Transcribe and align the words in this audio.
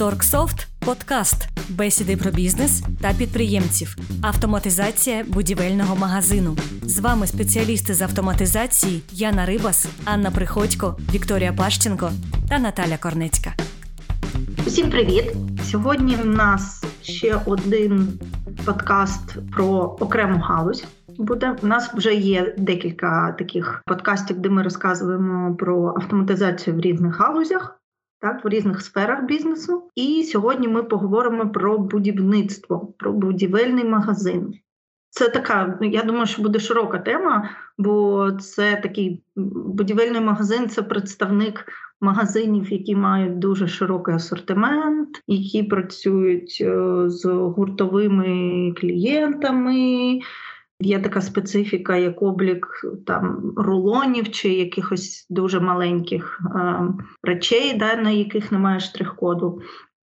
Торксофт 0.00 0.68
подкаст, 0.86 1.48
бесіди 1.70 2.16
про 2.16 2.30
бізнес 2.30 2.82
та 3.00 3.12
підприємців, 3.18 3.96
автоматизація 4.22 5.24
будівельного 5.28 5.96
магазину. 5.96 6.56
З 6.82 6.98
вами 7.00 7.26
спеціалісти 7.26 7.94
з 7.94 8.02
автоматизації 8.02 9.02
Яна 9.12 9.46
Рибас, 9.46 9.88
Анна 10.04 10.30
Приходько, 10.30 10.96
Вікторія 11.14 11.52
Пащенко 11.52 12.10
та 12.48 12.58
Наталя 12.58 12.98
Корнецька. 13.02 13.50
Усім 14.66 14.90
привіт! 14.90 15.24
Сьогодні 15.64 16.14
в 16.14 16.26
нас 16.26 16.84
ще 17.02 17.40
один 17.46 18.08
подкаст 18.66 19.52
про 19.52 19.96
окрему 20.00 20.38
галузь. 20.38 20.84
Буде 21.18 21.56
у 21.62 21.66
нас 21.66 21.94
вже 21.94 22.14
є 22.14 22.54
декілька 22.58 23.34
таких 23.38 23.82
подкастів, 23.86 24.38
де 24.38 24.48
ми 24.48 24.62
розказуємо 24.62 25.54
про 25.54 25.94
автоматизацію 25.96 26.76
в 26.76 26.80
різних 26.80 27.20
галузях 27.20 27.79
так, 28.20 28.44
в 28.44 28.48
різних 28.48 28.80
сферах 28.80 29.24
бізнесу. 29.24 29.90
І 29.94 30.22
сьогодні 30.22 30.68
ми 30.68 30.82
поговоримо 30.82 31.48
про 31.48 31.78
будівництво, 31.78 32.92
про 32.98 33.12
будівельний 33.12 33.84
магазин. 33.84 34.54
Це 35.10 35.28
така, 35.28 35.78
ну, 35.80 35.88
я 35.88 36.02
думаю, 36.02 36.26
що 36.26 36.42
буде 36.42 36.58
широка 36.58 36.98
тема, 36.98 37.50
бо 37.78 38.30
це 38.32 38.76
такий 38.82 39.22
будівельний 39.36 40.20
магазин 40.20 40.68
це 40.68 40.82
представник 40.82 41.66
магазинів, 42.00 42.72
які 42.72 42.96
мають 42.96 43.38
дуже 43.38 43.68
широкий 43.68 44.14
асортимент, 44.14 45.22
які 45.26 45.62
працюють 45.62 46.58
е, 46.60 47.02
з 47.06 47.24
гуртовими 47.24 48.72
клієнтами, 48.80 50.18
Є 50.80 51.00
така 51.00 51.20
специфіка, 51.20 51.96
як 51.96 52.22
облік 52.22 52.66
там 53.06 53.52
рулонів 53.56 54.30
чи 54.30 54.48
якихось 54.48 55.26
дуже 55.30 55.60
маленьких 55.60 56.40
е, 56.56 56.80
речей, 57.22 57.74
да, 57.76 57.96
на 57.96 58.10
яких 58.10 58.52
немає 58.52 58.80
штрих-коду. 58.80 59.60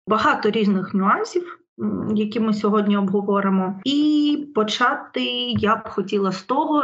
Багато 0.08 0.50
різних 0.50 0.94
нюансів, 0.94 1.60
які 2.16 2.40
ми 2.40 2.54
сьогодні 2.54 2.98
обговоримо. 2.98 3.80
І 3.86 4.52
почати 4.56 5.26
я 5.52 5.76
б 5.76 5.90
хотіла 5.90 6.32
з 6.32 6.44
того, 6.44 6.84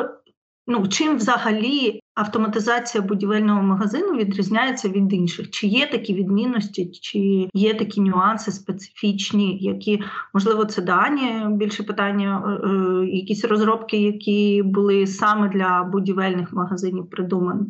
ну 0.67 0.87
чим 0.87 1.15
взагалі 1.17 2.02
автоматизація 2.15 3.03
будівельного 3.03 3.63
магазину 3.63 4.17
відрізняється 4.17 4.89
від 4.89 5.13
інших? 5.13 5.49
Чи 5.49 5.67
є 5.67 5.87
такі 5.87 6.13
відмінності, 6.13 6.85
чи 6.91 7.49
є 7.53 7.73
такі 7.73 8.01
нюанси 8.01 8.51
специфічні, 8.51 9.57
які 9.61 10.03
можливо 10.33 10.65
це 10.65 10.81
дані 10.81 11.45
більше 11.49 11.83
питання, 11.83 12.59
е, 12.63 12.67
е, 12.67 13.05
якісь 13.07 13.45
розробки, 13.45 14.01
які 14.01 14.61
були 14.65 15.07
саме 15.07 15.49
для 15.49 15.83
будівельних 15.83 16.53
магазинів 16.53 17.09
придумані? 17.09 17.65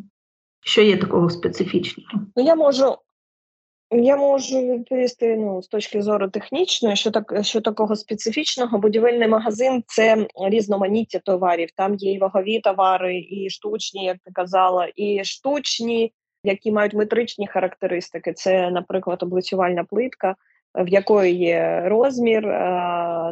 Що 0.66 0.82
є 0.82 0.96
такого 0.96 1.30
специфічного? 1.30 2.26
Ну 2.36 2.44
я 2.44 2.54
можу 2.54 2.96
я 3.94 4.16
можу 4.16 4.60
відповісти 4.60 5.36
ну, 5.36 5.62
з 5.62 5.68
точки 5.68 6.02
зору 6.02 6.28
технічної, 6.28 6.96
що 6.96 7.10
так 7.10 7.34
що 7.42 7.60
такого 7.60 7.96
специфічного. 7.96 8.78
Будівельний 8.78 9.28
магазин 9.28 9.84
це 9.86 10.26
різноманіття 10.48 11.18
товарів. 11.18 11.68
Там 11.76 11.94
є 11.94 12.12
і 12.12 12.18
вагові 12.18 12.60
товари, 12.60 13.18
і 13.30 13.50
штучні, 13.50 14.04
як 14.04 14.16
ти 14.24 14.30
казала, 14.32 14.88
і 14.96 15.24
штучні, 15.24 16.12
які 16.44 16.72
мають 16.72 16.94
метричні 16.94 17.46
характеристики. 17.46 18.32
Це, 18.32 18.70
наприклад, 18.70 19.22
облицювальна 19.22 19.84
плитка, 19.84 20.36
в 20.74 20.88
якої 20.88 21.34
є 21.34 21.82
розмір, 21.86 22.42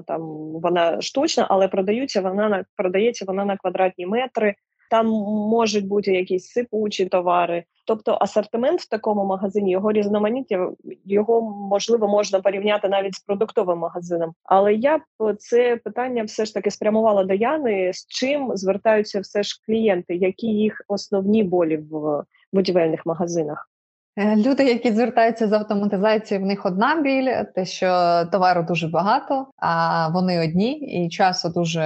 там 0.06 0.20
вона 0.62 1.00
штучна, 1.00 1.46
але 1.50 1.68
продаються 1.68 2.20
вона 2.20 2.48
на 2.48 2.64
продається 2.76 3.24
вона 3.24 3.44
на 3.44 3.56
квадратні 3.56 4.06
метри 4.06 4.54
там 4.92 5.06
можуть 5.50 5.86
бути 5.86 6.12
якісь 6.12 6.46
сипучі 6.46 7.06
товари. 7.06 7.64
Тобто 7.86 8.18
асортимент 8.20 8.80
в 8.80 8.88
такому 8.88 9.24
магазині 9.24 9.70
його 9.70 9.92
різноманіття 9.92 10.70
його 11.04 11.40
можливо 11.70 12.08
можна 12.08 12.40
порівняти 12.40 12.88
навіть 12.88 13.14
з 13.14 13.20
продуктовим 13.20 13.78
магазином. 13.78 14.32
Але 14.44 14.74
я 14.74 14.98
б 14.98 15.02
це 15.38 15.76
питання 15.76 16.24
все 16.24 16.44
ж 16.44 16.54
таки 16.54 16.70
спрямувала 16.70 17.24
до 17.24 17.34
Яни, 17.34 17.92
з 17.92 18.06
чим 18.06 18.50
звертаються 18.54 19.20
все 19.20 19.42
ж 19.42 19.62
клієнти, 19.66 20.14
які 20.14 20.46
їх 20.46 20.84
основні 20.88 21.42
болі 21.42 21.76
в 21.76 22.24
будівельних 22.52 23.06
магазинах. 23.06 23.71
Е, 24.16 24.36
люди, 24.36 24.64
які 24.64 24.92
звертаються 24.92 25.48
з 25.48 25.52
автоматизацією, 25.52 26.44
в 26.44 26.48
них 26.48 26.66
одна 26.66 27.00
біль, 27.00 27.30
те, 27.54 27.64
що 27.64 27.86
товару 28.32 28.62
дуже 28.62 28.88
багато, 28.88 29.46
а 29.56 30.08
вони 30.08 30.44
одні, 30.44 30.72
і 30.72 31.08
часу 31.08 31.48
дуже 31.48 31.82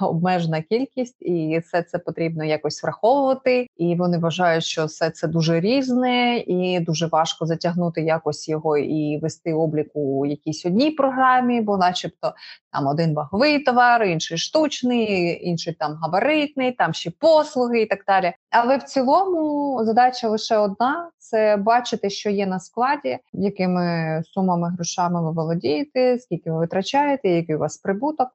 обмежена 0.00 0.62
кількість, 0.62 1.16
і 1.20 1.58
все 1.58 1.82
це 1.82 1.98
потрібно 1.98 2.44
якось 2.44 2.82
враховувати. 2.82 3.66
І 3.76 3.94
вони 3.94 4.18
вважають, 4.18 4.64
що 4.64 4.84
все 4.84 5.10
це 5.10 5.28
дуже 5.28 5.60
різне, 5.60 6.36
і 6.36 6.80
дуже 6.80 7.06
важко 7.06 7.46
затягнути 7.46 8.02
якось 8.02 8.48
його 8.48 8.78
і 8.78 9.18
вести 9.22 9.54
облік 9.54 9.90
у 9.94 10.26
якійсь 10.26 10.66
одній 10.66 10.90
програмі, 10.90 11.60
бо, 11.60 11.76
начебто, 11.76 12.34
там 12.72 12.86
один 12.86 13.14
ваговий 13.14 13.58
товар, 13.58 14.04
інший 14.04 14.38
штучний, 14.38 15.38
інший 15.48 15.72
там 15.72 15.94
габаритний, 16.02 16.72
там 16.72 16.94
ще 16.94 17.10
послуги 17.10 17.80
і 17.80 17.86
так 17.86 17.98
далі. 18.06 18.32
Але 18.50 18.76
в 18.76 18.82
цілому 18.82 19.78
задача 19.84 20.28
лише 20.28 20.56
одна: 20.56 21.10
це 21.24 21.56
бачити, 21.56 22.10
що 22.10 22.30
є 22.30 22.46
на 22.46 22.60
складі, 22.60 23.18
якими 23.32 24.22
сумами 24.24 24.70
грошами 24.70 25.22
ви 25.22 25.32
володієте, 25.32 26.18
скільки 26.18 26.50
ви 26.50 26.58
витрачаєте, 26.58 27.28
який 27.28 27.56
у 27.56 27.58
вас 27.58 27.76
прибуток. 27.76 28.28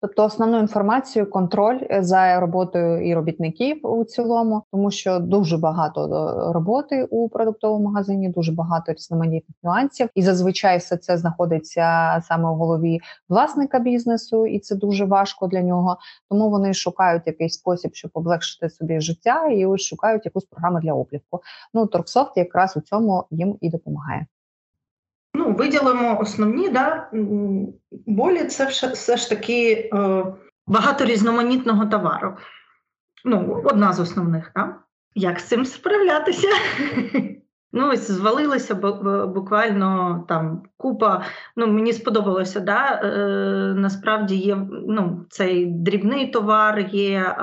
Тобто 0.00 0.24
основну 0.24 0.58
інформацію, 0.58 1.30
контроль 1.30 1.78
е, 1.90 2.02
за 2.02 2.40
роботою 2.40 3.08
і 3.08 3.14
робітників 3.14 3.86
у 3.86 4.04
цілому, 4.04 4.62
тому 4.72 4.90
що 4.90 5.18
дуже 5.18 5.58
багато 5.58 6.04
е, 6.04 6.52
роботи 6.52 7.04
у 7.10 7.28
продуктовому 7.28 7.84
магазині, 7.84 8.28
дуже 8.28 8.52
багато 8.52 8.92
різноманітних 8.92 9.56
нюансів, 9.62 10.08
і 10.14 10.22
зазвичай 10.22 10.78
все 10.78 10.96
це 10.96 11.16
знаходиться 11.16 12.18
саме 12.28 12.50
в 12.50 12.54
голові 12.54 13.00
власника 13.28 13.78
бізнесу, 13.78 14.46
і 14.46 14.58
це 14.58 14.76
дуже 14.76 15.04
важко 15.04 15.46
для 15.46 15.62
нього. 15.62 15.96
Тому 16.30 16.50
вони 16.50 16.74
шукають 16.74 17.26
якийсь 17.26 17.54
спосіб, 17.54 17.90
щоб 17.94 18.10
облегшити 18.14 18.70
собі 18.70 19.00
життя, 19.00 19.46
і 19.46 19.66
ось 19.66 19.82
шукають 19.82 20.24
якусь 20.24 20.44
програму 20.44 20.80
для 20.80 20.92
обліку. 20.92 21.40
Ну 21.74 21.86
Торксофт 21.86 22.36
якраз 22.36 22.76
у 22.76 22.80
цьому 22.80 23.24
їм 23.30 23.56
і 23.60 23.70
допомагає. 23.70 24.26
Ну, 25.38 25.52
виділимо 25.52 26.20
основні 26.20 26.68
да, 26.68 27.10
болі 28.06 28.44
це 28.44 28.66
все 28.66 29.16
ж 29.16 29.28
таки 29.28 29.90
е, 29.94 30.24
багато 30.66 31.04
різноманітного 31.04 31.86
товару. 31.86 32.36
Ну, 33.24 33.62
одна 33.64 33.92
з 33.92 34.00
основних, 34.00 34.52
да? 34.56 34.74
як 35.14 35.40
з 35.40 35.44
цим 35.44 35.64
справлятися? 35.64 36.48
Ну, 37.72 37.90
ось 37.92 38.10
звалилося 38.10 38.74
буквально 39.34 40.24
там 40.28 40.62
купа. 40.76 41.22
Ну, 41.56 41.66
мені 41.66 41.92
сподобалося, 41.92 42.60
да? 42.60 43.00
Е, 43.02 43.74
насправді 43.74 44.36
є 44.36 44.58
ну, 44.88 45.26
цей 45.30 45.66
дрібний 45.66 46.30
товар, 46.30 46.78
є 46.92 47.18
е, 47.18 47.34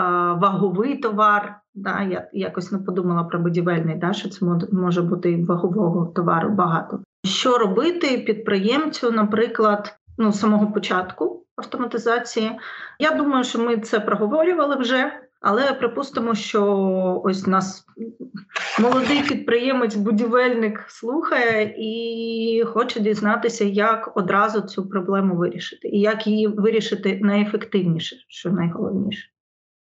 ваговий 0.41 0.97
товар. 0.97 1.59
Да? 1.75 2.01
Я 2.01 2.29
якось 2.34 2.72
не 2.72 2.78
подумала 2.78 3.23
про 3.23 3.39
будівельний, 3.39 3.95
да? 3.95 4.13
що 4.13 4.29
це 4.29 4.45
може 4.72 5.01
бути 5.01 5.45
вагового 5.47 6.05
товару 6.05 6.50
багато. 6.50 7.00
Що 7.25 7.58
робити 7.58 8.18
підприємцю, 8.18 9.12
наприклад, 9.12 9.96
ну 10.18 10.31
з 10.31 10.40
самого 10.40 10.72
початку 10.72 11.46
автоматизації? 11.56 12.52
Я 13.00 13.12
думаю, 13.12 13.44
що 13.44 13.59
ми 13.59 13.78
це 13.78 14.00
проговорювали 14.00 14.75
вже, 14.75 15.12
але 15.41 15.74
припустимо, 15.74 16.35
що 16.35 17.22
ось 17.24 17.47
нас 17.47 17.85
молодий 18.80 19.22
підприємець, 19.22 19.96
будівельник 19.96 20.85
слухає 20.88 21.75
і 21.78 22.64
хоче 22.64 23.00
дізнатися, 23.00 23.66
як 23.66 24.18
одразу 24.18 24.62
цю 24.62 24.90
проблему 24.90 25.35
вирішити, 25.35 25.88
і 25.88 26.00
як 26.00 26.28
її 26.28 26.47
вирішити 26.47 27.19
найефективніше, 27.24 28.16
що 28.28 28.50
найголовніше. 28.50 29.30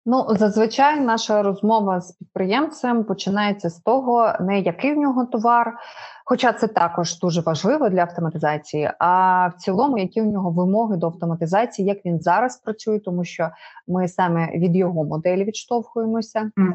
Ну, 0.07 0.25
зазвичай 0.29 0.99
наша 0.99 1.43
розмова 1.43 2.01
з 2.01 2.11
підприємцем 2.11 3.03
починається 3.03 3.69
з 3.69 3.81
того, 3.81 4.33
не 4.39 4.59
який 4.59 4.93
в 4.93 4.97
нього 4.97 5.25
товар, 5.25 5.73
хоча 6.25 6.53
це 6.53 6.67
також 6.67 7.19
дуже 7.19 7.41
важливо 7.41 7.89
для 7.89 8.01
автоматизації. 8.01 8.91
А 8.99 9.47
в 9.47 9.53
цілому, 9.53 9.97
які 9.97 10.21
у 10.21 10.31
нього 10.31 10.51
вимоги 10.51 10.97
до 10.97 11.07
автоматизації, 11.07 11.87
як 11.87 12.05
він 12.05 12.21
зараз 12.21 12.57
працює, 12.57 12.99
тому 12.99 13.25
що 13.25 13.49
ми 13.87 14.07
саме 14.07 14.51
від 14.57 14.75
його 14.75 15.03
моделі 15.03 15.43
відштовхуємося. 15.43 16.51
Mm. 16.57 16.73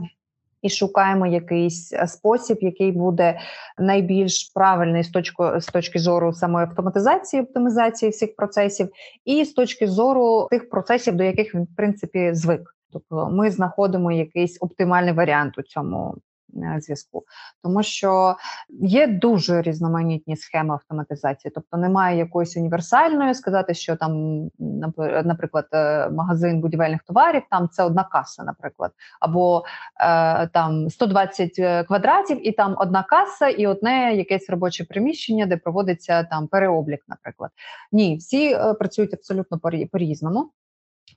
І 0.63 0.69
шукаємо 0.69 1.27
якийсь 1.27 1.93
спосіб, 2.07 2.59
який 2.61 2.93
буде 2.93 3.39
найбільш 3.79 4.53
правильний 4.55 5.03
з 5.03 5.09
точки 5.09 5.43
з 5.61 5.67
точки 5.67 5.99
зору 5.99 6.33
самої 6.33 6.67
автоматизації, 6.67 7.43
оптимізації 7.43 8.11
всіх 8.11 8.37
процесів, 8.37 8.89
і 9.25 9.45
з 9.45 9.53
точки 9.53 9.87
зору 9.87 10.49
тих 10.51 10.71
процесів, 10.71 11.17
до 11.17 11.25
яких 11.25 11.55
він 11.55 11.63
в 11.63 11.77
принципі 11.77 12.31
звик. 12.35 12.77
Тобто 12.93 13.31
ми 13.31 13.51
знаходимо 13.51 14.13
якийсь 14.13 14.59
оптимальний 14.61 15.13
варіант 15.13 15.59
у 15.59 15.63
цьому 15.63 16.15
е, 16.17 16.21
зв'язку, 16.79 17.25
тому 17.63 17.83
що 17.83 18.37
є 18.81 19.07
дуже 19.07 19.63
різноманітні 19.63 20.37
схеми 20.37 20.75
автоматизації, 20.75 21.53
тобто 21.55 21.77
немає 21.77 22.19
якоїсь 22.19 22.57
універсальної 22.57 23.35
сказати, 23.35 23.75
що 23.75 23.97
там, 23.97 24.43
наприклад, 25.25 25.67
е, 25.73 26.09
магазин 26.11 26.61
будівельних 26.61 27.03
товарів, 27.03 27.43
там 27.51 27.69
це 27.69 27.85
одна 27.85 28.05
каса, 28.05 28.45
наприклад, 28.45 28.93
або 29.21 29.65
е, 30.01 30.47
там 30.47 30.91
120 30.91 31.87
квадратів, 31.87 32.49
і 32.49 32.53
там 32.53 32.75
одна 32.79 33.03
каса, 33.03 33.49
і 33.49 33.67
одне 33.67 34.15
якесь 34.15 34.51
робоче 34.51 34.85
приміщення, 34.85 35.47
де 35.47 35.57
проводиться 35.57 36.25
там 36.25 36.47
переоблік, 36.47 37.01
наприклад. 37.09 37.51
Ні, 37.93 38.17
всі 38.17 38.57
працюють 38.79 39.15
абсолютно 39.15 39.59
по 39.93 39.99
різному. 39.99 40.51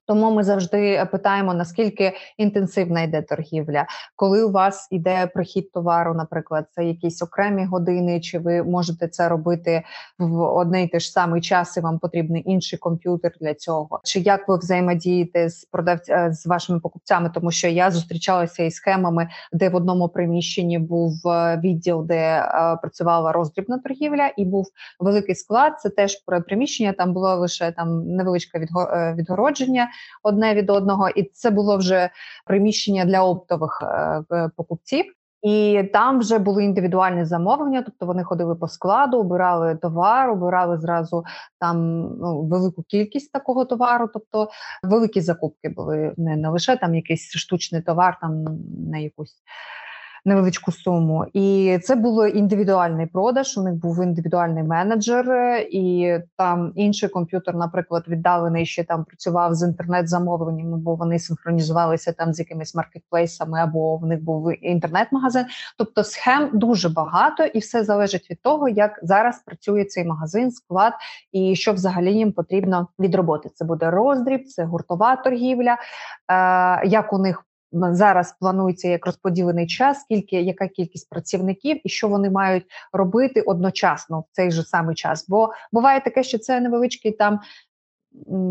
Тому 0.06 0.32
ми 0.32 0.44
завжди 0.44 1.08
питаємо, 1.12 1.54
наскільки 1.54 2.14
інтенсивна 2.38 3.02
йде 3.02 3.22
торгівля, 3.22 3.86
коли 4.16 4.44
у 4.44 4.52
вас 4.52 4.88
йде 4.92 5.28
прихід 5.28 5.72
товару, 5.72 6.14
наприклад, 6.14 6.66
це 6.72 6.86
якісь 6.86 7.22
окремі 7.22 7.66
години, 7.66 8.20
чи 8.20 8.40
ви 8.40 8.64
можете 8.64 9.08
це 9.08 9.30
робити 9.30 9.84
в 10.20 10.42
одне 10.42 10.84
й 10.84 10.88
те 10.88 11.00
ж 11.00 11.12
самий 11.12 11.42
час, 11.42 11.78
і 11.78 11.80
вам 11.80 12.00
потрібний 12.00 12.44
інший 12.46 12.80
комп'ютер 12.80 13.32
для 13.42 13.54
цього, 13.54 14.00
чи 14.04 14.20
як 14.20 14.48
ви 14.48 14.58
взаємодієте 14.58 15.50
з 15.50 15.66
продавця 15.66 16.32
з 16.32 16.46
вашими 16.46 16.80
покупцями? 16.80 17.32
Тому 17.34 17.52
що 17.52 17.68
я 17.68 17.92
зустрічалася 17.92 18.64
із 18.64 18.76
схемами, 18.76 19.30
де 19.54 19.70
в 19.70 19.76
одному 19.76 20.10
приміщенні 20.10 20.80
був 20.80 21.28
е, 21.28 21.60
відділ, 21.64 22.06
де 22.06 22.16
е, 22.16 22.78
працювала 22.82 23.32
роздрібна 23.32 23.78
торгівля, 23.78 24.32
і 24.38 24.46
був 24.46 24.68
великий 25.00 25.36
склад. 25.36 25.80
Це 25.80 25.90
теж 25.90 26.18
приміщення. 26.48 26.94
Там 26.94 27.14
було 27.14 27.36
лише 27.36 27.72
там 27.72 28.08
невеличке 28.08 28.60
е, 28.60 29.16
відгородження 29.18 29.90
одне 30.24 30.56
від 30.56 30.70
одного, 30.70 31.10
і 31.10 31.24
це 31.24 31.50
було 31.50 31.78
вже 31.78 32.10
приміщення 32.46 33.06
для 33.06 33.24
оптових 33.24 33.84
е, 34.32 34.50
покупців. 34.58 35.06
І 35.44 35.84
там 35.94 36.20
вже 36.20 36.40
були 36.40 36.64
індивідуальні 36.64 37.26
замовлення, 37.26 37.82
тобто 37.82 38.06
вони 38.06 38.24
ходили 38.24 38.56
по 38.56 38.68
складу, 38.68 39.20
обирали 39.20 39.76
товар, 39.76 40.30
обирали 40.30 40.78
зразу 40.78 41.24
там 41.60 42.02
ну, 42.18 42.42
велику 42.42 42.84
кількість 42.84 43.32
такого 43.32 43.66
товару. 43.66 44.10
Тобто 44.14 44.50
великі 44.84 45.22
закупки 45.22 45.70
були 45.70 46.14
не, 46.18 46.36
не 46.36 46.50
лише 46.50 46.78
там 46.78 46.96
якийсь 46.96 47.32
штучний 47.32 47.82
товар, 47.82 48.18
там 48.22 48.46
на 48.92 48.98
якусь 48.98 49.36
невеличку 50.26 50.72
суму. 50.72 51.26
І 51.34 51.78
це 51.84 51.96
було 51.96 52.28
індивідуальний 52.28 53.06
продаж. 53.06 53.58
У 53.58 53.64
них 53.64 53.74
був 53.74 54.04
індивідуальний 54.04 54.64
менеджер, 54.64 55.58
і 55.72 56.18
там 56.38 56.72
інший 56.76 57.10
комп'ютер, 57.10 57.56
наприклад, 57.56 58.04
віддалений 58.08 58.66
ще 58.66 58.84
там 58.84 59.04
працював 59.04 59.56
з 59.56 59.68
інтернет-замовленнями, 59.68 60.78
бо 60.78 60.96
вони 60.96 61.20
синхронізувалися 61.20 62.12
там 62.12 62.34
з 62.34 62.40
якимись 62.40 62.76
маркетплейсами, 62.76 63.60
або 63.60 63.98
в 63.98 64.06
них 64.06 64.24
був 64.24 64.66
інтернет-магазин. 64.66 65.46
Тобто 65.78 66.04
схем 66.04 66.50
дуже 66.54 66.90
багато, 66.90 67.44
і 67.44 67.60
все 67.60 67.84
залежить 67.84 68.32
від 68.32 68.42
того, 68.42 68.70
як 68.70 69.00
зараз 69.04 69.44
працює 69.46 69.86
цей 69.86 70.06
магазин, 70.06 70.52
склад 70.52 70.94
і 71.32 71.56
що 71.56 71.74
взагалі 71.74 72.14
їм 72.14 72.32
потрібно 72.32 72.88
від 73.00 73.16
роботи. 73.16 73.50
Це 73.56 73.66
буде 73.66 73.92
роздріб, 73.92 74.46
це 74.46 74.64
гуртова 74.64 75.16
торгівля, 75.16 75.74
е, 75.74 76.88
як 76.88 77.14
у 77.14 77.18
них 77.18 77.46
зараз 77.74 78.36
планується 78.40 78.88
як 78.88 79.06
розподілений 79.06 79.68
час, 79.68 80.02
скільки 80.02 80.42
яка 80.42 80.68
кількість 80.68 81.10
працівників 81.10 81.82
і 81.84 81.90
що 81.90 82.08
вони 82.08 82.30
мають 82.30 82.66
робити 82.94 83.42
одночасно 83.42 84.20
в 84.20 84.26
цей 84.32 84.52
же 84.52 84.64
самий 84.64 84.96
час. 84.96 85.30
Бо 85.30 85.54
буває 85.72 86.02
таке, 86.02 86.24
що 86.24 86.38
це 86.38 86.60
невеличкий 86.60 87.12
там. 87.12 87.40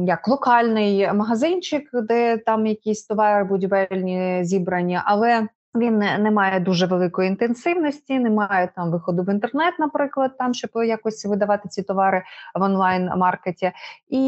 Як 0.06 0.28
локальний 0.28 1.12
магазинчик, 1.12 1.90
де 1.92 2.36
там 2.36 2.66
якісь 2.66 3.06
товари 3.06 3.44
будівельні 3.44 4.40
зібрані, 4.44 5.00
але 5.04 5.48
він 5.74 5.98
не, 5.98 6.18
не 6.18 6.30
має 6.30 6.60
дуже 6.60 6.86
великої 6.86 7.28
інтенсивності, 7.28 8.18
немає 8.18 8.72
там 8.76 8.90
виходу 8.90 9.22
в 9.22 9.28
інтернет, 9.28 9.74
наприклад, 9.78 10.38
там 10.38 10.54
щоб 10.54 10.70
якось 10.74 11.24
видавати 11.24 11.68
ці 11.68 11.82
товари 11.82 12.22
в 12.54 12.62
онлайн-маркеті, 12.62 13.72
і 14.08 14.18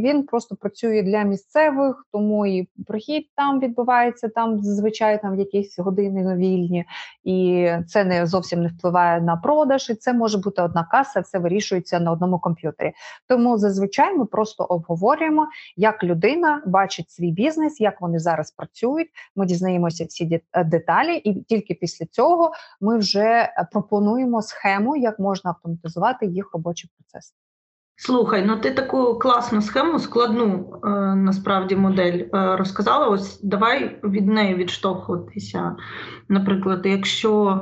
він 0.00 0.22
просто 0.22 0.56
працює 0.56 1.02
для 1.02 1.22
місцевих, 1.22 2.06
тому 2.12 2.46
і 2.46 2.68
прохід 2.86 3.26
там 3.36 3.60
відбувається 3.60 4.28
там 4.28 4.62
зазвичай 4.62 5.22
там 5.22 5.36
в 5.36 5.38
якісь 5.38 5.78
години 5.78 6.36
вільні, 6.36 6.84
і 7.24 7.68
це 7.88 8.04
не 8.04 8.26
зовсім 8.26 8.62
не 8.62 8.68
впливає 8.68 9.20
на 9.20 9.36
продаж. 9.36 9.90
І 9.90 9.94
це 9.94 10.12
може 10.12 10.38
бути 10.38 10.62
одна 10.62 10.84
каса, 10.84 11.20
все 11.20 11.38
вирішується 11.38 12.00
на 12.00 12.12
одному 12.12 12.38
комп'ютері. 12.38 12.92
Тому 13.28 13.58
зазвичай 13.58 14.16
ми 14.16 14.24
просто 14.24 14.64
обговорюємо, 14.64 15.48
як 15.76 16.04
людина 16.04 16.62
бачить 16.66 17.10
свій 17.10 17.30
бізнес, 17.30 17.80
як 17.80 18.00
вони 18.00 18.18
зараз 18.18 18.50
працюють. 18.50 19.08
Ми 19.36 19.46
дізнаємося 19.46 20.04
всі 20.04 20.40
деталі, 20.70 21.16
і 21.16 21.42
тільки 21.42 21.74
після 21.74 22.06
цього 22.06 22.52
ми 22.80 22.98
вже 22.98 23.20
е, 23.20 23.68
пропонуємо 23.72 24.42
схему, 24.42 24.96
як 24.96 25.18
можна 25.18 25.50
автоматизувати 25.50 26.26
їх 26.26 26.50
робочий 26.52 26.90
процес. 26.98 27.34
Слухай, 28.02 28.44
ну 28.46 28.56
ти 28.56 28.70
таку 28.70 29.18
класну 29.18 29.62
схему, 29.62 29.98
складну 29.98 30.74
е, 30.84 30.88
насправді 31.14 31.76
модель 31.76 32.18
е, 32.18 32.56
розказала. 32.56 33.06
Ось 33.06 33.40
давай 33.42 34.00
від 34.04 34.26
неї 34.26 34.54
відштовхуватися. 34.54 35.76
Наприклад, 36.28 36.80
якщо 36.84 37.60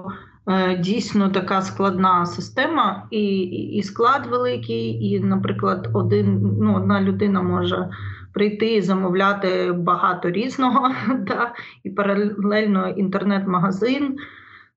е, 0.48 0.76
дійсно 0.76 1.28
така 1.28 1.62
складна 1.62 2.26
система, 2.26 3.06
і 3.10 3.38
і 3.48 3.82
склад 3.82 4.26
великий, 4.26 5.06
і, 5.06 5.20
наприклад, 5.20 5.88
один 5.94 6.56
ну, 6.60 6.76
одна 6.76 7.00
людина 7.00 7.42
може 7.42 7.90
прийти 8.38 8.74
і 8.74 8.82
замовляти 8.82 9.72
багато 9.72 10.30
різного, 10.30 10.88
да, 11.26 11.54
і 11.84 11.90
паралельно 11.90 12.88
інтернет-магазин. 12.88 14.16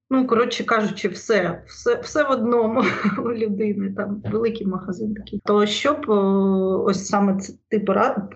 Ну, 0.09 0.27
коротше 0.27 0.63
кажучи, 0.63 1.07
все 1.07 1.63
все, 1.67 1.99
все 2.01 2.23
в 2.23 2.31
одному 2.31 2.83
у 3.25 3.31
людини, 3.31 3.93
там 3.97 4.23
великий 4.31 4.67
магазин 4.67 5.13
такий. 5.13 5.41
То 5.45 5.65
що 5.65 5.93
б 5.93 6.09
ось 6.85 7.07
саме 7.07 7.37
це 7.37 7.53
ти 7.67 7.79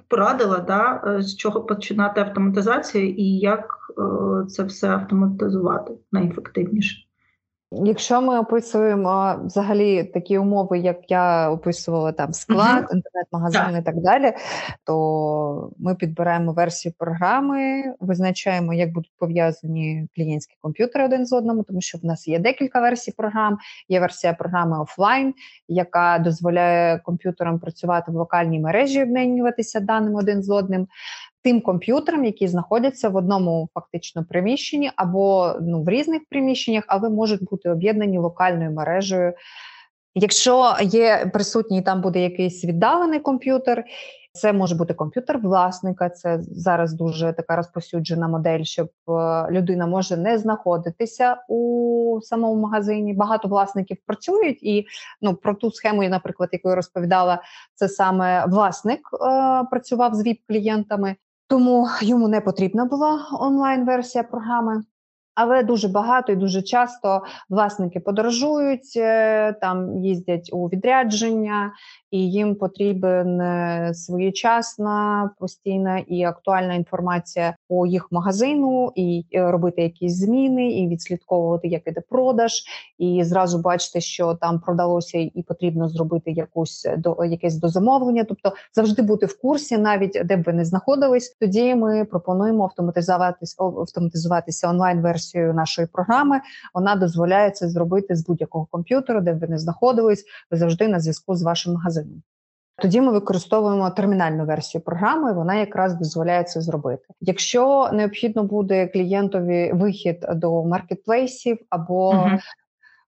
порадила, 0.07 0.60
да, 0.60 1.01
е, 1.07 1.22
з 1.22 1.36
чого 1.36 1.62
починати 1.62 2.22
автоматизацію 2.22 3.10
і 3.10 3.38
як 3.38 3.68
це 4.48 4.63
все 4.63 4.89
автоматизувати 4.89 5.94
найефективніше? 6.12 7.05
Якщо 7.83 8.22
ми 8.22 8.39
описуємо 8.39 9.36
взагалі 9.45 10.04
такі 10.04 10.38
умови, 10.38 10.80
як 10.80 11.12
я 11.12 11.51
описувала 11.51 12.12
там 12.12 12.33
склад, 12.33 12.89
інтернет-магазин 12.94 13.77
і 13.80 13.81
так 13.81 14.01
далі, 14.01 14.33
то 14.83 15.72
ми 15.77 15.95
підбираємо 15.95 16.54
версію 16.54 16.94
програми, 16.98 17.83
визначаємо, 18.00 18.74
як 18.74 18.94
будуть 18.94 19.12
пов'язані 19.19 20.07
клієнтські 20.16 20.56
комп'ютери 20.62 21.06
один 21.06 21.25
з 21.25 21.33
одним, 21.33 21.63
тому 21.63 21.81
що 21.81 21.98
в 21.98 22.06
нас 22.06 22.27
є 22.27 22.39
декілька 22.39 22.81
версій 22.81 23.12
програм. 23.12 23.57
Є 23.89 24.00
версія 24.00 24.33
програми 24.33 24.81
офлайн, 24.81 25.33
яка 25.68 26.19
дозволяє 26.19 27.00
комп'ютерам 27.00 27.60
працювати 27.60 28.12
в 28.12 28.16
локальній 28.16 28.60
мережі, 28.60 29.04
обмінюватися 29.04 29.80
даним 29.80 30.16
один 30.16 30.44
з 30.44 30.50
одним 30.50 30.88
тим 31.46 31.62
комп'ютерам, 31.62 32.26
які 32.26 32.48
знаходяться 32.48 33.10
в 33.10 33.16
одному 33.16 33.70
фактично 33.74 34.26
приміщенні 34.30 34.92
або 34.96 35.54
ну, 35.62 35.84
в 35.84 35.90
різних 35.90 36.22
приміщеннях, 36.30 36.84
але 36.88 37.10
можуть 37.10 37.44
бути 37.44 37.70
об'єднані 37.70 38.18
локальною 38.18 38.72
мережею. 38.72 39.34
Якщо 40.16 40.76
є 40.82 41.30
присутній, 41.34 41.82
там 41.82 42.02
буде 42.02 42.20
якийсь 42.20 42.66
віддалений 42.66 43.20
комп'ютер. 43.20 43.84
Це 44.34 44.54
може 44.54 44.75
бути 44.75 44.94
комп'ютер 44.94 45.40
власника. 45.40 46.10
Це 46.10 46.40
зараз 46.42 46.94
дуже 46.94 47.34
така 47.34 47.56
розповсюджена 47.56 48.28
модель, 48.28 48.64
щоб 48.64 48.88
е, 48.88 49.12
людина 49.52 49.88
може 49.88 50.18
не 50.18 50.38
знаходитися 50.38 51.38
у 51.48 52.20
самому 52.24 52.62
магазині. 52.62 53.14
Багато 53.14 53.48
власників 53.48 53.98
працюють, 54.06 54.64
і 54.64 54.86
ну 55.22 55.36
про 55.36 55.54
ту 55.54 55.72
схему, 55.72 56.04
наприклад, 56.04 56.50
яку 56.52 56.70
я 56.70 56.75
розповідала, 56.75 57.42
це 57.75 57.90
саме 57.90 58.46
власник 58.46 59.00
е, 59.00 59.18
працював 59.72 60.14
з 60.14 60.24
ВІП-клієнтами. 60.24 61.16
Тому 61.48 61.88
йому 62.02 62.28
не 62.28 62.42
потрібна 62.42 62.86
була 62.86 63.28
онлайн-версія 63.40 64.24
програми. 64.24 64.84
Але 65.36 65.63
дуже 65.63 65.88
багато 65.88 66.32
і 66.32 66.36
дуже 66.36 66.62
часто 66.62 67.22
власники 67.50 68.00
подорожують, 68.00 68.94
е, 68.98 69.54
там 69.54 69.98
їздять 69.98 70.50
у 70.54 70.68
відрядження, 70.68 71.72
і 72.12 72.32
їм 72.32 72.56
потрібен 72.56 73.42
е, 73.42 73.92
своєчасна, 73.94 75.30
постійна 75.39 76.00
і 76.00 76.24
актуальна 76.24 76.74
інформація 76.74 77.56
по 77.70 77.86
їх 77.86 78.08
магазину, 78.12 78.92
і 78.96 79.25
е, 79.34 79.51
робити 79.51 79.82
якісь 79.82 80.18
зміни, 80.18 80.72
і 80.72 80.88
відслідковувати, 80.88 81.68
як 81.68 81.88
іде 81.88 82.01
продаж, 82.10 82.51
і 82.98 83.24
зразу 83.24 83.60
бачити, 83.60 84.01
що 84.01 84.34
там 84.34 84.60
продалося, 84.60 85.18
і 85.18 85.44
потрібно 85.48 85.89
зробити 85.89 86.32
якусь 86.32 86.88
до 86.98 87.25
якесь 87.25 87.56
дозамовлення. 87.56 88.24
Тобто 88.24 88.54
завжди 88.74 89.01
бути 89.01 89.25
в 89.25 89.42
курсі, 89.42 89.77
навіть 89.77 90.22
де 90.25 90.38
б 90.38 90.44
ви 90.44 90.54
не 90.54 90.65
знаходились. 90.65 91.38
Тоді 91.39 91.75
ми 91.75 92.06
пропонуємо 92.06 92.63
автоматизуватися 92.63 93.63
автоматизуватися 93.63 94.70
онлайн 94.70 95.01
версією 95.25 95.53
нашої 95.53 95.88
програми. 95.88 96.41
Вона 96.74 96.96
дозволяє 96.96 97.51
це 97.51 97.70
зробити 97.70 98.15
з 98.15 98.25
будь-якого 98.25 98.67
комп'ютера, 98.72 99.22
де 99.22 99.34
б 99.34 99.39
ви 99.39 99.48
не 99.48 99.58
знаходились, 99.58 100.25
ви 100.51 100.58
завжди 100.58 100.88
на 100.88 101.00
зв'язку 101.00 101.36
з 101.36 101.44
вашим 101.44 101.74
магазином. 101.74 102.22
тоді 102.82 103.01
ми 103.01 103.12
використовуємо 103.12 103.89
термінальну 103.89 104.46
версію 104.46 104.82
програми. 104.82 105.34
Вона 105.34 105.55
якраз 105.55 105.96
дозволяє 105.96 106.44
це 106.44 106.62
зробити. 106.62 107.03
Якщо 107.22 107.89
необхідно 107.94 108.44
буде 108.44 108.88
клієнтові 108.88 109.72
вихід 109.74 110.25
до 110.36 110.63
маркетплейсів 110.63 111.58
або 111.70 112.29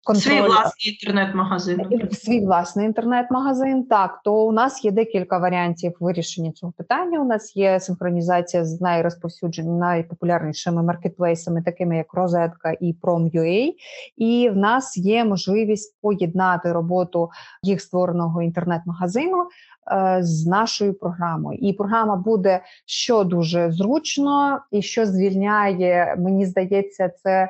контроль 0.08 0.34
свій 0.34 0.42
власний 0.42 0.94
інтернет-магазин. 0.94 1.82
Свій 2.12 2.46
власний 2.46 2.86
інтернет-магазин. 2.86 3.84
Так, 3.84 4.22
то 4.24 4.46
у 4.46 4.52
нас 4.52 4.86
є 4.86 4.92
декілька 4.92 5.38
варіантів 5.38 5.94
вирішення 6.00 6.52
цього 6.52 6.74
питання. 6.78 7.20
У 7.20 7.26
нас 7.26 7.56
є 7.56 7.80
синхронізація 7.80 8.66
з 8.66 8.82
найрозповсюдженими, 8.82 9.80
найпопулярнішими 9.80 10.84
маркетплейсами, 10.84 11.62
такими 11.62 11.98
як 11.98 12.14
Розетка 12.14 12.72
і 12.82 12.96
Prom.ua. 13.02 13.74
І 14.18 14.50
в 14.50 14.58
нас 14.58 14.98
є 14.98 15.26
можливість 15.26 15.98
поєднати 16.02 16.72
роботу 16.72 17.30
їх 17.64 17.82
створеного 17.82 18.42
інтернет-магазину. 18.42 19.48
Е, 19.92 20.18
з 20.22 20.46
нашою 20.46 20.94
програмою, 20.94 21.60
і 21.62 21.74
програма 21.74 22.16
буде 22.16 22.62
що 22.86 23.24
дуже 23.24 23.72
зручно, 23.72 24.60
і 24.72 24.82
що 24.82 25.06
звільняє, 25.06 26.16
мені 26.18 26.46
здається, 26.46 27.10
це 27.10 27.50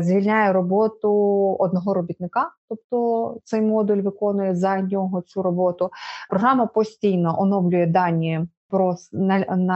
звільняє 0.00 0.52
роботу 0.52 1.10
одного 1.58 1.94
робітника, 1.94 2.50
тобто 2.68 3.36
цей 3.44 3.60
модуль 3.60 3.96
виконує 3.96 4.54
за 4.54 4.80
нього 4.80 5.20
цю 5.20 5.42
роботу. 5.42 5.90
Програма 6.30 6.66
постійно 6.66 7.40
оновлює 7.40 7.86
дані 7.86 8.40
про 8.70 8.96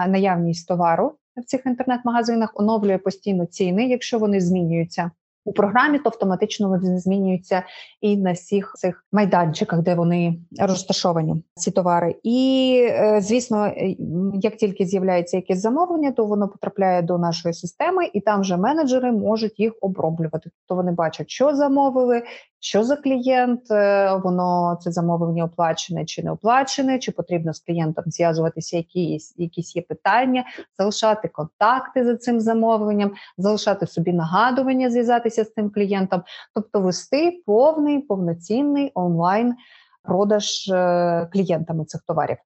наявність 0.06 0.68
товару 0.68 1.12
в 1.36 1.44
цих 1.44 1.66
інтернет-магазинах, 1.66 2.52
оновлює 2.54 2.98
постійно 2.98 3.46
ціни, 3.46 3.88
якщо 3.88 4.18
вони 4.18 4.40
змінюються 4.40 5.10
у 5.46 5.52
програмі, 5.52 5.98
то 5.98 6.08
автоматично 6.08 6.68
вони 6.68 6.98
змінюються 6.98 7.62
і 8.00 8.16
на 8.16 8.32
всіх 8.32 8.72
цих 8.74 9.04
майданчиках, 9.12 9.82
де 9.82 9.94
вони 9.94 10.38
розташовані, 10.60 11.42
ці 11.54 11.70
товари. 11.70 12.14
І 12.22 12.80
е, 12.90 13.20
звісно, 13.20 13.66
е, 13.66 13.96
як 14.34 14.56
тільки 14.56 14.86
з'являється 14.86 15.36
якесь 15.36 15.60
замовлення, 15.60 16.12
то 16.12 16.24
воно 16.24 16.48
потрапляє 16.48 17.02
до 17.02 17.18
нашої 17.18 17.54
системи, 17.54 18.10
і 18.12 18.20
там 18.20 18.40
вже 18.40 18.56
менеджери 18.56 19.12
можуть 19.12 19.60
їх 19.60 19.72
оброблювати. 19.80 20.50
Тобто 20.68 20.82
вони 20.82 20.92
бачать, 20.92 21.30
що 21.30 21.54
замовили, 21.54 22.22
що 22.60 22.84
за 22.84 22.96
клієнт, 22.96 23.70
е, 23.70 24.12
воно 24.24 24.78
це 24.80 24.92
замовлення 24.92 25.44
оплачене 25.44 26.04
чи 26.04 26.22
не 26.22 26.30
оплачене, 26.30 26.98
чи 26.98 27.12
потрібно 27.12 27.52
з 27.54 27.60
клієнтом 27.60 28.04
зв'язуватися, 28.06 28.76
якісь 28.76 29.34
якісь 29.36 29.76
є 29.76 29.82
питання, 29.82 30.44
залишати 30.78 31.28
контакти 31.28 32.04
за 32.04 32.16
цим 32.16 32.40
замовленням, 32.40 33.12
залишати 33.38 33.86
собі 33.86 34.12
нагадування, 34.12 34.90
зв'язатися 34.90 35.35
з 35.44 35.52
цим 35.52 35.70
клієнтом, 35.70 36.22
тобто 36.54 36.80
вести 36.80 37.42
повний 37.46 37.98
повноцінний 37.98 38.92
онлайн 38.94 39.54
продаж 40.02 40.68
е, 40.68 41.28
клієнтами 41.32 41.84
цих 41.84 42.02
товарів. 42.02 42.36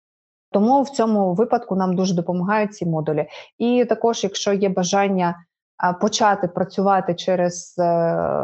Тому 0.52 0.82
в 0.82 0.90
цьому 0.90 1.34
випадку 1.34 1.76
нам 1.76 1.96
дуже 1.96 2.14
допомагають 2.14 2.74
ці 2.74 2.86
модулі. 2.86 3.26
І 3.58 3.84
також, 3.84 4.24
якщо 4.24 4.52
є 4.52 4.68
бажання 4.68 5.44
почати 6.00 6.48
працювати 6.48 7.14
через 7.14 7.74
е, 7.78 7.82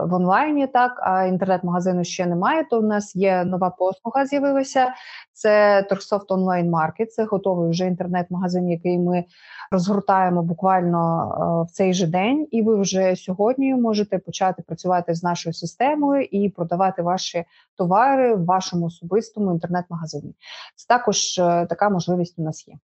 в 0.05 0.15
онлайні, 0.15 0.67
так 0.67 1.01
а 1.03 1.25
інтернет-магазину 1.25 2.05
ще 2.05 2.27
немає. 2.27 2.65
То 2.71 2.81
в 2.81 2.83
нас 2.83 3.17
є 3.17 3.45
нова 3.45 3.71
послуга. 3.71 4.27
З'явилася 4.27 4.95
це 5.33 5.83
Торксофт 5.83 6.31
онлайн 6.31 6.71
маркет. 6.71 7.13
Це 7.13 7.25
готовий 7.25 7.71
вже 7.71 7.87
інтернет-магазин, 7.87 8.71
який 8.71 8.99
ми 8.99 9.25
розгортаємо 9.71 10.43
буквально 10.43 11.33
е, 11.33 11.71
в 11.71 11.71
цей 11.71 11.95
же 11.95 12.07
день, 12.07 12.49
і 12.51 12.63
ви 12.63 12.81
вже 12.81 13.17
сьогодні 13.17 13.75
можете 13.75 14.19
почати 14.19 14.63
працювати 14.63 15.15
з 15.15 15.23
нашою 15.23 15.53
системою 15.53 16.23
і 16.31 16.49
продавати 16.49 17.03
ваші 17.03 17.45
товари 17.77 18.35
в 18.35 18.45
вашому 18.45 18.87
особистому 18.87 19.53
інтернет-магазині. 19.53 20.35
Це 20.75 20.87
також 20.89 21.39
е, 21.39 21.67
така 21.67 21.91
можливість 21.91 22.39
у 22.39 22.43
нас 22.43 22.69
є. 22.69 22.75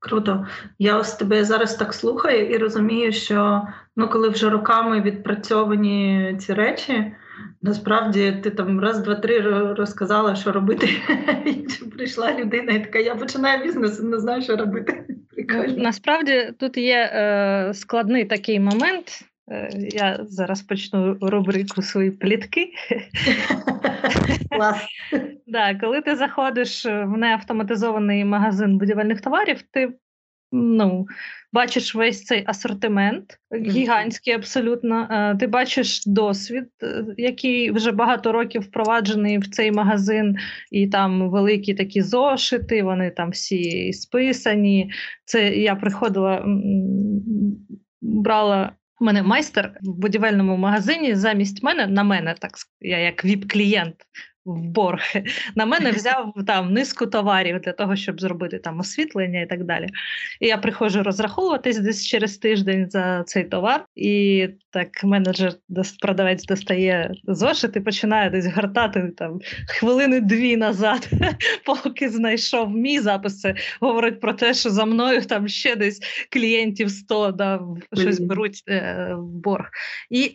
Круто. 0.00 0.46
Я 0.78 0.96
ось 0.96 1.12
тебе 1.12 1.44
зараз 1.44 1.74
так 1.74 1.94
слухаю 1.94 2.50
і 2.50 2.58
розумію, 2.58 3.12
що 3.12 3.62
ну, 4.00 4.08
коли 4.08 4.28
вже 4.28 4.50
роками 4.50 5.00
відпрацьовані 5.00 6.34
ці 6.38 6.54
речі, 6.54 7.12
насправді 7.62 8.32
ти 8.42 8.50
там 8.50 8.80
раз, 8.80 9.02
два, 9.02 9.14
три 9.14 9.40
розказала, 9.74 10.34
що 10.34 10.52
робити. 10.52 10.88
І 11.46 11.84
прийшла 11.84 12.38
людина, 12.38 12.72
і 12.72 12.84
така 12.84 12.98
я 12.98 13.14
починаю 13.14 13.64
бізнес, 13.64 14.02
не 14.02 14.18
знаю, 14.18 14.42
що 14.42 14.56
робити. 14.56 15.04
Прикольно. 15.30 15.82
Насправді 15.82 16.52
тут 16.58 16.76
є 16.76 17.10
е, 17.12 17.70
складний 17.74 18.24
такий 18.24 18.60
момент. 18.60 19.24
Е, 19.50 19.70
я 19.74 20.18
зараз 20.22 20.62
почну 20.62 21.16
рубрику 21.20 21.82
свої 21.82 22.10
плітки. 22.10 22.72
Клас. 24.50 24.86
Да, 25.46 25.74
Коли 25.74 26.00
ти 26.00 26.16
заходиш 26.16 26.84
в 26.86 27.16
неавтоматизований 27.16 28.24
магазин 28.24 28.78
будівельних 28.78 29.20
товарів, 29.20 29.62
ти 29.70 29.92
ну, 30.52 31.06
бачиш 31.52 31.94
весь 31.94 32.24
цей 32.24 32.44
асортимент, 32.46 33.38
гігантський 33.66 34.34
абсолютно. 34.34 35.08
Е, 35.10 35.36
ти 35.36 35.46
бачиш 35.46 36.06
досвід, 36.06 36.68
е, 36.82 37.04
який 37.16 37.70
вже 37.70 37.92
багато 37.92 38.32
років 38.32 38.62
впроваджений 38.62 39.38
в 39.38 39.48
цей 39.50 39.72
магазин, 39.72 40.36
і 40.70 40.86
там 40.86 41.30
великі 41.30 41.74
такі 41.74 42.02
зошити, 42.02 42.82
вони 42.82 43.10
там 43.10 43.30
всі 43.30 43.92
списані. 43.92 44.92
Це 45.24 45.56
я 45.56 45.74
приходила, 45.74 46.44
брала. 48.00 48.72
У 49.02 49.04
мене 49.04 49.22
майстер 49.22 49.72
в 49.82 50.00
будівельному 50.00 50.56
магазині 50.56 51.14
замість 51.14 51.62
мене 51.62 51.86
на 51.86 52.04
мене, 52.04 52.34
так 52.38 52.50
я 52.80 52.98
як 52.98 53.24
віп-клієнт 53.24 53.94
в 54.44 54.62
борг. 54.62 55.00
На 55.54 55.66
мене 55.66 55.90
взяв 55.90 56.34
там 56.46 56.72
низку 56.72 57.06
товарів 57.06 57.60
для 57.60 57.72
того, 57.72 57.96
щоб 57.96 58.20
зробити 58.20 58.58
там 58.58 58.80
освітлення 58.80 59.40
і 59.40 59.46
так 59.46 59.64
далі. 59.64 59.86
І 60.40 60.46
я 60.46 60.58
приходжу 60.58 61.02
розраховуватись 61.02 61.78
десь 61.78 62.06
через 62.06 62.38
тиждень 62.38 62.90
за 62.90 63.22
цей 63.26 63.44
товар, 63.44 63.84
і 63.96 64.48
так 64.70 65.04
менеджер 65.04 65.52
продавець 66.00 66.44
достає 66.44 67.12
зошит 67.24 67.76
і 67.76 67.80
починає 67.80 68.30
десь 68.30 68.46
гортати 68.46 69.12
там 69.16 69.40
хвилини 69.68 70.20
дві 70.20 70.56
назад, 70.56 71.10
поки 71.64 72.08
знайшов 72.08 72.70
мій 72.70 73.00
запис. 73.00 73.40
Це 73.40 73.54
говорить 73.80 74.20
про 74.20 74.32
те, 74.32 74.54
що 74.54 74.70
за 74.70 74.84
мною 74.84 75.22
там 75.22 75.48
ще 75.48 75.76
десь 75.76 76.00
клієнтів 76.32 76.90
100 76.90 77.32
да, 77.32 77.60
щось 77.92 78.20
беруть 78.20 78.62
е, 78.68 79.14
в 79.14 79.32
борг. 79.32 79.70
І 80.10 80.32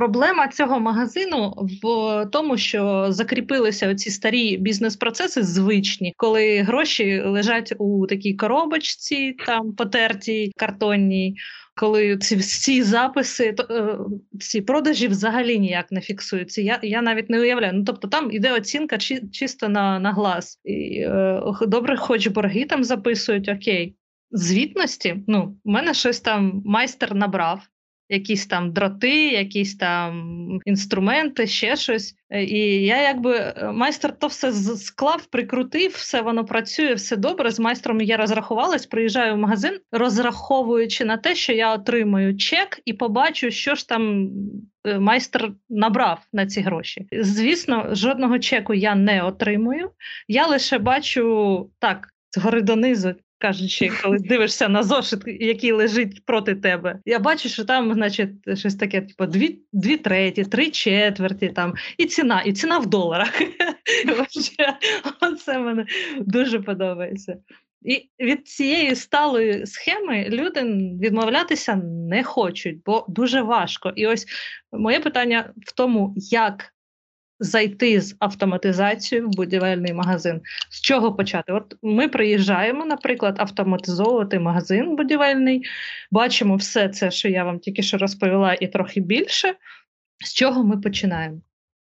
Проблема 0.00 0.48
цього 0.48 0.80
магазину 0.80 1.54
в 1.82 2.26
тому, 2.32 2.56
що 2.56 3.06
закріпилися 3.08 3.94
ці 3.94 4.10
старі 4.10 4.56
бізнес-процеси 4.56 5.42
звичні, 5.42 6.14
коли 6.16 6.58
гроші 6.60 7.22
лежать 7.24 7.72
у 7.78 8.06
такій 8.06 8.34
коробочці, 8.34 9.36
там 9.46 9.72
потертій, 9.72 10.52
картонній. 10.56 11.36
Коли 11.74 12.18
ці 12.18 12.36
всі 12.36 12.82
записи, 12.82 13.52
то 13.52 13.62
е, 13.74 13.98
ці 14.40 14.60
продажі 14.60 15.08
взагалі 15.08 15.58
ніяк 15.58 15.92
не 15.92 16.00
фіксуються. 16.00 16.62
Я 16.62 16.78
я 16.82 17.02
навіть 17.02 17.30
не 17.30 17.40
уявляю. 17.40 17.72
Ну 17.74 17.84
тобто 17.84 18.08
там 18.08 18.32
іде 18.32 18.52
оцінка 18.52 18.98
чи, 18.98 19.22
чисто 19.32 19.68
на 19.68 19.98
на 19.98 20.12
глаз. 20.12 20.60
І, 20.64 21.00
е, 21.00 21.42
Добре, 21.60 21.96
хоч 21.96 22.26
борги 22.26 22.64
там 22.64 22.84
записують, 22.84 23.48
окей. 23.48 23.96
Звітності, 24.30 25.16
ну, 25.26 25.56
у 25.64 25.70
мене 25.70 25.94
щось 25.94 26.20
там 26.20 26.62
майстер 26.64 27.14
набрав 27.14 27.60
якісь 28.10 28.46
там 28.46 28.72
дроти, 28.72 29.28
якісь 29.28 29.76
там 29.76 30.60
інструменти, 30.64 31.46
ще 31.46 31.76
щось. 31.76 32.14
І 32.30 32.58
я 32.82 33.02
якби 33.02 33.36
е, 33.36 33.72
майстер 33.72 34.12
то 34.18 34.26
все 34.26 34.52
склав, 34.76 35.26
прикрутив, 35.26 35.90
все 35.90 36.22
воно 36.22 36.44
працює, 36.44 36.94
все 36.94 37.16
добре. 37.16 37.50
З 37.50 37.60
майстром 37.60 38.00
я 38.00 38.16
розрахувалась, 38.16 38.86
приїжджаю 38.86 39.34
в 39.34 39.38
магазин, 39.38 39.80
розраховуючи 39.92 41.04
на 41.04 41.16
те, 41.16 41.34
що 41.34 41.52
я 41.52 41.74
отримаю 41.74 42.36
чек 42.36 42.80
і 42.84 42.92
побачу, 42.92 43.50
що 43.50 43.74
ж 43.74 43.88
там. 43.88 44.30
Е, 44.86 44.98
майстер 44.98 45.52
набрав 45.68 46.26
на 46.32 46.46
ці 46.46 46.60
гроші. 46.60 47.06
Звісно, 47.12 47.88
жодного 47.92 48.38
чеку 48.38 48.74
я 48.74 48.94
не 48.94 49.22
отримую. 49.22 49.90
Я 50.28 50.46
лише 50.46 50.78
бачу 50.78 51.70
так, 51.78 52.08
згори 52.30 52.62
донизу 52.62 53.14
кажучи, 53.40 53.90
коли 54.02 54.18
дивишся 54.18 54.68
на 54.68 54.82
зошит, 54.82 55.20
який 55.26 55.72
лежить 55.72 56.24
проти 56.24 56.54
тебе, 56.54 56.98
я 57.04 57.18
бачу, 57.18 57.48
що 57.48 57.64
там, 57.64 57.94
значить, 57.94 58.30
щось 58.58 58.74
таке, 58.74 59.00
типу, 59.00 59.26
дві 59.26 59.58
дві 59.72 59.96
треті, 59.96 60.44
три 60.44 60.70
четверті, 60.70 61.48
там, 61.48 61.74
і 61.98 62.06
ціна, 62.06 62.42
і 62.42 62.52
ціна 62.52 62.78
в 62.78 62.86
доларах. 62.86 63.42
Оце 65.20 65.58
мене 65.58 65.86
дуже 66.20 66.60
подобається. 66.60 67.36
І 67.82 68.10
від 68.20 68.48
цієї 68.48 68.94
сталої 68.94 69.66
схеми 69.66 70.26
люди 70.28 70.62
відмовлятися 71.02 71.74
не 72.10 72.24
хочуть, 72.24 72.82
бо 72.86 73.04
дуже 73.08 73.42
важко. 73.42 73.92
І 73.96 74.06
ось 74.06 74.26
моє 74.72 75.00
питання 75.00 75.52
в 75.66 75.72
тому, 75.72 76.14
як 76.16 76.72
зайти 77.40 78.00
з 78.00 78.16
автоматизацією 78.18 79.28
в 79.28 79.30
будівельний 79.36 79.94
магазин. 79.94 80.40
З 80.70 80.80
чого 80.80 81.14
почати? 81.14 81.52
От 81.52 81.76
ми 81.82 82.08
приїжджаємо, 82.08 82.84
наприклад, 82.84 83.34
автоматизовувати 83.38 84.38
магазин 84.38 84.96
будівельний, 84.96 85.62
бачимо 86.10 86.56
все 86.56 86.88
це, 86.88 87.10
що 87.10 87.28
я 87.28 87.44
вам 87.44 87.58
тільки 87.58 87.82
що 87.82 87.98
розповіла, 87.98 88.54
і 88.54 88.66
трохи 88.66 89.00
більше. 89.00 89.54
З 90.24 90.34
чого 90.34 90.64
ми 90.64 90.76
починаємо? 90.76 91.40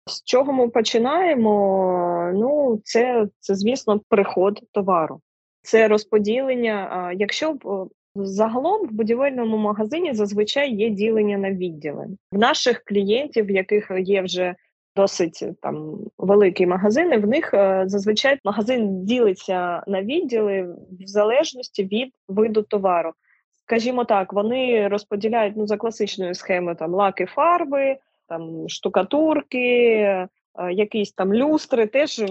З 0.06 0.24
чого 0.24 0.54
ми 0.54 0.70
починаємо? 0.70 2.32
Ну, 2.36 2.82
це, 2.84 3.28
це 3.40 3.56
звісно, 3.56 4.02
приход 4.10 4.62
товару, 4.72 5.22
це 5.62 5.88
розподілення. 5.88 7.12
Якщо 7.18 7.54
б 7.54 7.90
загалом 8.16 8.88
в 8.88 8.92
будівельному 8.92 9.58
магазині 9.58 10.14
зазвичай 10.14 10.74
є 10.74 10.90
ділення 10.90 11.38
на 11.38 11.52
відділи 11.52 12.08
в 12.32 12.38
наших 12.38 12.84
клієнтів, 12.84 13.46
в 13.46 13.52
яких 13.52 13.92
є 14.00 14.22
вже 14.22 14.56
досить 14.98 15.44
там 15.62 15.98
великі 16.18 16.66
магазини, 16.66 17.18
в 17.18 17.28
них 17.28 17.54
е, 17.54 17.84
зазвичай 17.86 18.40
магазин 18.44 19.06
ділиться 19.06 19.84
на 19.88 20.02
відділи 20.02 20.62
в 20.92 21.08
залежності 21.08 21.84
від 21.84 22.14
виду 22.28 22.62
товару. 22.62 23.12
Скажімо 23.66 24.06
так, 24.06 24.34
вони 24.34 24.88
розподіляють 24.88 25.54
ну 25.58 25.68
за 25.68 25.78
класичною 25.78 26.34
схемою 26.34 26.76
там 26.76 26.94
лаки, 26.94 27.26
фарби, 27.26 27.98
там 28.28 28.70
штукатурки. 28.70 29.60
Е, 30.60 30.74
якісь 30.74 31.12
там 31.12 31.34
люстри 31.34 31.88
теж 31.88 32.24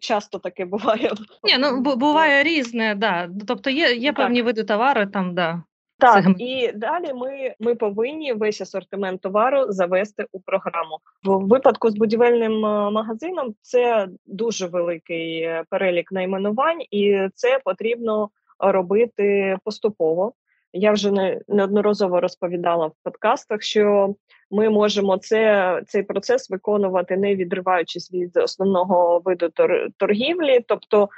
часто 0.00 0.38
таке 0.38 0.64
буває. 0.64 1.12
Ні, 1.44 1.58
ну 1.58 1.80
буває 1.80 2.42
різне, 2.42 2.94
да. 2.94 3.28
Тобто 3.46 3.70
є 3.70 3.94
є 3.94 4.12
певні 4.12 4.42
види 4.42 4.64
товару 4.64 5.06
там, 5.06 5.34
да. 5.34 5.62
Так, 5.98 6.24
і 6.38 6.72
далі 6.74 7.12
ми 7.14 7.54
ми 7.60 7.74
повинні 7.74 8.32
весь 8.32 8.60
асортимент 8.60 9.20
товару 9.20 9.72
завести 9.72 10.26
у 10.32 10.40
програму. 10.40 10.98
В 11.24 11.48
випадку 11.48 11.90
з 11.90 11.96
будівельним 11.96 12.66
е, 12.66 12.90
магазином 12.90 13.54
це 13.62 14.08
дуже 14.26 14.66
великий 14.66 15.40
е, 15.40 15.64
перелік 15.70 16.12
найменувань, 16.12 16.82
і 16.90 17.28
це 17.34 17.60
потрібно 17.64 18.30
робити 18.58 19.56
поступово. 19.64 20.32
Я 20.72 20.92
вже 20.92 21.10
не 21.10 21.40
неодноразово 21.48 22.20
розповідала 22.20 22.86
в 22.86 22.92
подкастах, 23.02 23.62
що 23.62 24.14
ми 24.50 24.70
можемо 24.70 25.18
це, 25.18 25.82
цей 25.86 26.02
процес 26.02 26.50
виконувати, 26.50 27.16
не 27.16 27.36
відриваючись 27.36 28.12
від 28.12 28.36
основного 28.36 29.22
виду 29.24 29.48
торгівлі, 29.96 30.60
тобто 30.68 31.08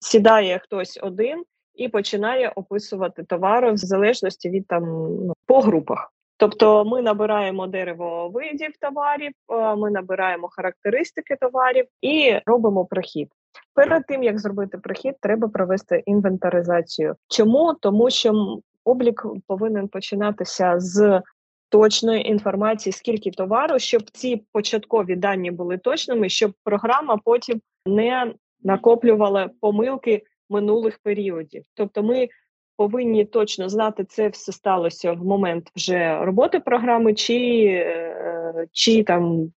сідає 0.00 0.58
хтось 0.58 0.98
один 1.02 1.44
і 1.74 1.88
починає 1.88 2.52
описувати 2.54 3.24
товари 3.24 3.72
в 3.72 3.76
залежності 3.76 4.50
від 4.50 4.66
там 4.66 4.82
ну, 5.26 5.34
по 5.46 5.60
групах. 5.60 6.12
Тобто 6.36 6.84
ми 6.84 7.02
набираємо 7.02 7.66
дерево 7.66 8.28
видів 8.28 8.70
товарів, 8.80 9.32
е, 9.52 9.76
ми 9.76 9.90
набираємо 9.90 10.48
характеристики 10.48 11.36
товарів 11.40 11.86
і 12.00 12.38
робимо 12.46 12.84
прохід. 12.84 13.28
Перед 13.74 14.06
тим 14.06 14.22
як 14.22 14.38
зробити 14.38 14.78
прохід, 14.78 15.14
треба 15.20 15.48
провести 15.48 16.02
інвентаризацію. 16.06 17.14
Чому 17.28 17.74
тому, 17.80 18.10
що 18.10 18.58
облік 18.84 19.26
повинен 19.46 19.88
починатися 19.88 20.74
з 20.78 21.22
точної 21.68 22.28
інформації, 22.28 22.92
скільки 22.92 23.30
товару, 23.30 23.78
щоб 23.78 24.02
ці 24.10 24.44
початкові 24.52 25.16
дані 25.16 25.50
були 25.50 25.78
точними, 25.78 26.28
щоб 26.28 26.52
програма 26.64 27.18
потім 27.24 27.60
не 27.86 28.34
накоплювала 28.62 29.50
помилки 29.60 30.22
минулих 30.54 30.98
періодів. 30.98 31.64
Тобто, 31.74 32.02
ми 32.02 32.28
повинні 32.76 33.24
точно 33.24 33.68
знати, 33.68 34.04
це 34.04 34.28
все 34.28 34.52
сталося 34.52 35.12
в 35.12 35.24
момент 35.24 35.70
вже 35.76 36.24
роботи 36.24 36.60
програми, 36.60 37.14
чи, 37.14 37.64
е, 37.66 38.66
чи 38.72 39.04
там 39.04 39.52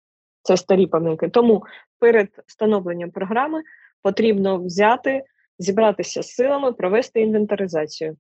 це 0.43 0.57
старі 0.57 0.87
помилки. 0.87 1.29
Тому 1.29 1.63
перед 1.99 2.29
встановленням 2.47 3.11
програми 3.11 3.63
потрібно 4.03 4.59
взяти, 4.59 5.25
зібратися 5.59 6.23
з 6.23 6.29
силами, 6.29 6.73
провести 6.73 7.21
інвентаризацію. 7.21 8.17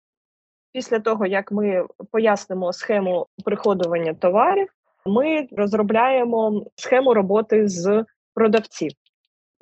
Після 0.73 0.99
того, 0.99 1.26
як 1.26 1.52
ми 1.52 1.87
пояснимо 2.11 2.73
схему 2.73 3.26
приходування 3.45 4.14
товарів, 4.14 4.69
ми 5.07 5.49
розробляємо 5.52 6.66
схему 6.76 7.14
роботи 7.14 7.69
з 7.69 8.04
продавців 8.35 8.93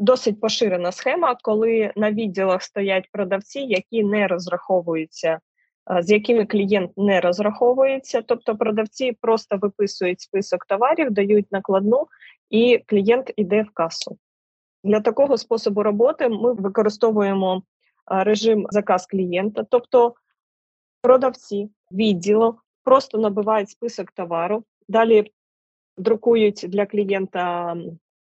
досить 0.02 0.40
поширена 0.40 0.92
схема, 0.92 1.36
коли 1.42 1.92
на 1.96 2.12
відділах 2.12 2.62
стоять 2.62 3.08
продавці, 3.12 3.60
які 3.60 4.04
не 4.04 4.26
розраховуються, 4.26 5.38
з 6.00 6.10
якими 6.10 6.46
клієнт 6.46 6.90
не 6.96 7.20
розраховується. 7.20 8.22
Тобто 8.22 8.56
продавці 8.56 9.12
просто 9.20 9.56
виписують 9.56 10.20
список 10.20 10.66
товарів, 10.66 11.10
дають 11.10 11.52
накладну, 11.52 12.06
і 12.50 12.78
клієнт 12.86 13.32
іде 13.36 13.62
в 13.62 13.70
касу. 13.74 14.18
Для 14.84 15.00
такого 15.00 15.38
способу 15.38 15.82
роботи 15.82 16.28
ми 16.28 16.52
використовуємо 16.52 17.62
режим 18.06 18.66
заказ 18.70 19.06
клієнта, 19.06 19.64
тобто 19.70 20.14
продавці 21.02 21.70
відділу 21.92 22.58
просто 22.84 23.18
набивають 23.18 23.70
список 23.70 24.10
товару, 24.10 24.64
далі 24.88 25.32
друкують 25.96 26.64
для 26.68 26.86
клієнта 26.86 27.76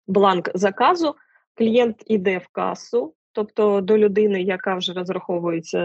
бланк 0.08 0.50
заказу, 0.54 1.16
клієнт 1.58 2.04
іде 2.06 2.38
в 2.38 2.48
касу, 2.48 3.14
тобто 3.32 3.82
до 3.82 3.98
людини, 3.98 4.42
яка 4.42 4.76
вже 4.76 4.94
розраховується 4.94 5.80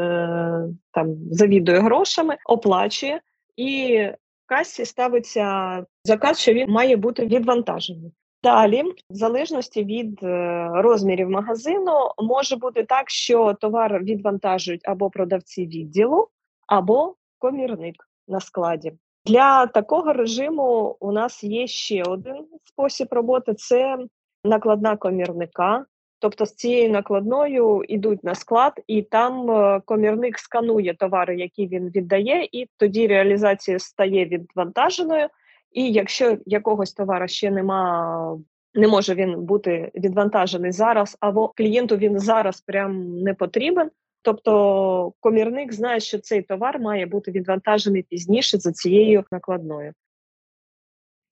там, 0.90 1.16
завідує 1.30 1.80
грошами, 1.80 2.36
оплачує, 2.46 3.20
і 3.56 3.96
в 4.44 4.48
касі 4.48 4.84
ставиться 4.84 5.84
заказ, 6.04 6.40
що 6.40 6.52
він 6.52 6.70
має 6.70 6.96
бути 6.96 7.26
відвантажений. 7.26 8.12
Далі, 8.42 8.82
в 8.82 9.14
залежності 9.14 9.84
від 9.84 10.22
е, 10.22 10.68
розмірів 10.74 11.30
магазину, 11.30 11.92
може 12.18 12.56
бути 12.56 12.84
так, 12.84 13.10
що 13.10 13.54
товар 13.60 14.02
відвантажують 14.02 14.88
або 14.88 15.10
продавці 15.10 15.66
відділу, 15.66 16.28
або 16.66 17.14
комірник 17.38 17.94
на 18.28 18.40
складі. 18.40 18.92
Для 19.26 19.66
такого 19.66 20.12
режиму 20.12 20.96
у 21.00 21.12
нас 21.12 21.44
є 21.44 21.66
ще 21.66 22.02
один 22.02 22.46
спосіб 22.64 23.08
роботи: 23.10 23.54
це 23.54 23.98
накладна 24.44 24.96
комірника. 24.96 25.84
Тобто 26.18 26.46
з 26.46 26.54
цією 26.54 26.90
накладною 26.90 27.82
йдуть 27.88 28.24
на 28.24 28.34
склад, 28.34 28.72
і 28.86 29.02
там 29.02 29.50
е, 29.50 29.80
комірник 29.84 30.38
сканує 30.38 30.94
товари, 30.94 31.36
які 31.36 31.66
він 31.66 31.88
віддає, 31.88 32.48
і 32.52 32.68
тоді 32.76 33.06
реалізація 33.06 33.78
стає 33.78 34.24
відвантаженою. 34.24 35.28
І 35.72 35.92
якщо 35.92 36.36
якогось 36.46 36.92
товару 36.92 37.28
ще 37.28 37.50
нема, 37.50 38.38
не 38.74 38.88
може 38.88 39.14
він 39.14 39.40
бути 39.40 39.90
відвантажений 39.94 40.72
зараз, 40.72 41.16
або 41.20 41.48
клієнту 41.48 41.96
він 41.96 42.18
зараз 42.18 42.60
прям 42.60 43.18
не 43.18 43.34
потрібен. 43.34 43.90
Тобто 44.22 45.12
комірник 45.20 45.72
знає, 45.72 46.00
що 46.00 46.18
цей 46.18 46.42
товар 46.42 46.80
має 46.80 47.06
бути 47.06 47.30
відвантажений 47.30 48.02
пізніше 48.02 48.58
за 48.58 48.72
цією 48.72 49.24
накладною. 49.30 49.92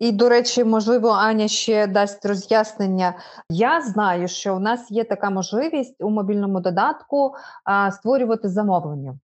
І, 0.00 0.12
до 0.12 0.28
речі, 0.28 0.64
можливо, 0.64 1.08
Аня 1.08 1.48
ще 1.48 1.86
дасть 1.86 2.26
роз'яснення. 2.26 3.14
Я 3.50 3.80
знаю, 3.80 4.28
що 4.28 4.56
у 4.56 4.58
нас 4.58 4.90
є 4.90 5.04
така 5.04 5.30
можливість 5.30 6.02
у 6.02 6.10
мобільному 6.10 6.60
додатку 6.60 7.34
а, 7.64 7.90
створювати 7.90 8.48
замовлення. 8.48 9.18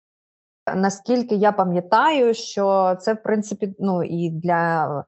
Наскільки 0.75 1.35
я 1.35 1.51
пам'ятаю, 1.51 2.33
що 2.33 2.97
це, 3.01 3.13
в 3.13 3.23
принципі, 3.23 3.75
ну 3.79 4.03
і 4.03 4.29
для 4.29 5.03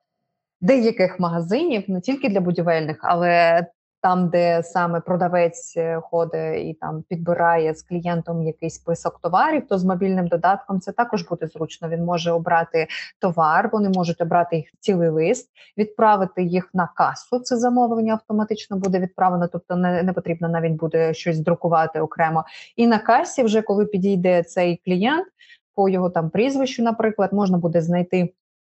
деяких 0.61 1.19
магазинів, 1.19 1.83
не 1.87 2.01
тільки 2.01 2.29
для 2.29 2.41
будівельних, 2.41 2.99
але 3.01 3.65
там, 4.05 4.29
де 4.29 4.63
саме 4.63 4.99
продавець 4.99 5.73
е, 5.77 6.01
ходить 6.03 6.65
і 6.65 6.77
там 6.81 7.03
підбирає 7.09 7.73
з 7.73 7.83
клієнтом 7.83 8.43
якийсь 8.43 8.75
список 8.75 9.19
товарів, 9.19 9.67
то 9.67 9.77
з 9.77 9.83
мобільним 9.83 10.27
додатком 10.27 10.79
це 10.79 10.91
також 10.91 11.23
буде 11.23 11.47
зручно. 11.47 11.89
Він 11.89 12.05
може 12.05 12.31
обрати 12.31 12.87
товар, 13.19 13.69
вони 13.73 13.89
можуть 13.89 14.21
обрати 14.21 14.55
їх 14.55 14.65
цілий 14.79 15.09
лист, 15.09 15.49
відправити 15.77 16.43
їх 16.43 16.69
на 16.73 16.89
касу. 16.95 17.39
Це 17.39 17.57
замовлення 17.57 18.13
автоматично 18.13 18.77
буде 18.77 18.99
відправлено, 18.99 19.47
тобто 19.51 19.75
не, 19.75 20.03
не 20.03 20.13
потрібно 20.13 20.49
навіть 20.49 20.73
буде 20.73 21.13
щось 21.13 21.39
друкувати 21.39 21.99
окремо. 21.99 22.45
І 22.75 22.87
на 22.87 22.99
касі, 22.99 23.43
вже 23.43 23.61
коли 23.61 23.85
підійде 23.85 24.43
цей 24.43 24.81
клієнт, 24.85 25.27
по 25.75 25.89
його 25.89 26.09
там 26.09 26.29
прізвищу, 26.29 26.83
наприклад, 26.83 27.33
можна 27.33 27.57
буде 27.57 27.81
знайти. 27.81 28.33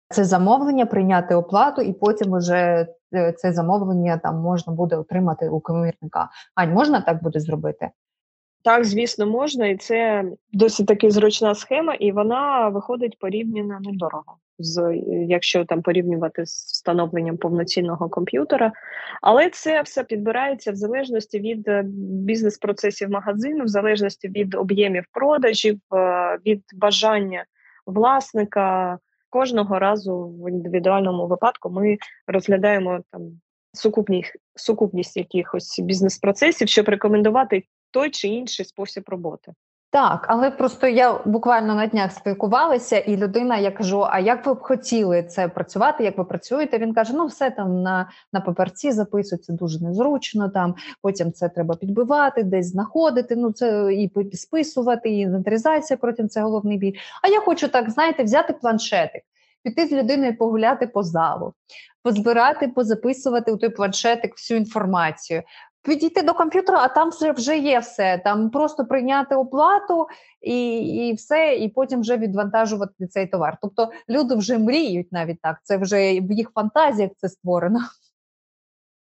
Це 0.09 0.25
замовлення, 0.25 0.87
прийняти 0.87 1.35
оплату, 1.35 1.83
і 1.83 1.93
потім 1.93 2.37
вже 2.37 2.87
це 3.37 3.53
замовлення 3.53 4.21
там 4.23 4.37
можна 4.37 4.73
буде 4.73 4.97
отримати 4.97 5.49
у 5.49 5.61
комірника. 5.61 6.29
Ань, 6.55 6.73
можна 6.73 7.01
так 7.01 7.23
буде 7.23 7.41
зробити? 7.41 7.91
Так, 8.67 8.85
звісно, 8.85 9.27
можна, 9.27 9.67
і 9.67 9.77
це 9.77 10.25
досить 10.53 10.87
таки 10.87 11.11
зручна 11.11 11.55
схема, 11.55 11.95
і 11.95 12.13
вона 12.13 12.69
виходить 12.69 13.19
порівняно 13.19 13.81
недорого, 13.81 14.37
з 14.59 15.03
якщо 15.29 15.65
там 15.65 15.83
порівнювати 15.83 16.47
з 16.47 16.51
встановленням 16.51 17.37
повноцінного 17.37 18.09
комп'ютера. 18.09 18.73
Але 19.23 19.51
це 19.51 19.83
все 19.83 20.05
підбирається 20.05 20.73
в 20.73 20.77
залежності 20.77 21.41
від 21.41 21.69
е, 21.69 21.83
бізнес-процесів 22.25 23.11
магазину, 23.11 23.65
в 23.65 23.69
залежності 23.69 24.29
від 24.29 24.55
об'ємів 24.55 25.05
продажів, 25.13 25.81
е, 25.95 26.39
від 26.47 26.63
бажання 26.75 27.45
власника, 27.87 28.99
кожного 29.37 29.79
разу 29.79 30.35
в 30.41 30.51
індивідуальному 30.51 31.27
випадку 31.27 31.71
ми 31.71 31.99
розглядаємо 32.27 33.01
там 33.11 33.41
сукупність, 33.73 34.37
сукупність 34.55 35.17
якихось 35.17 35.81
бізнес-процесів, 35.81 36.69
щоб 36.69 36.89
рекомендувати 36.89 37.65
той 37.91 38.11
чи 38.11 38.29
інший 38.29 38.67
спосіб 38.67 39.05
роботи. 39.07 39.53
Так, 39.91 40.27
але 40.29 40.51
просто 40.51 40.87
я 40.87 41.21
буквально 41.25 41.75
на 41.75 41.87
днях 41.87 42.13
спілкувалася, 42.13 42.99
і 42.99 43.17
людина, 43.17 43.59
я 43.59 43.71
кажу: 43.71 44.07
а 44.11 44.19
як 44.19 44.47
ви 44.47 44.55
б 44.55 44.63
хотіли 44.63 45.23
це 45.23 45.49
працювати? 45.49 46.05
Як 46.05 46.19
ви 46.19 46.25
працюєте? 46.25 46.79
Він 46.79 46.95
каже: 46.95 47.13
ну 47.15 47.27
все 47.27 47.51
там 47.51 47.83
на 47.83 48.11
на 48.33 48.41
паперці 48.41 48.93
записується 48.93 49.53
дуже 49.53 49.85
незручно. 49.85 50.49
Там 50.49 50.75
потім 51.03 51.33
це 51.33 51.49
треба 51.49 51.75
підбивати, 51.75 52.43
десь 52.43 52.67
знаходити. 52.67 53.37
Ну 53.37 53.53
це 53.53 53.95
і 53.95 54.11
списувати, 54.37 55.11
і 55.11 55.19
інвентаризація 55.19 55.97
протягом 55.97 56.29
це 56.29 56.41
головний 56.41 56.79
біль. 56.79 56.95
А 57.23 57.29
я 57.29 57.41
хочу 57.41 57.69
так, 57.69 57.91
знаєте, 57.91 58.23
взяти 58.23 58.53
планшетик, 58.53 59.23
піти 59.63 59.87
з 59.87 59.93
людиною 59.93 60.37
погуляти 60.37 60.87
по 60.87 61.03
залу, 61.03 61.55
позбирати, 62.03 62.69
позаписувати 62.69 63.53
у 63.53 63.57
той 63.57 63.71
планшетик 63.71 64.33
всю 64.37 64.59
інформацію 64.59 65.43
підійти 65.87 66.23
до 66.23 66.35
комп'ютера, 66.35 66.79
а 66.79 66.89
там 66.89 67.11
вже 67.11 67.33
вже 67.33 67.59
є 67.59 67.79
все. 67.79 68.21
Там 68.25 68.51
просто 68.51 68.85
прийняти 68.85 69.35
оплату 69.35 70.07
і 70.41 70.79
і 70.79 71.15
все, 71.15 71.55
і 71.55 71.69
потім 71.69 72.01
вже 72.01 72.17
відвантажувати 72.17 73.07
цей 73.07 73.27
товар. 73.27 73.59
Тобто 73.63 73.91
люди 74.09 74.35
вже 74.35 74.59
мріють 74.59 75.13
навіть 75.13 75.41
так. 75.43 75.59
Це 75.63 75.77
вже 75.77 76.21
в 76.21 76.33
їх 76.33 76.51
фантазіях 76.55 77.11
це 77.17 77.29
створено. 77.29 77.81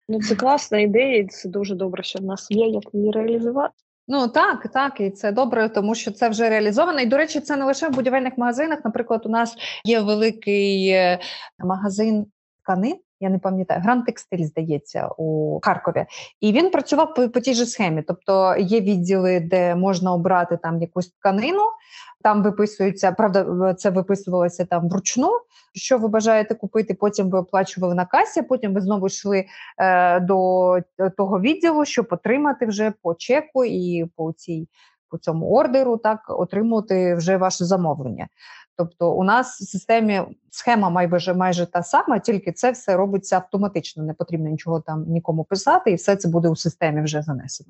Ну, 0.09 0.21
це 0.21 0.35
класна 0.35 0.79
ідея, 0.79 1.17
і 1.17 1.27
це 1.27 1.49
дуже 1.49 1.75
добре, 1.75 2.03
що 2.03 2.19
в 2.19 2.23
нас 2.23 2.47
є, 2.51 2.67
як 2.67 2.83
її 2.93 3.11
реалізувати. 3.11 3.73
Ну 4.07 4.27
так, 4.27 4.67
так, 4.73 5.01
і 5.01 5.09
це 5.09 5.31
добре, 5.31 5.69
тому 5.69 5.95
що 5.95 6.11
це 6.11 6.29
вже 6.29 6.49
реалізовано. 6.49 6.99
І 6.99 7.05
до 7.05 7.17
речі, 7.17 7.39
це 7.39 7.55
не 7.55 7.65
лише 7.65 7.89
в 7.89 7.91
будівельних 7.91 8.37
магазинах. 8.37 8.79
Наприклад, 8.85 9.21
у 9.25 9.29
нас 9.29 9.55
є 9.85 9.99
великий 9.99 10.89
е, 10.89 11.19
магазин 11.59 12.25
тканин, 12.63 12.95
я 13.19 13.29
не 13.29 13.39
пам'ятаю, 13.39 13.81
Гранд 13.81 14.05
Текстиль, 14.05 14.43
здається, 14.43 15.09
у 15.17 15.59
Харкові. 15.63 16.05
І 16.41 16.51
він 16.51 16.71
працював 16.71 17.13
по, 17.13 17.29
по 17.29 17.39
тій 17.39 17.53
же 17.53 17.65
схемі. 17.65 18.01
Тобто 18.01 18.55
є 18.59 18.81
відділи, 18.81 19.39
де 19.39 19.75
можна 19.75 20.13
обрати 20.13 20.57
там 20.57 20.81
якусь 20.81 21.11
тканину, 21.11 21.63
там 22.23 22.43
виписується, 22.43 23.11
правда, 23.11 23.73
це 23.73 23.89
виписувалося 23.89 24.65
там 24.65 24.89
вручну. 24.89 25.29
Що 25.73 25.97
ви 25.97 26.07
бажаєте 26.07 26.55
купити? 26.55 26.93
Потім 26.93 27.29
ви 27.29 27.39
оплачували 27.39 27.95
на 27.95 28.05
касі, 28.05 28.41
потім 28.41 28.73
ви 28.73 28.81
знову 28.81 29.07
йшли 29.07 29.45
е, 29.77 30.19
до 30.19 30.79
того 31.17 31.39
відділу, 31.39 31.85
щоб 31.85 32.07
отримати 32.09 32.65
вже 32.65 32.93
по 33.01 33.15
чеку 33.15 33.65
і 33.65 34.05
по 34.15 34.33
цій 34.33 34.67
по 35.09 35.17
цьому 35.17 35.51
ордеру, 35.51 35.97
так 35.97 36.19
отримувати 36.27 37.15
вже 37.15 37.37
ваше 37.37 37.65
замовлення. 37.65 38.27
Тобто, 38.77 39.13
у 39.13 39.23
нас 39.23 39.61
в 39.61 39.69
системі 39.71 40.21
схема 40.51 40.89
майже 40.89 41.33
майже 41.33 41.65
та 41.65 41.83
сама, 41.83 42.19
тільки 42.19 42.51
це 42.51 42.71
все 42.71 42.95
робиться 42.95 43.35
автоматично. 43.35 44.03
Не 44.03 44.13
потрібно 44.13 44.49
нічого 44.49 44.81
там 44.81 45.05
нікому 45.07 45.43
писати, 45.43 45.91
і 45.91 45.95
все 45.95 46.15
це 46.15 46.29
буде 46.29 46.49
у 46.49 46.55
системі 46.55 47.01
вже 47.01 47.21
занесено. 47.21 47.69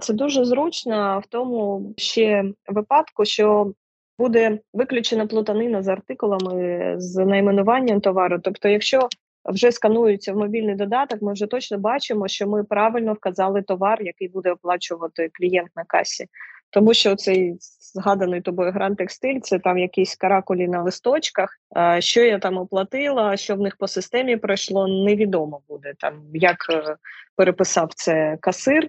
Це 0.00 0.12
дуже 0.12 0.44
зручно 0.44 1.22
в 1.24 1.26
тому 1.26 1.94
ще 1.96 2.44
випадку, 2.68 3.24
що 3.24 3.72
буде 4.18 4.58
виключена 4.72 5.26
плутанина 5.26 5.82
з 5.82 5.88
артикулами 5.88 6.94
з 6.98 7.24
найменуванням 7.24 8.00
товару. 8.00 8.38
Тобто, 8.42 8.68
якщо 8.68 9.08
вже 9.44 9.72
сканується 9.72 10.32
в 10.32 10.36
мобільний 10.36 10.74
додаток, 10.74 11.22
ми 11.22 11.32
вже 11.32 11.46
точно 11.46 11.78
бачимо, 11.78 12.28
що 12.28 12.46
ми 12.48 12.64
правильно 12.64 13.12
вказали 13.12 13.62
товар, 13.62 14.02
який 14.02 14.28
буде 14.28 14.52
оплачувати 14.52 15.30
клієнт 15.32 15.70
на 15.76 15.84
касі. 15.84 16.26
Тому 16.70 16.94
що 16.94 17.16
цей 17.16 17.56
згаданий 17.94 18.40
тобою 18.40 18.72
гран 18.72 18.96
текстиль, 18.96 19.40
це 19.40 19.58
там 19.58 19.78
якісь 19.78 20.16
каракулі 20.16 20.68
на 20.68 20.82
листочках. 20.82 21.56
Що 21.98 22.22
я 22.22 22.38
там 22.38 22.58
оплатила, 22.58 23.36
що 23.36 23.56
в 23.56 23.60
них 23.60 23.76
по 23.76 23.88
системі 23.88 24.36
пройшло, 24.36 24.88
невідомо 24.88 25.60
буде 25.68 25.92
там, 25.98 26.22
як 26.34 26.56
е, 26.70 26.96
переписав 27.36 27.88
це 27.94 28.38
касир 28.40 28.84
е, 28.84 28.88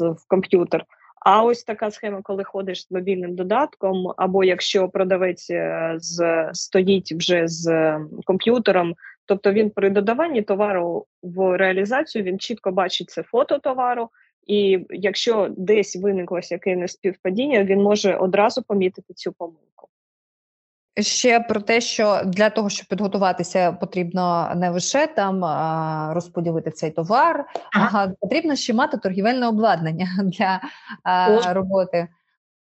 в 0.00 0.28
комп'ютер. 0.28 0.84
А 1.20 1.42
ось 1.42 1.64
така 1.64 1.90
схема, 1.90 2.20
коли 2.22 2.44
ходиш 2.44 2.86
з 2.86 2.90
мобільним 2.90 3.34
додатком, 3.34 4.14
або 4.16 4.44
якщо 4.44 4.88
продавець 4.88 5.50
е, 5.50 5.94
з 5.98 6.48
стоїть 6.52 7.12
вже 7.12 7.48
з 7.48 7.96
комп'ютером, 8.24 8.94
тобто 9.26 9.52
він 9.52 9.70
при 9.70 9.90
додаванні 9.90 10.42
товару 10.42 11.06
в 11.22 11.56
реалізацію 11.56 12.24
він 12.24 12.38
чітко 12.38 12.70
бачить 12.70 13.10
це 13.10 13.22
фото 13.22 13.58
товару. 13.58 14.08
І 14.48 14.86
якщо 14.90 15.48
десь 15.56 15.96
виникло 15.96 16.40
якесь 16.50 16.92
співпадіння, 16.92 17.64
він 17.64 17.82
може 17.82 18.16
одразу 18.16 18.62
помітити 18.62 19.14
цю 19.14 19.32
помилку. 19.32 19.88
Ще 21.00 21.40
про 21.40 21.60
те, 21.60 21.80
що 21.80 22.22
для 22.24 22.50
того, 22.50 22.70
щоб 22.70 22.86
підготуватися, 22.86 23.72
потрібно 23.72 24.52
не 24.56 24.70
лише 24.70 25.06
там 25.06 25.44
розподілити 26.14 26.70
цей 26.70 26.90
товар, 26.90 27.44
ага. 27.72 28.04
а 28.04 28.08
потрібно 28.20 28.56
ще 28.56 28.74
мати 28.74 28.96
торгівельне 28.96 29.48
обладнання 29.48 30.08
для 30.24 30.60
О. 31.48 31.54
роботи. 31.54 32.08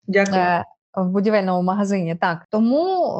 Дякую. 0.06 0.62
В 0.94 1.08
будівельному 1.08 1.62
магазині. 1.62 2.14
Так 2.14 2.46
тому 2.50 3.16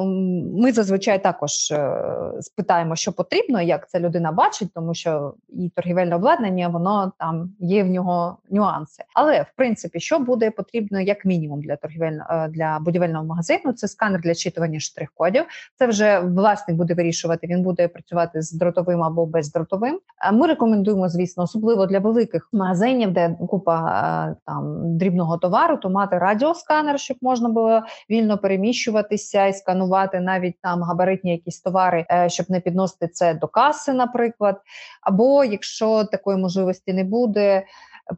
ми 0.59 0.73
зазвичай 0.73 1.23
також 1.23 1.71
е, 1.71 2.03
спитаємо, 2.41 2.97
що 2.97 3.13
потрібно, 3.13 3.63
як 3.63 3.91
ця 3.91 4.01
людина 4.01 4.33
бачить, 4.33 4.69
тому 4.75 4.95
що 4.95 5.35
і 5.49 5.69
торгівельне 5.69 6.17
обладнання, 6.17 6.69
воно 6.69 7.13
там 7.19 7.51
є 7.61 7.85
в 7.85 7.87
нього 7.87 8.37
нюанси. 8.51 9.03
Але 9.15 9.43
в 9.43 9.53
принципі, 9.57 10.01
що 10.01 10.19
буде 10.19 10.51
потрібно 10.51 11.01
як 11.01 11.25
мінімум 11.25 11.61
для 11.61 11.77
торгівельного 11.77 12.29
е, 12.31 12.49
для 12.49 12.79
будівельного 12.81 13.25
магазину, 13.25 13.73
це 13.73 13.89
сканер 13.89 14.21
для 14.21 14.35
читування 14.35 14.79
штрих-кодів. 14.79 15.45
Це 15.79 15.87
вже 15.87 16.21
власник 16.21 16.77
буде 16.77 16.95
вирішувати. 16.95 17.47
Він 17.47 17.63
буде 17.63 17.89
працювати 17.89 18.43
з 18.43 18.53
дротовим 18.53 19.03
або 19.03 19.27
бездротовим. 19.27 20.01
Ми 20.33 20.47
рекомендуємо, 20.47 21.09
звісно, 21.09 21.43
особливо 21.43 21.87
для 21.87 21.99
великих 21.99 22.49
магазинів, 22.53 23.13
де 23.13 23.37
купа 23.49 24.29
е, 24.31 24.37
там 24.47 24.79
дрібного 24.99 25.39
товару, 25.39 25.77
то 25.77 25.91
мати 25.91 26.19
радіосканер, 26.19 27.01
щоб 27.01 27.17
можна 27.21 27.49
було 27.49 27.62
вільно 28.11 28.39
переміщуватися 28.39 29.47
і 29.47 29.53
сканувати 29.53 30.21
навіть 30.21 30.57
там 30.63 30.83
габаритні 30.83 31.31
якісь 31.31 31.61
товари, 31.61 32.07
е, 32.11 32.29
щоб 32.29 32.47
не 32.51 32.61
підносити 32.61 33.09
це 33.09 33.35
до 33.35 33.49
каси, 33.49 33.93
наприклад. 33.93 34.61
Або 35.03 35.45
якщо 35.45 36.05
такої 36.05 36.39
можливості 36.39 36.93
не 36.93 37.05
буде. 37.05 37.65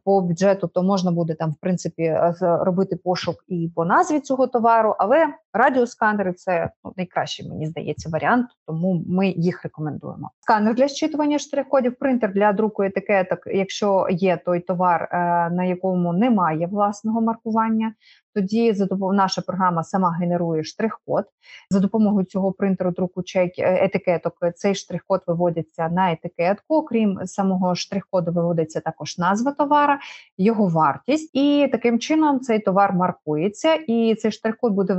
По 0.03 0.21
бюджету 0.21 0.67
то 0.67 0.83
можна 0.83 1.11
буде 1.11 1.33
там 1.33 1.51
в 1.51 1.55
принципі 1.61 2.03
е, 2.03 2.33
робити 2.41 2.95
пошук 2.95 3.35
і 3.47 3.71
по 3.75 3.85
назві 3.85 4.19
цього 4.19 4.47
товару, 4.47 4.95
але 4.99 5.27
радіосканери 5.55 6.33
це 6.33 6.69
ну, 6.83 6.93
найкращий, 6.97 7.49
мені 7.49 7.67
здається, 7.67 8.09
варіант, 8.09 8.47
тому 8.67 9.03
ми 9.07 9.29
їх 9.29 9.63
рекомендуємо. 9.63 10.31
Сканер 10.39 10.75
для 10.75 10.87
щитування 10.87 11.37
штрих-кодів, 11.37 11.95
принтер 11.99 12.33
для 12.33 12.53
друку 12.53 12.83
етикеток, 12.83 13.39
якщо 13.45 14.07
є 14.09 14.37
той 14.45 14.59
товар, 14.59 15.09
е, 15.11 15.17
на 15.49 15.63
якому 15.63 16.13
немає 16.13 16.67
власного 16.67 17.21
маркування, 17.21 17.93
тоді 18.35 18.73
за 18.73 18.87
наша 19.13 19.41
програма 19.41 19.83
сама 19.83 20.11
генерує 20.11 20.63
штрих-код. 20.63 21.25
За 21.69 21.79
допомогою 21.79 22.25
цього 22.25 22.51
принтеру 22.51 22.91
друку 22.91 23.23
чек 23.23 23.59
е, 23.59 23.85
етикеток 23.85 24.33
цей 24.55 24.75
штрих-код 24.75 25.21
виводиться 25.27 25.89
на 25.89 26.11
етикетку. 26.11 26.75
Окрім 26.75 27.19
самого 27.25 27.75
штрих-коду, 27.75 28.31
виводиться 28.31 28.79
також 28.79 29.17
назва 29.17 29.51
товара, 29.51 29.99
його 30.37 30.67
вартість, 30.67 31.35
і 31.35 31.69
таким 31.71 31.99
чином 31.99 32.39
цей 32.39 32.59
товар 32.59 32.93
маркується. 32.93 33.73
І 33.73 34.15
цей 34.15 34.31
штрих-код 34.31 34.73
буде 34.73 34.93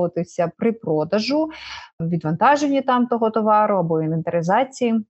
використовуватися 0.00 0.50
при 0.56 0.72
продажу, 0.72 1.50
відвантаженні 2.00 2.82
там 2.82 3.06
того 3.06 3.30
товару 3.30 3.76
або 3.76 4.02
інвентаризації. 4.02 5.06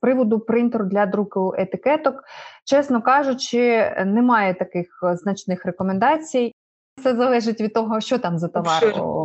Приводу 0.00 0.40
принтеру 0.40 0.84
для 0.84 1.06
друку 1.06 1.54
етикеток, 1.58 2.24
чесно 2.64 3.02
кажучи, 3.02 3.92
немає 4.06 4.54
таких 4.54 4.86
значних 5.02 5.66
рекомендацій. 5.66 6.52
Це 7.02 7.16
залежить 7.16 7.60
від 7.60 7.74
того, 7.74 8.00
що 8.00 8.18
там 8.18 8.38
за 8.38 8.48
товар. 8.48 8.82
Що, 8.82 9.24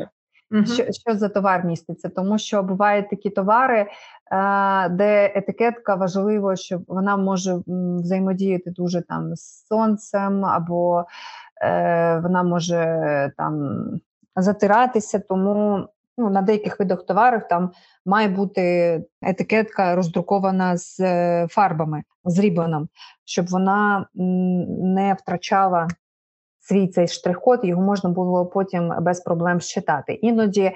що, 0.65 0.91
що 0.91 1.15
за 1.15 1.29
товар 1.29 1.65
міститься, 1.65 2.09
тому 2.09 2.37
що 2.37 2.63
бувають 2.63 3.09
такі 3.09 3.29
товари, 3.29 3.79
е, 3.79 4.89
де 4.89 5.31
етикетка 5.35 5.95
важливо, 5.95 6.55
що 6.55 6.81
вона 6.87 7.17
може 7.17 7.59
взаємодіяти 7.67 8.71
дуже 8.71 9.01
там 9.01 9.35
з 9.35 9.67
сонцем, 9.67 10.45
або 10.45 11.05
е, 11.61 12.19
вона 12.23 12.43
може 12.43 13.31
там 13.37 13.81
затиратися. 14.35 15.19
Тому 15.19 15.87
ну, 16.17 16.29
на 16.29 16.41
деяких 16.41 16.79
видах 16.79 17.05
товарів 17.05 17.41
там 17.49 17.71
має 18.05 18.27
бути 18.27 19.03
етикетка 19.21 19.95
роздрукована 19.95 20.77
з 20.77 20.99
е, 20.99 21.47
фарбами, 21.49 22.03
з 22.25 22.39
рібаном, 22.39 22.89
щоб 23.25 23.47
вона 23.47 24.07
не 24.15 25.13
втрачала 25.13 25.87
свій 26.71 26.87
цей 26.87 27.07
штрих-код, 27.07 27.59
його 27.63 27.81
можна 27.81 28.09
було 28.09 28.45
потім 28.45 28.93
без 29.01 29.19
проблем 29.19 29.61
считати. 29.61 30.13
Іноді 30.13 30.71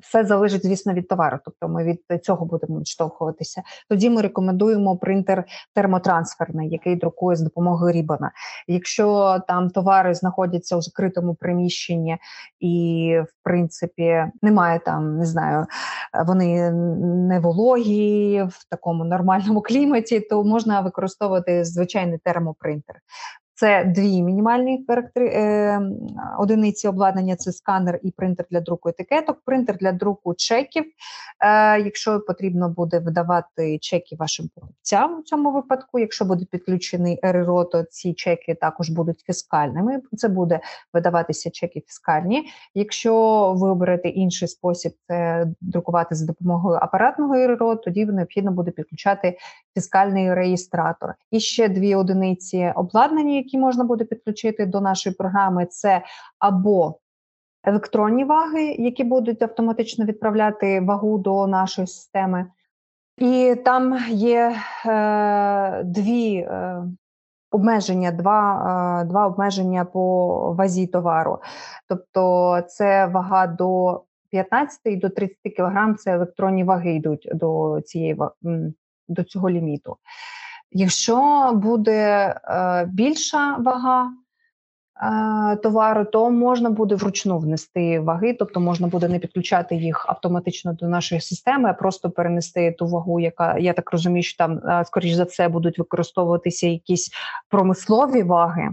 все 0.00 0.24
залежить, 0.24 0.66
звісно, 0.66 0.92
від 0.92 1.08
товару, 1.08 1.38
тобто 1.44 1.68
ми 1.68 1.84
від 1.84 2.24
цього 2.24 2.46
будемо 2.46 2.80
відштовхуватися. 2.80 3.62
Тоді 3.88 4.10
ми 4.10 4.22
рекомендуємо 4.22 4.96
принтер 4.96 5.44
термотрансферний, 5.74 6.70
який 6.70 6.96
друкує 6.96 7.36
з 7.36 7.40
допомогою 7.40 7.92
Рібана. 7.92 8.30
Якщо 8.68 9.38
там 9.48 9.70
товари 9.70 10.14
знаходяться 10.14 10.76
у 10.76 10.82
закритому 10.82 11.34
приміщенні 11.34 12.18
і, 12.60 13.16
в 13.22 13.44
принципі, 13.44 14.24
немає 14.42 14.78
там, 14.78 15.18
не 15.18 15.26
знаю, 15.26 15.66
вони 16.26 16.70
не 17.28 17.40
вологі 17.40 18.42
в 18.42 18.68
такому 18.70 19.04
нормальному 19.04 19.60
кліматі, 19.62 20.20
то 20.20 20.44
можна 20.44 20.80
використовувати 20.80 21.64
звичайний 21.64 22.18
термопринтер. 22.18 22.96
Це 23.60 23.84
дві 23.84 24.22
мінімальні 24.22 24.84
характери 24.88 25.28
е, 25.28 25.80
одиниці 26.38 26.88
обладнання: 26.88 27.36
це 27.36 27.52
сканер 27.52 28.00
і 28.02 28.10
принтер 28.10 28.46
для 28.50 28.60
друку 28.60 28.88
етикеток, 28.88 29.38
принтер 29.44 29.76
для 29.76 29.92
друку 29.92 30.34
чеків. 30.34 30.84
Е, 30.84 31.80
Якщо 31.80 32.20
потрібно 32.20 32.68
буде 32.68 32.98
видавати 32.98 33.78
чеки 33.78 34.16
вашим 34.18 34.48
покупцям 34.54 35.18
у 35.18 35.22
цьому 35.22 35.52
випадку, 35.52 35.98
якщо 35.98 36.24
буде 36.24 36.44
підключений 36.50 37.20
РРО, 37.22 37.64
то 37.64 37.82
ці 37.82 38.14
чеки 38.14 38.54
також 38.54 38.90
будуть 38.90 39.20
фіскальними. 39.20 40.00
Це 40.16 40.28
буде 40.28 40.60
видаватися 40.94 41.50
чеки 41.50 41.80
фіскальні. 41.86 42.42
Якщо 42.74 43.14
ви 43.56 43.68
оберете 43.68 44.08
інший 44.08 44.48
спосіб, 44.48 44.92
це 45.08 45.46
друкувати 45.60 46.14
за 46.14 46.26
допомогою 46.26 46.78
апаратного 46.82 47.46
РРО, 47.46 47.76
тоді 47.76 48.06
необхідно 48.06 48.52
буде 48.52 48.70
підключати 48.70 49.38
фіскальний 49.74 50.34
реєстратор. 50.34 51.14
І 51.30 51.40
ще 51.40 51.68
дві 51.68 51.94
одиниці 51.94 52.72
обладнання, 52.76 53.32
які 53.50 53.58
можна 53.58 53.84
буде 53.84 54.04
підключити 54.04 54.66
до 54.66 54.80
нашої 54.80 55.14
програми, 55.14 55.66
це 55.66 56.02
або 56.38 56.98
електронні 57.64 58.24
ваги, 58.24 58.76
які 58.78 59.04
будуть 59.04 59.42
автоматично 59.42 60.04
відправляти 60.04 60.80
вагу 60.80 61.18
до 61.18 61.46
нашої 61.46 61.86
системи. 61.86 62.46
І 63.18 63.54
там 63.64 63.98
є 64.08 64.56
е, 64.86 65.82
дві 65.84 66.34
е, 66.34 66.82
обмеження, 67.50 68.12
два 68.12 69.02
е, 69.02 69.04
два 69.04 69.26
обмеження 69.26 69.84
по 69.84 70.52
вазі 70.52 70.86
товару. 70.86 71.38
Тобто 71.88 72.62
це 72.68 73.06
вага 73.06 73.46
до 73.46 74.02
15 74.30 74.80
і 74.84 74.96
до 74.96 75.08
30 75.08 75.36
кг, 75.56 75.94
це 75.98 76.14
електронні 76.14 76.64
ваги 76.64 76.94
йдуть 76.94 77.28
до 77.34 77.80
цієї 77.84 78.18
до 79.08 79.24
цього 79.24 79.50
ліміту. 79.50 79.96
Якщо 80.72 81.50
буде 81.54 82.00
е, 82.44 82.84
більша 82.92 83.56
вага 83.56 84.10
е, 85.02 85.56
товару, 85.56 86.04
то 86.04 86.30
можна 86.30 86.70
буде 86.70 86.94
вручну 86.94 87.38
внести 87.38 88.00
ваги, 88.00 88.36
тобто 88.38 88.60
можна 88.60 88.86
буде 88.86 89.08
не 89.08 89.18
підключати 89.18 89.76
їх 89.76 90.06
автоматично 90.08 90.72
до 90.72 90.88
нашої 90.88 91.20
системи, 91.20 91.70
а 91.70 91.72
просто 91.72 92.10
перенести 92.10 92.72
ту 92.72 92.86
вагу, 92.86 93.20
яка 93.20 93.58
я 93.58 93.72
так 93.72 93.92
розумію, 93.92 94.22
що 94.22 94.36
там, 94.36 94.58
е, 94.58 94.84
скоріш 94.84 95.12
за 95.12 95.24
все, 95.24 95.48
будуть 95.48 95.78
використовуватися 95.78 96.66
якісь 96.66 97.10
промислові 97.48 98.22
ваги. 98.22 98.68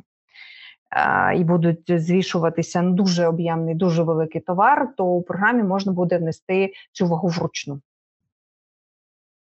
І 1.36 1.43
будуть 1.43 2.01
звішуватися 2.01 2.81
на 2.81 2.91
дуже 2.91 3.27
об'ємний, 3.27 3.75
дуже 3.75 4.03
великий 4.03 4.41
товар, 4.41 4.89
то 4.97 5.05
у 5.05 5.21
програмі 5.21 5.63
можна 5.63 5.91
буде 5.91 6.17
внести 6.17 6.73
цю 6.91 7.07
вагу 7.07 7.27
вручну 7.27 7.81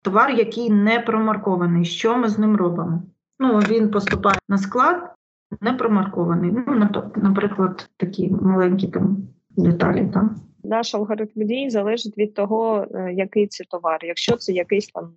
товар, 0.06 0.30
який 0.30 0.70
не 0.70 1.00
промаркований. 1.00 1.84
Що 1.84 2.18
ми 2.18 2.28
з 2.28 2.38
ним 2.38 2.56
робимо? 2.56 3.02
Ну, 3.38 3.58
він 3.58 3.90
поступає 3.90 4.38
на 4.48 4.58
склад, 4.58 5.12
не 5.60 5.72
промаркований. 5.72 6.52
Ну, 6.52 6.90
наприклад, 7.16 7.90
такі 7.96 8.30
маленькі 8.30 8.88
там 8.88 9.16
деталі. 9.50 10.08
Там. 10.14 10.36
Наш 10.64 10.94
алгоритм 10.94 11.30
дій 11.36 11.70
залежить 11.70 12.18
від 12.18 12.34
того, 12.34 12.86
е, 12.94 13.12
який 13.12 13.46
це 13.46 13.64
товар. 13.64 13.98
Якщо 14.02 14.36
це 14.36 14.52
якийсь 14.52 14.86
там 14.86 15.14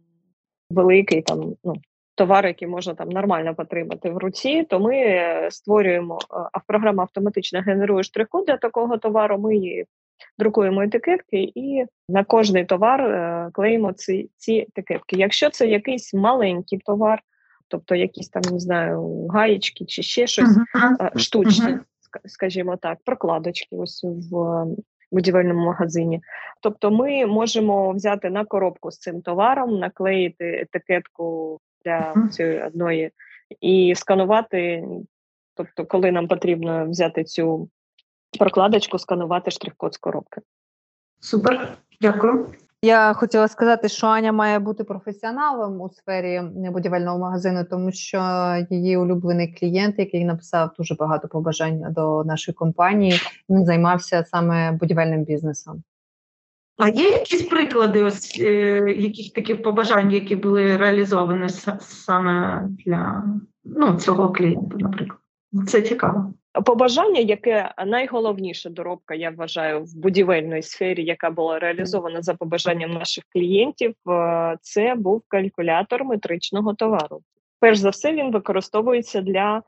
великий 0.69 1.21
там 1.21 1.53
ну, 1.63 1.73
товар, 2.15 2.45
який 2.45 2.67
можна 2.67 2.93
там 2.93 3.09
нормально 3.09 3.55
потримати 3.55 4.09
в 4.09 4.17
руці, 4.17 4.63
то 4.69 4.79
ми 4.79 4.95
е, 4.95 5.47
створюємо, 5.51 6.19
е, 6.21 6.25
а 6.51 6.59
програма 6.67 7.03
автоматично 7.03 7.61
генерує 7.61 8.03
штрих-код 8.03 8.45
для 8.45 8.57
такого 8.57 8.97
товару. 8.97 9.37
Ми 9.37 9.83
друкуємо 10.37 10.81
етикетки 10.81 11.51
і 11.55 11.85
на 12.09 12.23
кожний 12.23 12.65
товар 12.65 13.01
е, 13.01 13.49
клеїмо 13.53 13.93
ці 13.93 14.29
ці 14.37 14.65
етикетки. 14.69 15.15
Якщо 15.15 15.49
це 15.49 15.67
якийсь 15.67 16.13
маленький 16.13 16.79
товар, 16.79 17.21
тобто 17.67 17.95
якісь 17.95 18.29
там 18.29 18.41
не 18.51 18.59
знаю, 18.59 19.27
гаєчки 19.27 19.85
чи 19.85 20.03
ще 20.03 20.27
щось 20.27 20.49
uh-huh. 20.49 21.17
штучне, 21.17 21.71
uh-huh. 21.71 22.19
скажімо 22.25 22.77
так, 22.77 22.97
прокладочки 23.05 23.75
ось 23.75 24.03
в 24.03 24.65
будівельному 25.11 25.65
магазині. 25.65 26.21
Тобто, 26.61 26.91
ми 26.91 27.25
можемо 27.25 27.91
взяти 27.91 28.29
на 28.29 28.45
коробку 28.45 28.91
з 28.91 28.99
цим 28.99 29.21
товаром, 29.21 29.79
наклеїти 29.79 30.45
етикетку 30.45 31.59
для 31.85 32.13
uh-huh. 32.15 32.29
цієї 32.29 32.61
одної 32.61 33.11
і 33.61 33.93
сканувати. 33.95 34.83
Тобто, 35.55 35.85
коли 35.85 36.11
нам 36.11 36.27
потрібно 36.27 36.89
взяти 36.89 37.23
цю 37.23 37.69
прокладочку 38.39 38.99
сканувати 38.99 39.51
штрих-код 39.51 39.93
з 39.93 39.97
коробки. 39.97 40.41
Супер, 41.19 41.77
дякую. 42.01 42.47
Я 42.81 43.13
хотіла 43.13 43.47
сказати, 43.47 43.89
що 43.89 44.07
Аня 44.07 44.31
має 44.31 44.59
бути 44.59 44.83
професіоналом 44.83 45.81
у 45.81 45.89
сфері 45.89 46.41
будівельного 46.55 47.19
магазину, 47.19 47.65
тому 47.69 47.91
що 47.91 48.21
її 48.69 48.97
улюблений 48.97 49.55
клієнт, 49.59 49.99
який 49.99 50.25
написав 50.25 50.71
дуже 50.77 50.95
багато 50.95 51.27
побажань 51.27 51.85
до 51.89 52.23
нашої 52.23 52.55
компанії, 52.55 53.19
він 53.49 53.65
займався 53.65 54.23
саме 54.23 54.71
будівельним 54.71 55.23
бізнесом. 55.23 55.83
А 56.77 56.89
є 56.89 57.09
якісь 57.09 57.41
приклади 57.41 58.03
ось 58.03 58.37
е, 58.39 58.53
яких 58.97 59.33
таких 59.33 59.63
побажань, 59.63 60.11
які 60.11 60.35
були 60.35 60.77
реалізовані 60.77 61.49
саме 61.79 62.67
для 62.85 63.23
ну, 63.63 63.95
цього 63.95 64.31
клієнта, 64.31 64.77
наприклад? 64.77 65.19
Це 65.67 65.81
цікаво 65.81 66.33
побажання, 66.65 67.19
яке 67.19 67.73
найголовніша 67.85 68.69
доробка, 68.69 69.15
я 69.15 69.29
вважаю, 69.29 69.83
в 69.83 69.97
будівельній 69.97 70.61
сфері, 70.61 71.03
яка 71.03 71.29
була 71.29 71.59
реалізована 71.59 72.21
за 72.21 72.33
побажанням 72.33 72.91
наших 72.91 73.23
клієнтів, 73.33 73.93
е, 74.09 74.57
це 74.61 74.95
був 74.95 75.23
калькулятор 75.27 76.03
метричного 76.03 76.73
товару. 76.73 77.21
Перш 77.59 77.77
за 77.77 77.89
все, 77.89 78.13
він 78.13 78.31
використовується 78.31 79.21
для 79.21 79.57
е, 79.57 79.61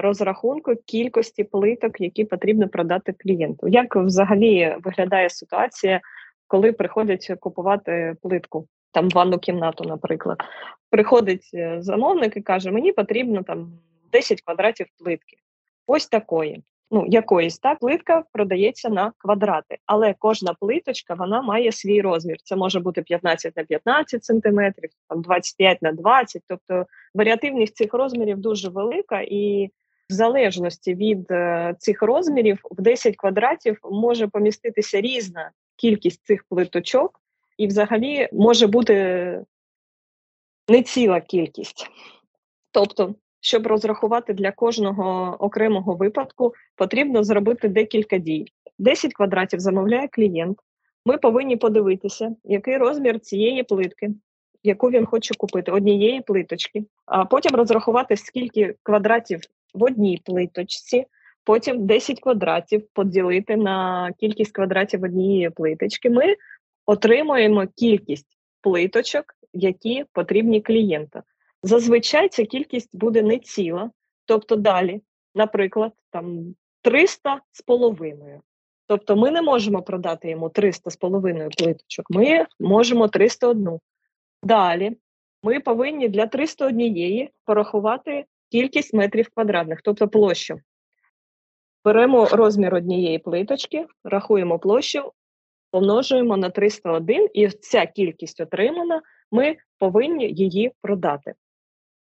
розрахунку 0.00 0.74
кількості 0.86 1.44
плиток, 1.44 2.00
які 2.00 2.24
потрібно 2.24 2.68
продати 2.68 3.12
клієнту. 3.12 3.68
Як 3.68 3.96
взагалі 3.96 4.76
виглядає 4.84 5.30
ситуація, 5.30 6.00
коли 6.46 6.72
приходять 6.72 7.32
купувати 7.40 8.16
плитку? 8.22 8.66
Там 8.92 9.08
ванну 9.08 9.38
кімнату, 9.38 9.84
наприклад, 9.84 10.42
приходить 10.90 11.50
е, 11.54 11.76
замовник 11.80 12.36
і 12.36 12.40
каже: 12.40 12.70
Мені 12.70 12.92
потрібно 12.92 13.42
там 13.42 13.72
10 14.12 14.42
квадратів 14.42 14.86
плитки 14.98 15.41
ось 15.86 16.06
такої. 16.06 16.62
Ну, 16.94 17.06
якоїсь 17.08 17.58
та 17.58 17.74
плитка 17.74 18.24
продається 18.32 18.88
на 18.88 19.12
квадрати, 19.18 19.78
але 19.86 20.14
кожна 20.18 20.54
плиточка 20.54 21.14
вона 21.14 21.42
має 21.42 21.72
свій 21.72 22.00
розмір. 22.00 22.36
Це 22.44 22.56
може 22.56 22.80
бути 22.80 23.02
15 23.02 23.56
на 23.56 23.64
15 23.64 24.24
сантиметрів, 24.24 24.90
там 25.08 25.22
25 25.22 25.82
на 25.82 25.92
20, 25.92 26.42
Тобто 26.48 26.86
варіативність 27.14 27.76
цих 27.76 27.94
розмірів 27.94 28.38
дуже 28.38 28.68
велика, 28.68 29.20
і 29.20 29.70
в 30.10 30.12
залежності 30.12 30.94
від 30.94 31.30
е, 31.30 31.74
цих 31.78 32.02
розмірів 32.02 32.58
в 32.70 32.82
10 32.82 33.16
квадратів 33.16 33.78
може 33.84 34.28
поміститися 34.28 35.00
різна 35.00 35.50
кількість 35.76 36.24
цих 36.24 36.44
плиточок, 36.44 37.20
і 37.58 37.66
взагалі 37.66 38.28
може 38.32 38.66
бути 38.66 38.94
не 40.68 40.82
ціла 40.82 41.20
кількість. 41.20 41.90
Тобто 42.70 43.14
щоб 43.42 43.66
розрахувати 43.66 44.32
для 44.32 44.52
кожного 44.52 45.36
окремого 45.40 45.94
випадку, 45.94 46.54
потрібно 46.76 47.24
зробити 47.24 47.68
декілька 47.68 48.18
дій. 48.18 48.46
10 48.78 49.14
квадратів 49.14 49.60
замовляє 49.60 50.08
клієнт. 50.08 50.58
Ми 51.06 51.18
повинні 51.18 51.56
подивитися, 51.56 52.36
який 52.44 52.76
розмір 52.76 53.20
цієї 53.20 53.62
плитки, 53.62 54.10
яку 54.62 54.90
він 54.90 55.06
хоче 55.06 55.34
купити, 55.34 55.72
однієї 55.72 56.20
плиточки, 56.20 56.84
а 57.06 57.24
потім 57.24 57.56
розрахувати, 57.56 58.16
скільки 58.16 58.74
квадратів 58.82 59.40
в 59.74 59.84
одній 59.84 60.20
плиточці, 60.24 61.04
потім 61.44 61.86
10 61.86 62.20
квадратів 62.20 62.86
поділити 62.92 63.56
на 63.56 64.08
кількість 64.18 64.52
квадратів 64.52 65.02
однієї 65.02 65.50
плиточки. 65.50 66.10
Ми 66.10 66.36
отримуємо 66.86 67.66
кількість 67.76 68.38
плиточок, 68.60 69.24
які 69.52 70.04
потрібні 70.12 70.60
клієнту. 70.60 71.20
Зазвичай 71.62 72.28
ця 72.28 72.44
кількість 72.44 72.96
буде 72.96 73.22
не 73.22 73.38
ціла, 73.38 73.90
тобто 74.26 74.56
далі, 74.56 75.00
наприклад, 75.34 75.92
там 76.10 76.54
300 76.82 77.40
з 77.52 77.62
половиною. 77.62 78.40
Тобто 78.86 79.16
ми 79.16 79.30
не 79.30 79.42
можемо 79.42 79.82
продати 79.82 80.30
йому 80.30 80.48
300 80.48 80.90
з 80.90 80.96
половиною 80.96 81.50
плиточок, 81.58 82.06
ми 82.10 82.46
можемо 82.60 83.08
301. 83.08 83.80
Далі 84.42 84.96
ми 85.42 85.60
повинні 85.60 86.08
для 86.08 86.26
301 86.26 87.28
порахувати 87.44 88.24
кількість 88.50 88.94
метрів 88.94 89.28
квадратних, 89.34 89.82
тобто 89.82 90.08
площу. 90.08 90.60
Беремо 91.84 92.26
розмір 92.26 92.74
однієї 92.74 93.18
плиточки, 93.18 93.86
рахуємо 94.04 94.58
площу, 94.58 95.12
помножуємо 95.70 96.36
на 96.36 96.50
301, 96.50 97.28
і 97.34 97.48
ця 97.48 97.86
кількість 97.86 98.40
отримана, 98.40 99.02
ми 99.30 99.56
повинні 99.78 100.28
її 100.32 100.72
продати. 100.82 101.34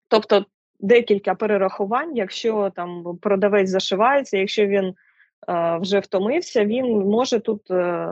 Тобто 0.07 0.45
декілька 0.79 1.35
перерахувань, 1.35 2.15
якщо 2.15 2.71
там 2.75 3.17
продавець 3.21 3.69
зашивається, 3.69 4.37
якщо 4.37 4.65
він 4.67 4.85
е, 5.49 5.77
вже 5.81 5.99
втомився, 5.99 6.65
він 6.65 6.85
може 6.85 7.39
тут 7.39 7.71
е, 7.71 8.09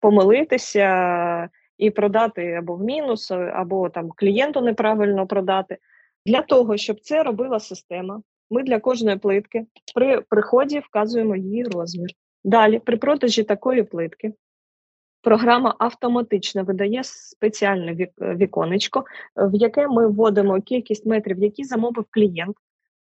помилитися 0.00 1.48
і 1.78 1.90
продати 1.90 2.52
або 2.52 2.74
в 2.74 2.82
мінус, 2.82 3.30
або 3.30 3.88
там 3.88 4.08
клієнту 4.16 4.60
неправильно 4.60 5.26
продати. 5.26 5.78
Для 6.26 6.42
того, 6.42 6.76
щоб 6.76 7.00
це 7.00 7.22
робила 7.22 7.60
система, 7.60 8.22
Ми 8.50 8.62
для 8.62 8.80
кожної 8.80 9.16
плитки 9.16 9.66
при 9.94 10.20
приході 10.20 10.78
вказуємо 10.78 11.36
її 11.36 11.64
розмір. 11.64 12.10
Далі, 12.44 12.78
при 12.78 12.96
продажі 12.96 13.42
такої 13.42 13.82
плитки, 13.82 14.32
програма 15.26 15.74
автоматично 15.78 16.64
видає 16.64 17.00
спеціальне 17.04 18.08
віконечко, 18.20 19.04
в 19.36 19.54
яке 19.54 19.88
ми 19.88 20.06
вводимо 20.08 20.60
кількість 20.60 21.06
метрів, 21.06 21.38
які 21.38 21.64
замовив 21.64 22.04
клієнт. 22.10 22.56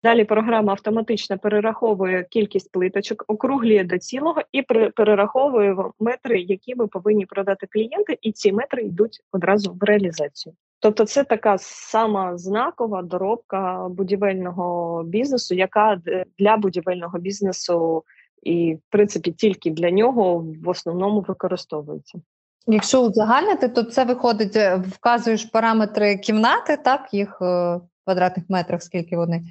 Далі 0.02 0.24
програма 0.24 0.72
автоматично 0.72 1.38
перераховує 1.38 2.26
кількість 2.30 2.72
плиточок, 2.72 3.24
округлює 3.28 3.84
до 3.84 3.98
цілого 3.98 4.42
і 4.52 4.62
перераховує 4.96 5.76
метри, 6.00 6.40
які 6.40 6.74
ми 6.74 6.86
повинні 6.86 7.26
продати 7.26 7.66
клієнти, 7.70 8.18
і 8.22 8.32
ці 8.32 8.52
метри 8.52 8.82
йдуть 8.82 9.20
одразу 9.32 9.72
в 9.80 9.84
реалізацію. 9.84 10.54
Тобто, 10.80 11.04
це 11.04 11.24
така 11.24 11.56
сама 11.58 12.38
знакова 12.38 13.02
доробка 13.02 13.88
будівельного 13.88 15.02
бізнесу, 15.04 15.54
яка 15.54 16.00
для 16.38 16.56
будівельного 16.56 17.18
бізнесу 17.18 18.04
і, 18.42 18.74
в 18.74 18.80
принципі, 18.90 19.32
тільки 19.32 19.70
для 19.70 19.90
нього 19.90 20.46
в 20.64 20.68
основному 20.68 21.20
використовується. 21.20 22.18
Якщо 22.66 23.02
узагальнити, 23.02 23.68
то 23.68 23.82
це 23.82 24.04
виходить, 24.04 24.56
е, 24.56 24.76
вказуєш 24.76 25.44
параметри 25.44 26.18
кімнати, 26.18 26.76
так, 26.76 27.14
їх 27.14 27.38
е, 27.42 27.44
в 27.76 27.80
квадратних 28.04 28.44
метрах, 28.48 28.82
скільки 28.82 29.16
вони, 29.16 29.42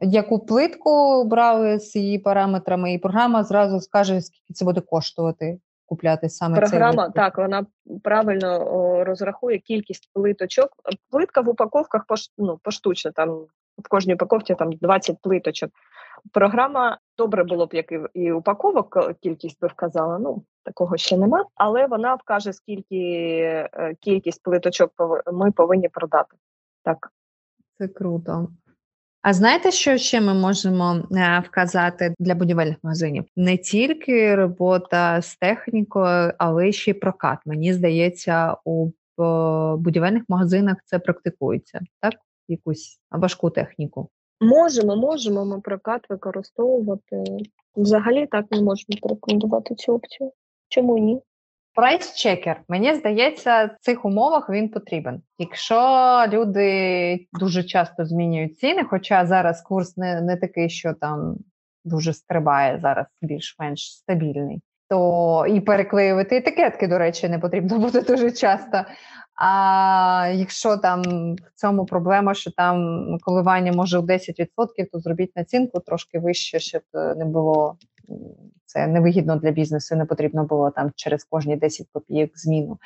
яку 0.00 0.38
плитку 0.38 1.24
брали 1.24 1.78
з 1.78 1.96
її 1.96 2.18
параметрами, 2.18 2.92
і 2.92 2.98
програма 2.98 3.44
зразу 3.44 3.80
скаже, 3.80 4.20
скільки 4.20 4.54
це 4.54 4.64
буде 4.64 4.80
коштувати 4.80 5.58
купляти 5.86 6.28
саме 6.28 6.58
програма. 6.58 7.04
цей 7.04 7.12
Так, 7.14 7.38
вона 7.38 7.66
правильно 8.02 8.74
о, 8.74 9.04
розрахує 9.04 9.58
кількість 9.58 10.10
плиточок. 10.12 10.68
Плитка 11.10 11.40
в 11.40 11.48
упаковках 11.48 12.04
пош, 12.06 12.20
ну, 12.38 12.58
поштучно, 12.62 13.10
там 13.12 13.46
в 13.78 13.88
кожній 13.88 14.14
упаковці 14.14 14.54
там 14.54 14.72
20 14.72 15.16
плиточок. 15.22 15.70
Програма 16.32 16.98
добре 17.18 17.44
було 17.44 17.66
б, 17.66 17.74
як 17.74 17.92
і, 17.92 18.00
і 18.14 18.32
упаковок 18.32 18.96
е, 18.96 19.14
кількість 19.20 19.60
би 19.60 19.68
вказала. 19.68 20.18
Ну 20.18 20.44
такого 20.62 20.96
ще 20.96 21.16
нема, 21.16 21.44
але 21.54 21.86
вона 21.86 22.14
вкаже, 22.14 22.52
скільки 22.52 22.96
е, 23.74 23.94
кількість 24.00 24.42
плиточок 24.42 24.92
ми 25.32 25.52
повинні 25.52 25.88
продати. 25.88 26.36
Так, 26.84 27.12
це 27.78 27.88
круто. 27.88 28.48
А 29.22 29.32
знаєте, 29.32 29.70
що 29.70 29.96
ще 29.96 30.20
ми 30.20 30.34
можемо 30.34 31.02
е, 31.12 31.42
вказати 31.46 32.14
для 32.18 32.34
будівельних 32.34 32.76
магазинів? 32.82 33.24
Не 33.36 33.56
тільки 33.56 34.34
робота 34.34 35.22
з 35.22 35.36
технікою, 35.36 36.32
але 36.38 36.72
ще 36.72 36.90
й 36.90 36.94
прокат. 36.94 37.38
Мені 37.46 37.72
здається, 37.72 38.56
у 38.64 38.90
будівельних 39.76 40.22
магазинах 40.28 40.76
це 40.84 40.98
практикується, 40.98 41.80
так? 42.00 42.14
Якусь 42.48 42.98
важку 43.10 43.50
техніку. 43.50 44.08
Можемо, 44.40 44.96
можемо 44.96 45.44
ми 45.44 45.60
прокат 45.60 46.10
використовувати. 46.10 47.24
Взагалі 47.76 48.26
так 48.26 48.46
не 48.50 48.62
можемо 48.62 48.98
порекомендувати 49.02 49.74
цю 49.74 49.92
опцію. 49.92 50.32
Чому 50.68 50.98
ні? 50.98 51.20
Прайс-чекер, 51.74 52.56
мені 52.68 52.94
здається, 52.94 53.64
в 53.64 53.76
цих 53.80 54.04
умовах 54.04 54.50
він 54.50 54.68
потрібен. 54.68 55.22
Якщо 55.38 55.76
люди 56.28 57.26
дуже 57.32 57.64
часто 57.64 58.04
змінюють 58.04 58.58
ціни, 58.58 58.84
хоча 58.84 59.26
зараз 59.26 59.62
курс 59.62 59.96
не 59.96 60.20
не 60.20 60.36
такий, 60.36 60.70
що 60.70 60.94
там 60.94 61.36
дуже 61.84 62.12
стрибає, 62.12 62.78
зараз 62.82 63.06
більш-менш 63.22 63.96
стабільний, 63.96 64.62
то 64.94 65.46
і 65.46 65.60
переклеювати 65.60 66.36
етикетки, 66.36 66.88
до 66.88 66.98
речі, 66.98 67.28
не 67.28 67.38
потрібно 67.38 67.78
буде 67.78 68.00
дуже 68.00 68.30
часто. 68.30 68.84
А 69.34 70.30
якщо 70.34 70.76
там 70.76 71.02
в 71.34 71.60
цьому 71.60 71.86
проблема, 71.86 72.34
що 72.34 72.50
там 72.50 73.06
коливання 73.20 73.72
може 73.72 73.98
у 73.98 74.02
10%, 74.02 74.46
то 74.92 75.00
зробіть 75.00 75.36
націнку 75.36 75.80
трошки 75.80 76.18
вище, 76.18 76.58
щоб 76.58 76.82
е, 76.94 77.14
не 77.14 77.24
було 77.24 77.76
це 78.64 78.86
невигідно 78.86 79.36
для 79.36 79.50
бізнесу. 79.50 79.96
Не 79.96 80.04
потрібно 80.04 80.44
було 80.44 80.70
там 80.70 80.90
через 80.96 81.24
кожні 81.24 81.56
10 81.56 81.86
копійок 81.92 82.30
зміну 82.34 82.78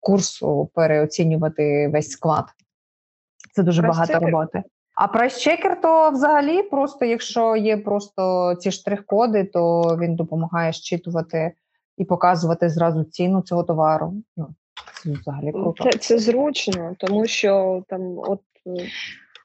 курсу 0.00 0.70
переоцінювати 0.74 1.88
весь 1.92 2.10
склад. 2.10 2.44
Це 3.52 3.62
дуже 3.62 3.82
багато 3.82 4.18
роботи. 4.18 4.62
А 4.96 5.06
прайс-чекер, 5.06 5.80
то 5.80 6.10
взагалі, 6.10 6.62
просто 6.62 7.04
якщо 7.04 7.56
є 7.56 7.76
просто 7.76 8.54
ці 8.60 8.70
штрих-коди, 8.70 9.44
то 9.44 9.82
він 10.00 10.16
допомагає 10.16 10.72
щитувати 10.72 11.52
і 11.98 12.04
показувати 12.04 12.68
зразу 12.68 13.04
ціну 13.04 13.42
цього 13.42 13.62
товару. 13.62 14.14
Ну, 14.36 14.48
це 15.02 15.10
взагалі 15.10 15.52
круто. 15.52 15.84
Це, 15.84 15.98
це 15.98 16.18
зручно, 16.18 16.94
тому 16.98 17.26
що 17.26 17.82
там 17.88 18.18
от. 18.18 18.40
Е, 18.66 18.86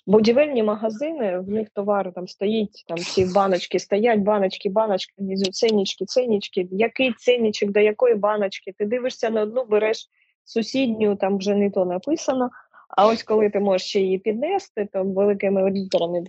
Будівельні 0.08 0.64
магазини, 0.64 1.40
в 1.40 1.50
них 1.50 1.68
товари 1.74 2.12
там 2.12 2.28
стоїть, 2.28 2.84
там 2.88 2.98
ці 2.98 3.26
баночки 3.26 3.80
стоять, 3.80 4.20
баночки, 4.20 4.70
баночки, 4.70 5.14
внизу 5.18 5.52
ценнички, 5.52 6.06
ценнички. 6.06 6.68
Який 6.72 7.14
ценничок 7.14 7.72
до 7.72 7.80
якої 7.80 8.16
баночки? 8.16 8.74
Ти 8.78 8.86
дивишся 8.86 9.30
на 9.30 9.42
одну, 9.42 9.66
береш 9.66 10.08
сусідню, 10.44 11.16
там 11.16 11.38
вже 11.38 11.56
не 11.56 11.70
то 11.70 11.86
написано. 11.86 12.50
А 12.98 13.08
ось 13.08 13.24
коли 13.24 13.50
ти 13.50 13.60
можеш 13.60 13.96
її 13.96 14.18
піднести, 14.18 14.88
то 14.94 15.04
великими 15.04 15.72
літерами 15.72 16.24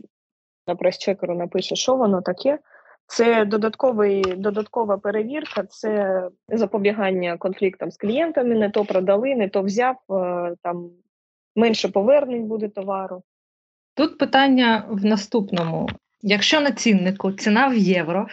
на 0.67 0.75
прес-чекеру 0.75 1.35
напише, 1.35 1.77
що 1.77 1.97
воно 1.97 2.23
таке. 2.23 2.59
Це 3.07 3.45
додатковий, 3.45 4.23
додаткова 4.23 4.99
перевірка, 4.99 5.65
це 5.65 6.23
запобігання 6.49 7.37
конфліктам 7.37 7.91
з 7.91 7.97
клієнтами, 7.97 8.55
не 8.55 8.71
то 8.71 8.85
продали, 8.85 9.35
не 9.35 9.49
то 9.49 9.63
взяв, 9.63 9.97
е, 10.11 10.55
там 10.63 10.91
менше 11.57 11.89
повернень 11.89 12.47
буде 12.47 12.69
товару. 12.69 13.23
Тут 13.95 14.19
питання 14.19 14.87
в 14.91 15.05
наступному: 15.05 15.89
якщо 16.23 16.61
на 16.61 16.73
ціннику 16.73 17.33
ціна 17.33 17.69
в 17.69 17.75
євро, 17.75 18.27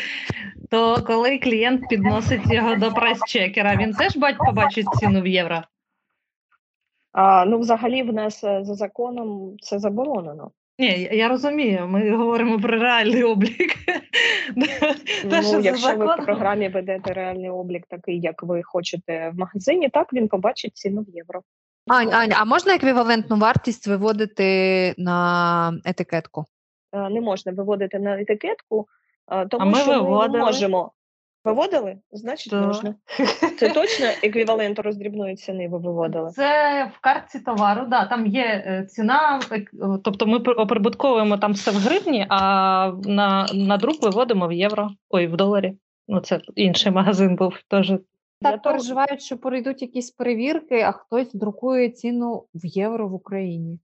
то 0.70 1.02
коли 1.06 1.38
клієнт 1.38 1.88
підносить 1.88 2.52
його 2.52 2.74
до 2.76 2.86
прайс-чекера, 2.86 3.78
він 3.78 3.92
теж 3.92 4.16
побачить 4.38 4.86
ціну 5.00 5.22
в 5.22 5.26
євро? 5.26 5.62
А, 7.16 7.44
Ну, 7.44 7.58
взагалі, 7.58 8.02
в 8.02 8.12
нас 8.12 8.44
е, 8.44 8.64
за 8.64 8.74
законом 8.74 9.56
це 9.60 9.78
заборонено. 9.78 10.50
Ні, 10.78 11.08
я 11.12 11.28
розумію, 11.28 11.86
ми 11.88 12.16
говоримо 12.16 12.60
про 12.60 12.78
реальний 12.78 13.24
облік. 13.24 13.74
Ну, 15.24 15.60
Якщо 15.60 15.96
ви 15.96 16.06
в 16.06 16.24
програмі 16.24 16.68
ведете 16.68 17.12
реальний 17.12 17.50
облік, 17.50 17.86
такий, 17.86 18.20
як 18.20 18.42
ви 18.42 18.62
хочете 18.62 19.30
в 19.30 19.38
магазині, 19.38 19.88
так 19.88 20.12
він 20.12 20.28
побачить 20.28 20.76
ціну 20.76 21.02
в 21.02 21.16
євро. 21.16 21.42
Ань, 21.86 22.12
Ань, 22.12 22.32
а 22.36 22.44
можна 22.44 22.74
еквівалентну 22.74 23.36
вартість 23.36 23.86
виводити 23.86 24.94
на 24.98 25.80
етикетку? 25.84 26.44
Е, 26.92 27.10
не 27.10 27.20
можна 27.20 27.52
виводити 27.52 27.98
на 27.98 28.20
етикетку, 28.20 28.86
е, 29.32 29.46
тому 29.46 29.62
а 29.62 29.64
ми 29.64 29.78
що 29.78 29.90
виводили. 29.90 30.28
ми 30.28 30.38
не 30.38 30.44
можемо. 30.44 30.92
Виводили? 31.46 31.98
Значить, 32.12 32.50
да. 32.50 32.66
можна. 32.66 32.94
Це 33.58 33.68
точно 33.68 34.06
еквівалент 34.22 34.78
роздрібної 34.78 35.36
ціни 35.36 35.68
ви 35.68 35.78
виводили? 35.78 36.30
Це 36.30 36.84
в 36.96 37.00
картці 37.00 37.40
товару, 37.40 37.86
да, 37.88 38.04
там 38.04 38.26
є 38.26 38.44
е, 38.66 38.86
ціна, 38.88 39.40
тобто 40.04 40.26
ми 40.26 40.38
оприбутковуємо 40.38 41.38
там 41.38 41.52
все 41.52 41.70
в 41.70 41.74
гривні, 41.74 42.26
а 42.28 42.92
на 43.04 43.46
на 43.54 43.76
друк 43.76 44.02
виводимо 44.02 44.48
в 44.48 44.52
євро, 44.52 44.90
ой, 45.10 45.26
в 45.26 45.36
доларі. 45.36 45.76
Ну, 46.08 46.20
це 46.20 46.40
інший 46.54 46.92
магазин 46.92 47.36
був 47.36 47.54
теж 47.68 47.92
так 48.40 48.62
переживають, 48.62 49.22
що 49.22 49.38
пройдуть 49.38 49.82
якісь 49.82 50.10
перевірки, 50.10 50.80
а 50.80 50.92
хтось 50.92 51.32
друкує 51.32 51.90
ціну 51.90 52.44
в 52.54 52.66
євро 52.66 53.08
в 53.08 53.14
Україні. 53.14 53.78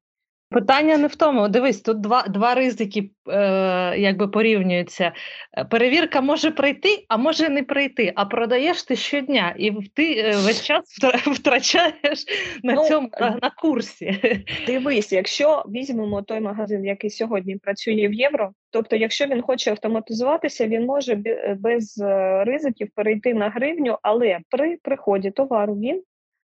Питання 0.52 0.98
не 0.98 1.06
в 1.06 1.16
тому. 1.16 1.48
Дивись, 1.48 1.80
тут 1.80 2.00
два 2.00 2.22
два 2.22 2.54
ризики 2.54 3.10
е, 3.28 3.98
якби 3.98 4.28
порівнюються. 4.28 5.12
Е, 5.58 5.64
перевірка 5.64 6.20
може 6.20 6.50
прийти, 6.50 7.04
а 7.08 7.16
може 7.16 7.48
не 7.48 7.62
прийти. 7.62 8.12
А 8.16 8.24
продаєш 8.24 8.82
ти 8.82 8.96
щодня, 8.96 9.54
і 9.58 9.72
ти 9.94 10.14
е, 10.18 10.30
весь 10.36 10.62
час 10.62 10.98
втрачаєш 11.26 12.24
на 12.62 12.72
ну, 12.74 12.84
цьому 12.84 13.10
на, 13.20 13.38
на 13.42 13.50
курсі. 13.50 14.20
Дивись, 14.66 15.12
якщо 15.12 15.64
візьмемо 15.68 16.22
той 16.22 16.40
магазин, 16.40 16.84
який 16.84 17.10
сьогодні 17.10 17.56
працює 17.56 18.08
в 18.08 18.12
євро, 18.12 18.52
тобто, 18.70 18.96
якщо 18.96 19.26
він 19.26 19.42
хоче 19.42 19.70
автоматизуватися, 19.70 20.66
він 20.66 20.86
може 20.86 21.22
без 21.58 21.98
е, 21.98 22.44
ризиків 22.44 22.88
перейти 22.94 23.34
на 23.34 23.48
гривню, 23.48 23.98
але 24.02 24.38
при 24.50 24.76
приході 24.82 25.30
товару 25.30 25.74
він 25.74 26.02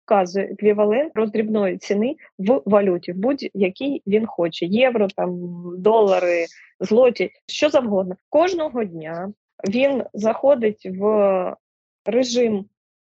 вказує 0.10 0.46
еквівалент 0.46 1.12
роздрібної 1.16 1.78
ціни 1.78 2.16
в 2.40 2.62
валюті, 2.66 3.12
в 3.12 3.16
будь-якій 3.16 4.02
він 4.08 4.26
хоче: 4.26 4.66
євро, 4.66 5.08
там 5.08 5.40
долари, 5.78 6.46
злоті, 6.80 7.32
що 7.48 7.70
завгодно. 7.70 8.16
Кожного 8.30 8.84
дня 8.84 9.34
він 9.70 10.04
заходить 10.14 10.90
в 11.00 11.56
режим 12.06 12.66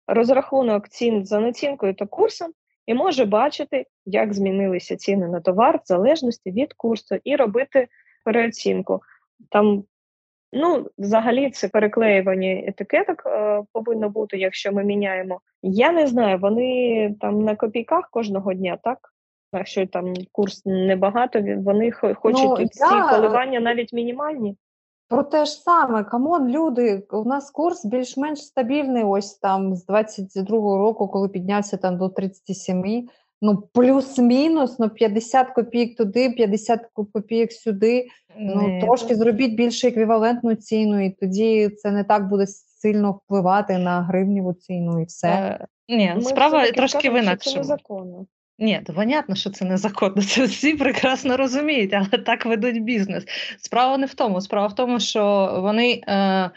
розрахунок 0.07 0.89
цін 0.89 1.25
за 1.25 1.39
націнкою 1.39 1.93
та 1.93 2.05
курсом. 2.05 2.51
І 2.85 2.93
може 2.93 3.25
бачити, 3.25 3.85
як 4.05 4.33
змінилися 4.33 4.95
ціни 4.95 5.27
на 5.27 5.39
товар 5.39 5.77
в 5.77 5.87
залежності 5.87 6.51
від 6.51 6.73
курсу, 6.73 7.15
і 7.23 7.35
робити 7.35 7.87
переоцінку. 8.25 9.01
Там 9.49 9.83
Ну, 10.53 10.87
взагалі, 10.97 11.51
це 11.51 11.67
переклеювання 11.67 12.63
етикеток 12.67 13.23
е, 13.25 13.63
повинно 13.73 14.09
бути, 14.09 14.37
якщо 14.37 14.71
ми 14.71 14.83
міняємо. 14.83 15.41
Я 15.61 15.91
не 15.91 16.07
знаю, 16.07 16.37
вони 16.37 17.15
там 17.21 17.43
на 17.43 17.55
копійках 17.55 18.09
кожного 18.09 18.53
дня, 18.53 18.77
так? 18.83 18.97
якщо 19.53 19.87
там 19.87 20.13
курс 20.31 20.65
небагато, 20.65 21.41
вони 21.57 21.91
хочуть 21.91 22.59
ну, 22.59 22.67
ці 22.67 22.83
я... 22.83 23.09
коливання 23.09 23.59
навіть 23.59 23.93
мінімальні. 23.93 24.55
Про 25.07 25.23
те 25.23 25.45
ж 25.45 25.51
саме, 25.51 26.03
come 26.03 26.30
on, 26.30 26.49
люди, 26.49 27.03
у 27.11 27.23
нас 27.23 27.51
курс 27.51 27.85
більш-менш 27.85 28.39
стабільний, 28.39 29.03
ось 29.03 29.35
там 29.35 29.75
з 29.75 29.87
22-го 29.87 30.77
року, 30.77 31.07
коли 31.07 31.29
піднявся 31.29 31.77
там 31.77 31.97
до 31.97 32.09
37, 32.09 33.07
ну 33.41 33.63
плюс-мінус, 33.73 34.79
ну 34.79 34.89
50 34.89 35.49
копійок 35.49 35.97
туди, 35.97 36.29
50 36.29 36.79
копійок 36.93 37.51
сюди. 37.51 38.07
Ну 38.39 38.79
трошки 38.81 39.15
зробіть 39.15 39.53
більше 39.53 39.87
еквівалентну 39.87 40.55
ціну, 40.55 41.05
і 41.05 41.09
тоді 41.09 41.69
це 41.69 41.91
не 41.91 42.03
так 42.03 42.29
буде 42.29 42.47
сильно 42.81 43.11
впливати 43.11 43.77
на 43.77 44.01
гривневу 44.01 44.53
ціну 44.53 45.01
і 45.01 45.05
все. 45.05 45.27
Е, 45.27 45.65
ні, 45.89 46.13
Ми 46.15 46.21
справа 46.21 46.71
трошки 46.71 47.09
в 47.09 47.19
інакшому. 47.19 48.27
Ні, 48.61 48.81
то 48.85 48.93
понятно, 48.93 49.35
що 49.35 49.49
це 49.49 49.65
незаконно. 49.65 50.21
Це 50.21 50.45
всі 50.45 50.73
прекрасно 50.73 51.37
розуміють, 51.37 51.93
але 51.93 52.23
так 52.23 52.45
ведуть 52.45 52.83
бізнес. 52.83 53.23
Справа 53.57 53.97
не 53.97 54.05
в 54.05 54.13
тому. 54.13 54.41
Справа 54.41 54.67
в 54.67 54.75
тому, 54.75 54.99
що 54.99 55.53
вони. 55.61 56.03
Е, 56.07 56.49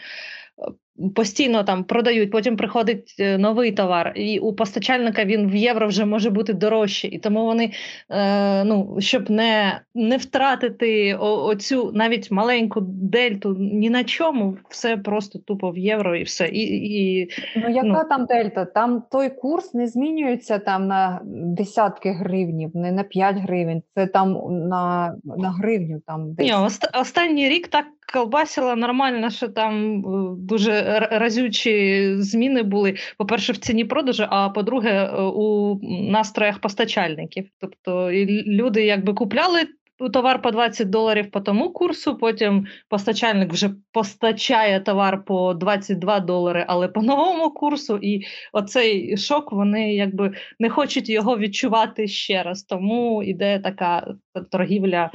постійно 1.15 1.63
там 1.63 1.83
продають, 1.83 2.31
потім 2.31 2.57
приходить 2.57 3.15
е, 3.19 3.37
новий 3.37 3.71
товар, 3.71 4.13
і 4.15 4.39
у 4.39 4.53
постачальника 4.53 5.25
він 5.25 5.49
в 5.49 5.55
євро 5.55 5.87
вже 5.87 6.05
може 6.05 6.29
бути 6.29 6.53
дорожче. 6.53 7.07
І 7.07 7.19
тому 7.19 7.45
вони, 7.45 7.71
е, 8.09 8.63
ну, 8.63 8.97
щоб 8.99 9.29
не 9.29 9.81
не 9.95 10.17
втратити 10.17 11.15
о, 11.19 11.45
оцю 11.45 11.91
навіть 11.93 12.31
маленьку 12.31 12.81
дельту 12.81 13.55
ні 13.59 13.89
на 13.89 14.03
чому, 14.03 14.57
все 14.69 14.97
просто 14.97 15.39
тупо 15.39 15.71
в 15.71 15.77
євро 15.77 16.15
і 16.15 16.23
все. 16.23 16.47
І, 16.47 16.61
і, 16.61 17.29
Ну, 17.55 17.69
яка 17.69 17.87
ну, 17.87 18.09
там 18.09 18.25
дельта? 18.25 18.65
Там 18.65 19.03
той 19.11 19.29
курс 19.29 19.73
не 19.73 19.87
змінюється 19.87 20.59
там 20.59 20.87
на 20.87 21.21
десятки 21.25 22.11
гривнів, 22.11 22.71
не 22.73 22.91
на 22.91 23.03
5 23.03 23.37
гривень, 23.37 23.81
це 23.95 24.07
там 24.07 24.37
на 24.69 25.15
на 25.23 25.51
гривню. 25.51 26.01
Там 26.07 26.33
десь. 26.33 26.47
Ні, 26.47 26.53
Останній 26.93 27.49
рік 27.49 27.67
так 27.67 27.85
колбасила 28.13 28.75
нормально, 28.75 29.29
що 29.29 29.47
там 29.47 29.97
е, 29.97 30.35
дуже 30.37 30.99
разючі 31.11 32.05
зміни 32.17 32.63
були. 32.63 32.95
По-перше, 33.17 33.53
в 33.53 33.57
ціні 33.57 33.85
продажу, 33.85 34.25
а 34.29 34.49
по-друге, 34.49 34.89
е, 34.89 35.21
у 35.21 35.79
настроях 36.11 36.59
постачальників. 36.59 37.49
Тобто 37.59 38.11
люди 38.47 38.85
якби 38.85 39.13
купляли. 39.13 39.67
Товар 40.13 40.41
по 40.41 40.51
20 40.51 40.89
доларів 40.89 41.31
по 41.31 41.41
тому 41.41 41.73
курсу, 41.73 42.17
потім 42.17 42.65
постачальник 42.89 43.53
вже 43.53 43.69
постачає 43.91 44.79
товар 44.79 45.25
по 45.25 45.53
22 45.53 46.19
долари, 46.19 46.65
але 46.67 46.87
по 46.87 47.01
новому 47.01 47.51
курсу, 47.51 47.99
і 48.01 48.21
оцей 48.53 49.17
шок 49.17 49.51
вони 49.51 49.95
якби 49.95 50.33
не 50.59 50.69
хочуть 50.69 51.09
його 51.09 51.37
відчувати 51.37 52.07
ще 52.07 52.43
раз. 52.43 52.63
Тому 52.63 53.23
іде 53.23 53.59
така 53.59 54.15
торгівля 54.51 55.11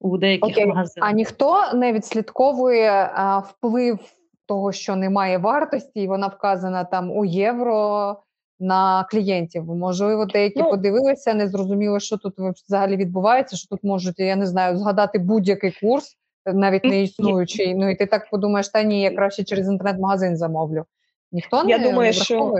у 0.00 0.18
деяких 0.18 0.50
Окей. 0.50 0.66
магазинах. 0.66 1.10
А 1.10 1.12
ніхто 1.12 1.72
не 1.74 1.92
відслідковує 1.92 3.10
а, 3.14 3.38
вплив 3.38 3.98
того, 4.46 4.72
що 4.72 4.96
немає 4.96 5.38
вартості, 5.38 6.02
і 6.02 6.06
вона 6.06 6.26
вказана 6.26 6.84
там 6.84 7.10
у 7.10 7.24
євро 7.24 8.16
на 8.60 9.04
клієнтів. 9.10 9.64
Можливо, 9.64 10.26
деякі 10.26 10.62
ну, 10.62 10.70
подивилися, 10.70 11.34
не 11.34 11.48
зрозуміли, 11.48 12.00
що 12.00 12.16
тут 12.16 12.34
взагалі 12.38 12.96
відбувається. 12.96 13.56
Що 13.56 13.68
тут 13.68 13.84
можуть, 13.84 14.18
я 14.18 14.36
не 14.36 14.46
знаю, 14.46 14.78
згадати 14.78 15.18
будь-який 15.18 15.72
курс, 15.82 16.16
навіть 16.46 16.84
не 16.84 17.02
існуючий. 17.02 17.74
Ну 17.74 17.90
і 17.90 17.96
ти 17.96 18.06
так 18.06 18.30
подумаєш, 18.30 18.68
та 18.68 18.82
ні, 18.82 19.02
я 19.02 19.10
краще 19.10 19.44
через 19.44 19.68
інтернет-магазин 19.68 20.36
замовлю. 20.36 20.84
Ніхто 21.32 21.64
я 21.66 21.78
не 21.78 21.88
думаю, 21.90 22.12
що 22.12 22.54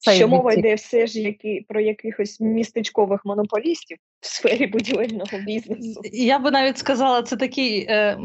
що 0.00 0.28
мова 0.28 0.52
йде 0.52 0.74
все 0.74 1.06
ж 1.06 1.20
які 1.20 1.64
про 1.68 1.80
якихось 1.80 2.40
містечкових 2.40 3.24
монополістів 3.24 3.98
в 4.20 4.26
сфері 4.26 4.66
будівельного 4.66 5.38
бізнесу. 5.46 6.00
Я 6.12 6.38
би 6.38 6.50
навіть 6.50 6.78
сказала, 6.78 7.22
це 7.22 7.36
такі 7.36 7.86
е, 7.88 8.18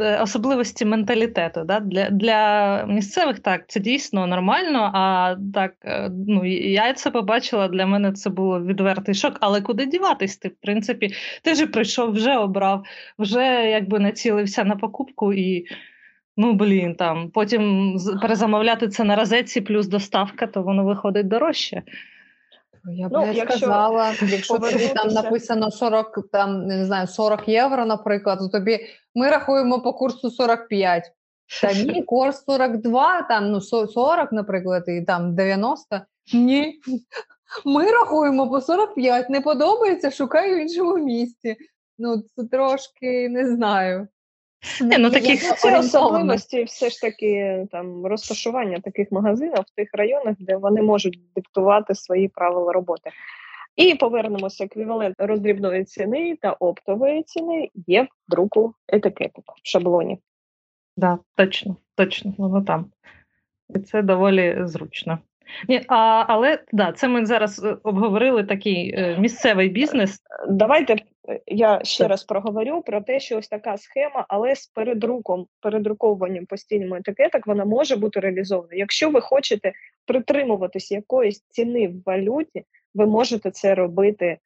е, 0.00 0.20
особливості 0.22 0.84
менталітету. 0.84 1.64
Да? 1.64 1.80
Для 1.80 2.10
для 2.10 2.84
місцевих 2.86 3.38
так 3.38 3.64
це 3.68 3.80
дійсно 3.80 4.26
нормально. 4.26 4.90
А 4.94 5.36
так 5.54 5.74
е, 5.84 6.10
ну 6.28 6.44
я 6.70 6.92
це 6.92 7.10
побачила. 7.10 7.68
Для 7.68 7.86
мене 7.86 8.12
це 8.12 8.30
було 8.30 8.64
відвертий 8.64 9.14
шок. 9.14 9.36
Але 9.40 9.60
куди 9.60 9.86
діватись? 9.86 10.36
Ти 10.36 10.48
в 10.48 10.56
принципі 10.62 11.14
ти 11.42 11.52
вже 11.52 11.66
прийшов, 11.66 12.10
вже 12.10 12.36
обрав, 12.36 12.84
вже 13.18 13.70
якби 13.70 13.98
націлився 13.98 14.64
на 14.64 14.76
покупку 14.76 15.32
і. 15.32 15.66
Ну, 16.36 16.52
блін, 16.52 16.94
там 16.94 17.30
потім 17.30 17.96
перезамовляти 18.22 18.88
це 18.88 19.04
на 19.04 19.16
розетці 19.16 19.60
плюс 19.60 19.86
доставка, 19.86 20.46
то 20.46 20.62
воно 20.62 20.84
виходить 20.84 21.28
дорожче. 21.28 21.82
Я 22.84 23.08
б 23.08 23.12
ну, 23.12 23.20
не 23.20 23.34
якщо 23.34 23.58
сказала, 23.58 24.12
якщо 24.22 24.58
тобі 24.58 24.88
там 24.88 25.08
написано 25.08 25.70
40 25.70 26.28
там, 26.32 26.66
не 26.66 26.86
знаю, 26.86 27.06
40 27.06 27.48
євро, 27.48 27.86
наприклад, 27.86 28.38
то 28.38 28.48
тобі 28.48 28.80
ми 29.14 29.30
рахуємо 29.30 29.80
по 29.80 29.92
курсу 29.92 30.30
45. 30.30 31.12
Та 31.62 31.72
ні, 31.72 32.02
курс 32.06 32.44
42, 32.44 33.22
там 33.22 33.50
ну 33.50 33.60
40, 33.60 34.32
наприклад, 34.32 34.84
і 34.86 35.02
там 35.02 35.34
90. 35.34 36.00
Ні. 36.34 36.80
Ми 37.64 37.90
рахуємо 37.90 38.50
по 38.50 38.60
45. 38.60 39.30
Не 39.30 39.40
подобається, 39.40 40.10
шукаю 40.10 40.56
в 40.56 40.60
іншому 40.60 40.96
місці. 40.96 41.56
Ну, 41.98 42.22
це 42.36 42.44
трошки 42.44 43.28
не 43.28 43.54
знаю. 43.54 44.08
Не, 44.80 44.98
ну, 44.98 45.10
таких 45.10 45.56
Це 45.56 45.78
особливості 45.78 46.64
все 46.64 46.90
ж 46.90 47.00
таки 47.00 47.66
там 47.72 48.06
розташування 48.06 48.80
таких 48.80 49.12
магазинів 49.12 49.54
в 49.54 49.76
тих 49.76 49.88
районах, 49.92 50.36
де 50.38 50.56
вони 50.56 50.82
можуть 50.82 51.20
диктувати 51.36 51.94
свої 51.94 52.28
правила 52.28 52.72
роботи. 52.72 53.10
І 53.76 53.94
повернемося 53.94 54.64
еквівалент 54.64 55.14
роздрібної 55.18 55.84
ціни 55.84 56.36
та 56.36 56.52
оптової 56.52 57.22
ціни 57.22 57.70
є 57.74 58.02
в 58.02 58.08
друку 58.28 58.74
етикету 58.88 59.42
в 59.46 59.68
шаблоні. 59.68 60.14
Так, 60.14 60.22
да, 60.96 61.18
точно, 61.36 61.76
точно, 61.94 62.34
воно 62.38 62.62
там. 62.62 62.92
І 63.74 63.78
це 63.78 64.02
доволі 64.02 64.58
зручно. 64.60 65.18
Ні, 65.68 65.82
а, 65.88 66.24
Але 66.28 66.58
да, 66.72 66.92
це 66.92 67.08
ми 67.08 67.26
зараз 67.26 67.64
е, 67.64 67.76
обговорили 67.82 68.44
такий 68.44 68.94
е, 68.94 69.18
місцевий 69.18 69.68
бізнес. 69.68 70.20
Давайте 70.48 70.96
я 71.46 71.80
ще 71.84 72.08
раз 72.08 72.24
проговорю 72.24 72.82
про 72.82 73.00
те, 73.00 73.20
що 73.20 73.38
ось 73.38 73.48
така 73.48 73.76
схема, 73.76 74.26
але 74.28 74.54
з 74.54 74.66
передруком, 74.66 75.46
передруковуванням 75.60 76.46
постійним 76.46 76.94
етикеток, 76.94 77.46
вона 77.46 77.64
може 77.64 77.96
бути 77.96 78.20
реалізована. 78.20 78.74
Якщо 78.74 79.10
ви 79.10 79.20
хочете 79.20 79.72
притримуватись 80.06 80.90
якоїсь 80.90 81.44
ціни 81.48 81.88
в 81.88 82.02
валюті, 82.06 82.64
ви 82.94 83.06
можете 83.06 83.50
це 83.50 83.74
робити. 83.74 84.38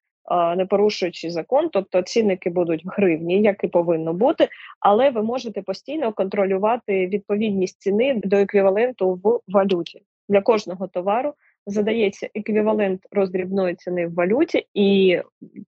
Не 0.56 0.66
порушуючи 0.66 1.30
закон, 1.30 1.68
тобто 1.72 2.02
цінники 2.02 2.50
будуть 2.50 2.84
в 2.84 2.88
гривні, 2.88 3.42
як 3.42 3.64
і 3.64 3.68
повинно 3.68 4.12
бути, 4.12 4.48
але 4.80 5.10
ви 5.10 5.22
можете 5.22 5.62
постійно 5.62 6.12
контролювати 6.12 7.06
відповідність 7.06 7.80
ціни 7.80 8.20
до 8.24 8.36
еквіваленту 8.36 9.20
в 9.24 9.40
валюті 9.48 10.02
для 10.28 10.40
кожного 10.40 10.86
товару. 10.88 11.34
Задається 11.66 12.28
еквівалент 12.34 13.06
роздрібної 13.10 13.74
ціни 13.74 14.06
в 14.06 14.14
валюті, 14.14 14.66
і 14.74 15.20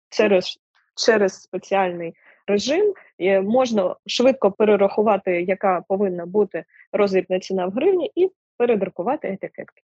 через 0.10 0.60
через 0.96 1.42
спеціальний 1.42 2.14
режим 2.48 2.94
можна 3.44 3.96
швидко 4.06 4.52
перерахувати, 4.52 5.42
яка 5.42 5.82
повинна 5.88 6.26
бути 6.26 6.64
розрібна 6.92 7.40
ціна 7.40 7.66
в 7.66 7.72
гривні, 7.72 8.12
і 8.16 8.32
передрукувати 8.58 9.28
етикетки. 9.28 9.82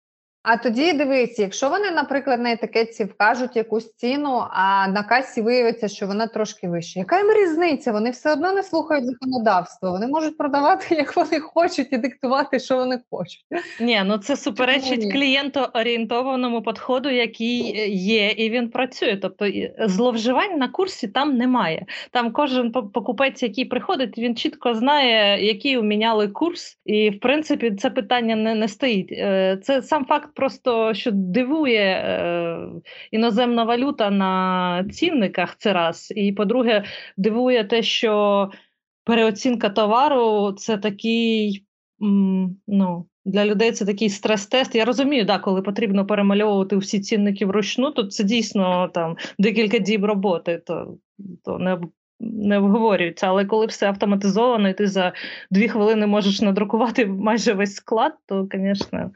А 0.47 0.57
тоді 0.57 0.93
дивись, 0.93 1.39
якщо 1.39 1.69
вони, 1.69 1.91
наприклад, 1.91 2.41
на 2.41 2.51
етикетці 2.51 3.03
вкажуть 3.03 3.55
якусь 3.55 3.93
ціну, 3.95 4.43
а 4.49 4.87
на 4.87 5.03
касі 5.03 5.41
виявиться, 5.41 5.87
що 5.87 6.07
вона 6.07 6.27
трошки 6.27 6.67
вища. 6.67 6.99
Яка 6.99 7.17
їм 7.17 7.31
різниця? 7.31 7.91
Вони 7.91 8.09
все 8.09 8.33
одно 8.33 8.53
не 8.53 8.63
слухають 8.63 9.05
законодавство. 9.05 9.91
Вони 9.91 10.07
можуть 10.07 10.37
продавати, 10.37 10.95
як 10.95 11.15
вони 11.15 11.39
хочуть, 11.39 11.87
і 11.91 11.97
диктувати, 11.97 12.59
що 12.59 12.75
вони 12.75 12.99
хочуть. 13.11 13.45
Ні, 13.79 14.01
ну 14.05 14.17
це 14.17 14.37
суперечить 14.37 15.13
клієнтоорієнтованому 15.13 16.61
підходу, 16.61 17.09
який 17.09 17.89
є, 17.97 18.29
і 18.29 18.49
він 18.49 18.69
працює. 18.69 19.17
Тобто 19.21 19.45
зловживань 19.79 20.57
на 20.57 20.67
курсі 20.67 21.07
там 21.07 21.37
немає. 21.37 21.85
Там 22.11 22.31
кожен 22.31 22.71
покупець, 22.71 23.43
який 23.43 23.65
приходить, 23.65 24.17
він 24.17 24.35
чітко 24.35 24.73
знає, 24.73 25.45
який 25.45 25.77
уміняли 25.77 26.27
курс, 26.27 26.77
і 26.85 27.09
в 27.09 27.19
принципі 27.19 27.71
це 27.71 27.89
питання 27.89 28.35
не, 28.35 28.55
не 28.55 28.67
стоїть. 28.67 29.11
Е, 29.11 29.59
це 29.63 29.81
сам 29.81 30.05
факт 30.05 30.34
просто 30.35 30.93
що 30.93 31.11
дивує 31.13 31.81
е, 31.81 32.57
іноземна 33.11 33.63
валюта 33.63 34.09
на 34.09 34.85
цінниках, 34.91 35.55
це 35.57 35.73
раз. 35.73 36.13
І 36.15 36.31
по-друге, 36.31 36.83
дивує 37.17 37.63
те, 37.63 37.83
що 37.83 38.49
переоцінка 39.03 39.69
товару 39.69 40.51
це 40.51 40.77
такий. 40.77 41.65
М, 42.01 42.57
ну, 42.67 43.05
для 43.25 43.45
людей 43.45 43.71
це 43.71 43.85
такий 43.85 44.09
стрес-тест. 44.09 44.75
Я 44.75 44.85
розумію, 44.85 45.25
да, 45.25 45.39
коли 45.39 45.61
потрібно 45.61 46.05
перемальовувати 46.05 46.77
всі 46.77 46.99
цінники 46.99 47.45
вручну, 47.45 47.91
то 47.91 48.03
це 48.03 48.23
дійсно 48.23 48.87
там 48.93 49.17
декілька 49.39 49.77
діб 49.77 50.05
роботи, 50.05 50.61
то 50.65 50.97
то 51.43 51.57
не 51.57 51.79
не 52.19 52.57
обговорюється. 52.57 53.27
Але 53.27 53.45
коли 53.45 53.65
все 53.65 53.87
автоматизовано, 53.87 54.69
і 54.69 54.73
ти 54.73 54.87
за 54.87 55.13
дві 55.51 55.67
хвилини 55.67 56.07
можеш 56.07 56.41
надрукувати 56.41 57.05
майже 57.05 57.53
весь 57.53 57.75
склад, 57.75 58.13
то, 58.25 58.47
звісно. 58.53 59.11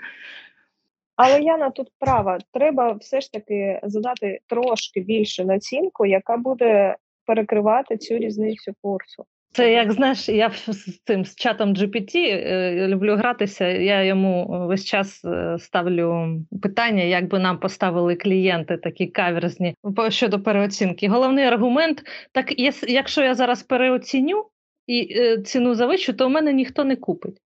Але 1.21 1.41
Яна 1.41 1.69
тут 1.69 1.87
права. 1.99 2.37
Треба 2.53 2.91
все 2.91 3.21
ж 3.21 3.31
таки 3.31 3.79
задати 3.83 4.39
трошки 4.47 4.99
більшу 4.99 5.45
націнку, 5.45 6.05
яка 6.05 6.37
буде 6.37 6.95
перекривати 7.25 7.97
цю 7.97 8.17
різницю 8.17 8.73
курсу. 8.81 9.25
Це 9.51 9.71
як 9.73 9.91
знаєш, 9.91 10.29
я 10.29 10.49
з 10.49 10.99
цим 11.05 11.25
з 11.25 11.35
чатом 11.35 11.73
GPT 11.73 12.15
е, 12.15 12.87
люблю 12.87 13.15
гратися. 13.15 13.67
Я 13.67 14.03
йому 14.03 14.47
весь 14.67 14.85
час 14.85 15.25
е, 15.25 15.57
ставлю 15.59 16.27
питання, 16.61 17.03
як 17.03 17.27
би 17.27 17.39
нам 17.39 17.59
поставили 17.59 18.15
клієнти 18.15 18.77
такі 18.77 19.07
каверзні 19.07 19.75
щодо 20.09 20.39
переоцінки. 20.39 21.07
Головний 21.07 21.45
аргумент: 21.45 22.03
так 22.31 22.59
якщо 22.87 23.23
я 23.23 23.35
зараз 23.35 23.63
переоціню 23.63 24.45
і 24.87 25.07
е, 25.19 25.37
ціну 25.41 25.75
завищу, 25.75 26.13
то 26.13 26.27
в 26.27 26.29
мене 26.29 26.53
ніхто 26.53 26.83
не 26.83 26.95
купить. 26.95 27.37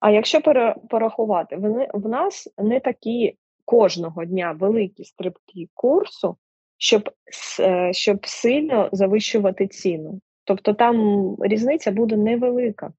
А 0.00 0.10
якщо 0.10 0.40
порахувати, 0.90 1.56
вони 1.56 1.88
в 1.94 2.08
нас 2.08 2.48
не 2.58 2.80
такі 2.80 3.36
кожного 3.64 4.24
дня 4.24 4.56
великі 4.60 5.04
стрибки 5.04 5.68
курсу, 5.74 6.36
щоб 6.78 7.10
щоб 7.90 8.26
сильно 8.26 8.88
завищувати 8.92 9.66
ціну. 9.66 10.20
Тобто 10.44 10.72
там 10.72 11.36
різниця 11.40 11.90
буде 11.90 12.16
невелика. 12.16 12.92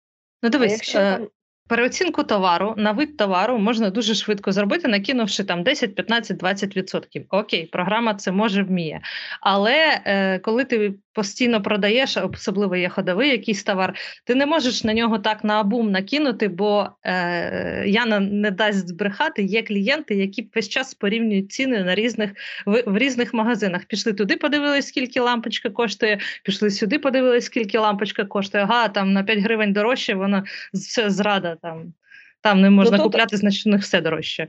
Ну, 0.44 0.50
дивись, 0.50 0.72
якщо 0.72 1.00
там... 1.00 1.28
Переоцінку 1.68 2.24
товару 2.24 2.74
на 2.78 2.92
вид 2.92 3.18
товару 3.18 3.58
можна 3.58 3.90
дуже 3.90 4.16
швидко 4.16 4.52
зробити, 4.52 4.88
накинувши 4.88 5.44
там 5.44 5.64
10, 5.64 5.96
15, 5.96 6.44
20%. 6.44 7.26
Окей, 7.30 7.66
програма 7.66 8.14
це 8.14 8.32
може 8.32 8.64
вміє. 8.64 9.02
Але 9.42 10.02
е, 10.06 10.40
коли 10.40 10.66
ти 10.66 10.94
постійно 11.14 11.62
продаєш, 11.62 12.18
особливо 12.18 12.76
є 12.76 12.90
ходовий 12.90 13.30
якийсь 13.30 13.64
товар, 13.64 13.96
ти 14.26 14.36
не 14.36 14.46
можеш 14.46 14.84
на 14.84 14.94
нього 14.94 15.20
так 15.20 15.44
на 15.44 15.60
абум 15.60 15.92
накинути, 15.92 16.48
бо 16.48 16.90
е, 17.04 17.84
Яна 17.88 18.20
не 18.20 18.52
дасть 18.52 18.88
збрехати. 18.88 19.44
Є 19.44 19.64
клієнти, 19.64 20.16
які 20.16 20.50
весь 20.56 20.70
час 20.70 20.94
порівнюють 20.94 21.52
ціни 21.52 21.84
на 21.84 21.96
різних 21.96 22.32
в, 22.66 22.84
в 22.86 22.98
різних 22.98 23.34
магазинах. 23.34 23.86
Пішли 23.86 24.14
туди, 24.14 24.36
подивились, 24.36 24.88
скільки 24.88 25.20
лампочка 25.20 25.70
коштує. 25.70 26.20
Пішли 26.44 26.70
сюди, 26.70 27.00
подивились, 27.00 27.46
скільки 27.46 27.78
лампочка 27.78 28.26
коштує. 28.26 28.64
Ага, 28.64 28.88
там 28.88 29.14
на 29.14 29.24
5 29.24 29.40
гривень 29.40 29.74
дорожче, 29.74 30.14
вона 30.14 30.44
все 30.74 31.10
зрада 31.10 31.58
там. 31.62 31.94
Там 32.42 32.62
не 32.62 32.70
можна 32.70 32.98
ну, 32.98 33.04
тут... 33.04 33.12
купляти, 33.12 33.38
значить 33.38 33.68
у 33.68 33.70
них 33.70 33.82
все 33.82 34.02
дорожче. 34.02 34.48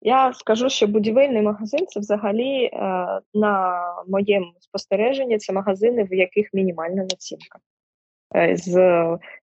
Я 0.00 0.32
скажу, 0.32 0.68
що 0.68 0.86
будівельний 0.86 1.42
магазин 1.42 1.86
це 1.86 2.00
взагалі 2.00 2.64
е, 2.64 2.70
на 3.34 3.82
моєму 4.08 4.52
спостереженні 4.60 5.38
це 5.38 5.52
магазини, 5.52 6.04
в 6.04 6.14
яких 6.14 6.54
мінімальна 6.54 7.02
націнка. 7.02 7.58
Е, 8.36 8.56
з 8.56 8.74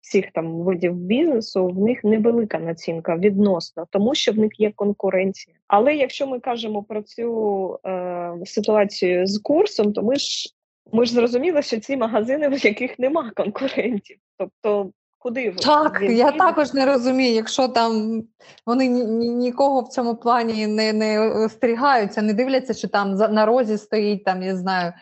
всіх 0.01 0.31
там 0.31 0.61
видів 0.61 0.93
бізнесу 0.93 1.67
в 1.67 1.79
них 1.79 2.03
невелика 2.03 2.59
націнка 2.59 3.17
відносно, 3.17 3.87
тому 3.89 4.15
що 4.15 4.31
в 4.31 4.37
них 4.37 4.59
є 4.59 4.71
конкуренція. 4.71 5.55
Але 5.67 5.95
якщо 5.95 6.27
ми 6.27 6.39
кажемо 6.39 6.83
про 6.83 7.01
цю 7.01 7.79
е, 7.85 8.33
ситуацію 8.45 9.27
з 9.27 9.39
курсом, 9.39 9.93
то 9.93 10.01
ми 10.03 10.15
ж 10.15 10.49
ми 10.91 11.05
ж 11.05 11.13
зрозуміли, 11.13 11.61
що 11.61 11.79
ці 11.79 11.97
магазини, 11.97 12.49
в 12.49 12.65
яких 12.65 12.99
нема 12.99 13.31
конкурентів, 13.35 14.17
тобто 14.37 14.91
Куди 15.23 15.51
так? 15.51 16.01
Він 16.01 16.17
я 16.17 16.31
також 16.31 16.73
не 16.73 16.85
розумію, 16.85 17.33
якщо 17.33 17.67
там 17.67 18.23
вони 18.65 18.87
ні, 18.87 19.29
нікого 19.29 19.81
в 19.81 19.87
цьому 19.87 20.15
плані 20.15 20.67
не 20.67 20.93
не 20.93 21.19
остерігаються, 21.19 22.21
не 22.21 22.33
дивляться, 22.33 22.73
що 22.73 22.87
там 22.87 23.15
на 23.15 23.45
розі 23.45 23.77
стоїть 23.77 24.23
там, 24.23 24.43
я 24.43 24.55
знаю, 24.55 24.93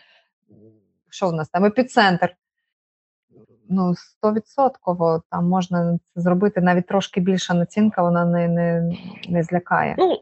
що 1.09 1.27
в 1.27 1.33
нас 1.33 1.49
там 1.49 1.65
епіцентр. 1.65 2.35
Ну, 3.69 3.95
стовідсотково 3.95 5.23
там 5.31 5.49
можна 5.49 5.99
це 6.13 6.21
зробити 6.21 6.61
навіть 6.61 6.87
трошки 6.87 7.21
більша 7.21 7.53
націнка, 7.53 8.01
вона 8.01 8.25
не 8.25 8.47
не, 8.47 8.97
не 9.29 9.43
злякає. 9.43 9.95
Ну, 9.97 10.17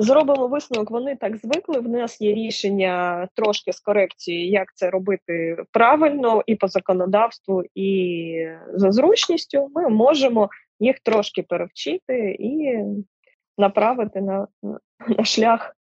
Зробимо 0.00 0.46
висновок, 0.46 0.90
вони 0.90 1.16
так 1.16 1.36
звикли. 1.36 1.80
В 1.80 1.88
нас 1.88 2.20
є 2.20 2.34
рішення 2.34 3.28
трошки 3.34 3.72
з 3.72 3.80
корекцією, 3.80 4.50
як 4.50 4.74
це 4.74 4.90
робити 4.90 5.56
правильно 5.70 6.42
і 6.46 6.54
по 6.54 6.68
законодавству, 6.68 7.64
і 7.74 8.46
за 8.74 8.92
зручністю. 8.92 9.68
Ми 9.74 9.88
можемо 9.88 10.48
їх 10.78 11.00
трошки 11.00 11.42
перевчити 11.42 12.36
і 12.38 12.78
направити 13.58 14.20
на, 14.20 14.46
на 15.08 15.24
шлях, 15.24 15.76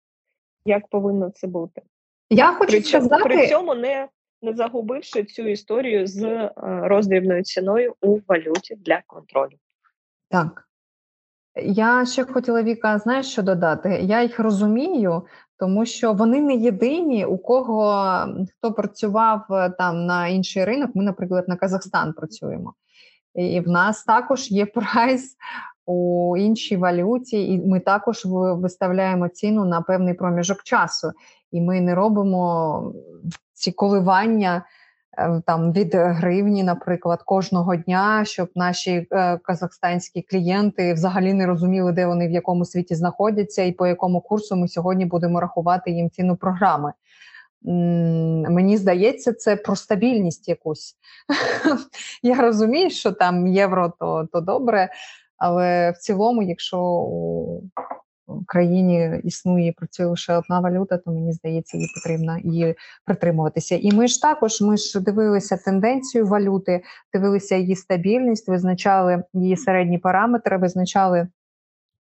як 0.66 0.88
повинно 0.88 1.30
це 1.30 1.48
бути. 1.48 1.82
Я 2.30 2.54
хочу 2.54 2.72
при, 2.72 2.82
сказати... 2.82 3.24
при 3.24 3.48
цьому 3.48 3.76
не 3.76 4.08
не 4.42 4.54
загубивши 4.54 5.24
цю 5.24 5.48
історію 5.48 6.08
з 6.08 6.24
е, 6.24 6.52
роздрібною 6.58 7.44
ціною 7.44 7.96
у 8.02 8.20
валюті 8.28 8.76
для 8.76 9.02
контролю. 9.08 9.58
Так. 10.30 10.67
Я 11.64 12.06
ще 12.06 12.24
хотіла 12.26 12.64
Віка, 12.64 12.98
знаєш, 12.98 13.32
що 13.32 13.44
додати? 13.44 13.90
Я 13.90 14.22
їх 14.24 14.40
розумію, 14.40 15.22
тому 15.60 15.86
що 15.86 16.14
вони 16.14 16.42
не 16.42 16.56
єдині, 16.56 17.26
у 17.26 17.38
кого 17.38 18.06
хто 18.58 18.74
працював 18.74 19.46
е, 19.50 19.70
там 19.70 20.06
на 20.06 20.28
інший 20.28 20.66
ринок. 20.66 20.92
Ми, 20.94 21.04
наприклад, 21.04 21.46
на 21.48 21.56
Казахстан 21.56 22.14
працюємо, 22.14 22.74
і 23.36 23.60
в 23.60 23.68
нас 23.68 24.04
також 24.04 24.52
є 24.52 24.66
прайс 24.76 25.36
у 25.86 26.36
іншій 26.38 26.78
валюті, 26.78 27.54
і 27.54 27.68
ми 27.68 27.80
також 27.80 28.22
виставляємо 28.26 29.28
ціну 29.28 29.66
на 29.66 29.82
певний 29.82 30.14
проміжок 30.14 30.64
часу, 30.64 31.12
і 31.52 31.62
ми 31.62 31.82
не 31.82 31.96
робимо 31.96 32.94
ці 33.54 33.72
коливання. 33.72 34.66
Е, 35.18 35.42
там 35.46 35.74
від 35.74 35.96
гривні, 35.96 36.64
наприклад, 36.64 37.24
кожного 37.24 37.76
дня, 37.76 38.26
щоб 38.26 38.50
наші 38.56 39.08
е, 39.12 39.38
казахстанські 39.38 40.22
клієнти 40.22 40.94
взагалі 40.94 41.34
не 41.34 41.46
розуміли, 41.46 41.92
де 41.92 42.06
вони 42.06 42.28
в 42.28 42.32
якому 42.32 42.66
світі 42.66 42.96
знаходяться, 42.96 43.64
і 43.64 43.72
по 43.72 43.88
якому 43.88 44.22
курсу 44.22 44.56
ми 44.56 44.68
сьогодні 44.68 45.06
будемо 45.06 45.40
рахувати 45.40 45.92
їм 45.92 46.10
ціну 46.10 46.36
програми. 46.36 46.94
Мені 48.50 48.78
здається, 48.78 49.34
це 49.34 49.56
про 49.56 49.76
стабільність 49.76 50.50
якусь. 50.50 50.96
Я 52.24 52.36
розумію, 52.36 52.90
що 52.90 53.12
там 53.12 53.48
євро 53.48 53.94
то, 54.00 54.28
то 54.34 54.42
добре, 54.42 54.90
але 55.38 55.92
в 55.92 55.98
цілому, 55.98 56.44
якщо 56.44 57.08
в 58.28 58.46
країні 58.46 59.22
існує 59.24 59.72
працює 59.72 60.06
лише 60.06 60.38
одна 60.38 60.60
валюта, 60.60 60.98
то 60.98 61.12
мені 61.12 61.34
здається, 61.34 61.78
їй 61.78 61.88
потрібно 61.96 62.38
її 62.38 62.76
притримуватися. 63.06 63.76
І 63.76 63.92
ми 63.92 64.08
ж 64.08 64.22
також 64.22 64.62
ми 64.62 64.78
ж 64.78 65.00
дивилися 65.00 65.58
тенденцію 65.58 66.28
валюти, 66.28 66.84
дивилися 67.14 67.56
її 67.56 67.76
стабільність, 67.76 68.50
визначали 68.50 69.24
її 69.34 69.58
середні 69.58 69.98
параметри, 69.98 70.58
визначали. 70.58 71.28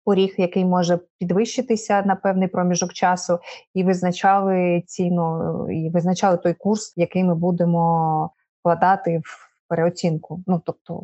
Поріг, 0.04 0.34
який 0.38 0.64
може 0.64 0.98
підвищитися 1.18 2.02
на 2.02 2.16
певний 2.16 2.48
проміжок 2.48 2.92
часу, 2.92 3.38
і 3.74 3.84
визначали 3.84 4.82
ціну, 4.86 5.66
і 5.70 5.90
визначали 5.90 6.36
той 6.36 6.54
курс, 6.54 6.94
який 6.96 7.24
ми 7.24 7.34
будемо 7.34 8.30
вкладати 8.60 9.22
в 9.24 9.48
переоцінку. 9.68 10.42
Ну 10.46 10.62
тобто 10.66 11.02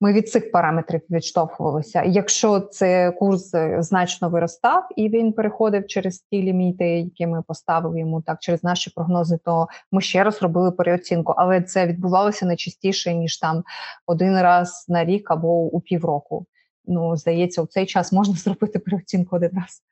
ми 0.00 0.12
від 0.12 0.28
цих 0.28 0.52
параметрів 0.52 1.00
відштовхувалися. 1.10 2.02
Якщо 2.02 2.60
це 2.60 3.10
курс 3.10 3.54
е, 3.54 3.76
значно 3.82 4.28
виростав 4.30 4.88
і 4.96 5.08
він 5.08 5.32
переходив 5.32 5.86
через 5.86 6.18
ті 6.18 6.42
ліміти, 6.42 6.86
які 6.86 7.26
ми 7.26 7.42
поставили 7.42 8.00
йому 8.00 8.22
так 8.22 8.38
через 8.40 8.64
наші 8.64 8.90
прогнози, 8.90 9.38
то 9.44 9.68
ми 9.92 10.00
ще 10.00 10.24
раз 10.24 10.42
робили 10.42 10.70
переоцінку, 10.70 11.34
але 11.36 11.62
це 11.62 11.86
відбувалося 11.86 12.46
не 12.46 12.56
частіше 12.56 13.14
ніж 13.14 13.38
там 13.38 13.64
один 14.06 14.40
раз 14.40 14.86
на 14.88 15.04
рік 15.04 15.30
або 15.30 15.48
у 15.48 15.80
півроку. 15.80 16.46
Ну 16.86 17.16
здається, 17.16 17.62
у 17.62 17.66
цей 17.66 17.86
час 17.86 18.12
можна 18.12 18.34
зробити 18.44 18.78
переоцінку 18.78 19.36
один 19.36 19.50
раз. 19.54 19.82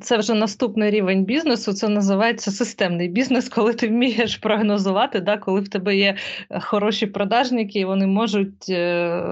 Це 0.00 0.18
вже 0.18 0.34
наступний 0.34 0.90
рівень 0.90 1.24
бізнесу. 1.24 1.72
Це 1.72 1.88
називається 1.88 2.50
системний 2.50 3.08
бізнес, 3.08 3.48
коли 3.48 3.74
ти 3.74 3.88
вмієш 3.88 4.36
прогнозувати, 4.36 5.20
да, 5.20 5.36
коли 5.38 5.60
в 5.60 5.68
тебе 5.68 5.96
є 5.96 6.16
е, 6.50 6.60
хороші 6.60 7.06
продажники, 7.06 7.78
і 7.78 7.84
вони 7.84 8.06
можуть 8.06 8.68
е, 8.68 9.22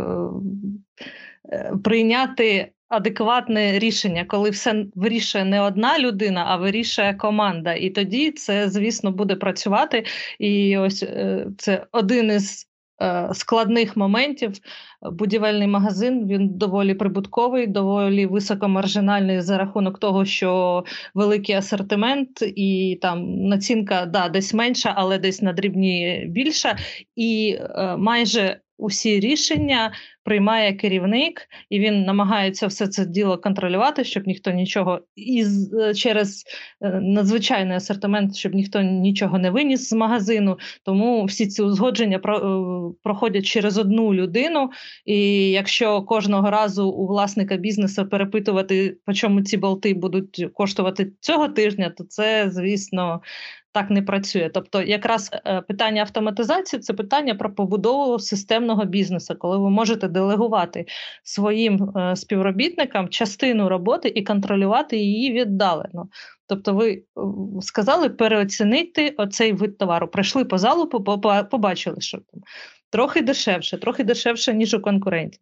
е, 1.53 1.73
прийняти 1.85 2.73
адекватне 2.89 3.79
рішення, 3.79 4.25
коли 4.25 4.51
все 4.51 4.85
вирішує 4.95 5.45
не 5.45 5.61
одна 5.61 5.99
людина, 5.99 6.45
а 6.49 6.57
вирішує 6.57 7.15
команда. 7.15 7.75
І 7.75 7.91
тоді 7.91 8.31
це, 8.31 8.69
звісно, 8.69 9.13
буде 9.13 9.37
працювати. 9.37 10.05
І 10.39 10.79
ось 10.79 11.03
е, 11.03 11.47
це 11.59 11.87
один 11.93 12.31
із 12.31 12.69
складних 13.33 13.97
моментів. 13.97 14.53
Будівельний 15.03 15.69
магазин 15.69 16.27
він 16.29 16.49
доволі 16.49 16.95
прибутковий, 16.95 17.67
доволі 17.67 18.27
високомаржинальний 18.27 19.41
за 19.41 19.59
рахунок 19.59 19.99
того, 19.99 20.25
що 20.25 20.85
великий 21.15 21.55
асортимент 21.55 22.43
і 22.43 22.99
там 23.03 23.45
націнка 23.45 24.07
да, 24.07 24.29
десь 24.29 24.55
менша, 24.55 24.93
але 24.97 25.19
десь 25.19 25.43
на 25.43 25.53
дрібні 25.53 26.27
більша. 26.29 26.77
І 27.17 27.59
е, 27.61 27.97
майже 27.97 28.61
усі 28.83 29.21
рішення 29.21 29.93
приймає 30.25 30.73
керівник, 30.73 31.49
і 31.71 31.81
він 31.81 32.05
намагається 32.05 32.67
все 32.67 32.87
це 32.87 33.07
діло 33.07 33.39
контролювати, 33.39 34.05
щоб 34.05 34.27
ніхто 34.27 34.51
нічого 34.51 35.01
і 35.17 35.45
е, 35.81 35.95
через 35.95 36.45
е, 36.81 37.01
надзвичайний 37.03 37.77
асортимент, 37.77 38.37
щоб 38.37 38.55
ніхто 38.55 38.83
нічого 38.83 39.39
не 39.39 39.51
виніс 39.51 39.89
з 39.89 39.93
магазину. 39.93 40.59
Тому 40.85 41.25
всі 41.25 41.47
ці 41.47 41.63
узгодження 41.63 42.17
е, 42.17 42.21
проходять 43.03 43.47
через 43.47 43.79
одну 43.79 44.15
людину. 44.15 44.71
І 45.05 45.51
якщо 45.51 46.03
кожного 46.03 46.51
разу 46.51 46.89
у 46.89 47.07
власника 47.07 47.57
бізнесу 47.57 48.09
перепитувати, 48.09 48.97
по 49.07 49.13
чому 49.13 49.43
ці 49.43 49.57
болти 49.57 49.95
будуть 49.95 50.47
коштувати 50.55 51.13
цього 51.21 51.49
тижня, 51.49 51.93
то 51.97 52.05
це, 52.05 52.51
звісно, 52.51 53.21
так 53.73 53.91
не 53.91 54.03
працює. 54.03 54.51
Тобто, 54.55 54.83
якраз 54.83 55.31
е, 55.33 55.61
питання 55.61 56.03
автоматизації 56.03 56.81
це 56.81 56.93
питання 56.95 57.35
про 57.35 57.55
побудову 57.55 58.19
системного 58.19 58.85
бізнесу, 58.85 59.35
коли 59.39 59.59
ви 59.59 59.71
можете 59.71 60.09
делегувати 60.09 60.87
своїм 61.23 61.83
е, 61.97 62.17
співробітникам 62.17 63.09
частину 63.09 63.69
роботи 63.69 64.13
і 64.15 64.23
контролювати 64.23 64.97
її 64.97 65.33
віддалено. 65.33 66.09
Тобто, 66.47 66.75
ви 66.75 66.93
е, 66.93 67.03
сказали 67.61 68.09
переоцінити 68.09 69.15
оцей 69.17 69.53
вид 69.53 69.79
товару. 69.79 70.09
Прийшли 70.09 70.45
по 70.45 70.59
залу, 70.59 70.87
побачили, 71.51 72.01
що 72.01 72.19
там 72.19 72.41
трохи 72.91 73.23
дешевше, 73.23 73.79
трохи 73.79 74.05
дешевше, 74.05 74.55
ніж 74.55 74.75
у 74.75 74.81
конкурентів. 74.81 75.41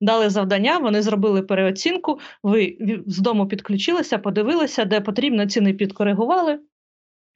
Дали 0.00 0.30
завдання, 0.30 0.78
вони 0.78 1.02
зробили 1.02 1.42
переоцінку. 1.42 2.18
Ви 2.42 2.76
з 3.06 3.18
дому 3.18 3.48
підключилися, 3.48 4.18
подивилися, 4.18 4.84
де 4.84 5.00
потрібно 5.00 5.46
ціни 5.46 5.72
підкоригували. 5.72 6.58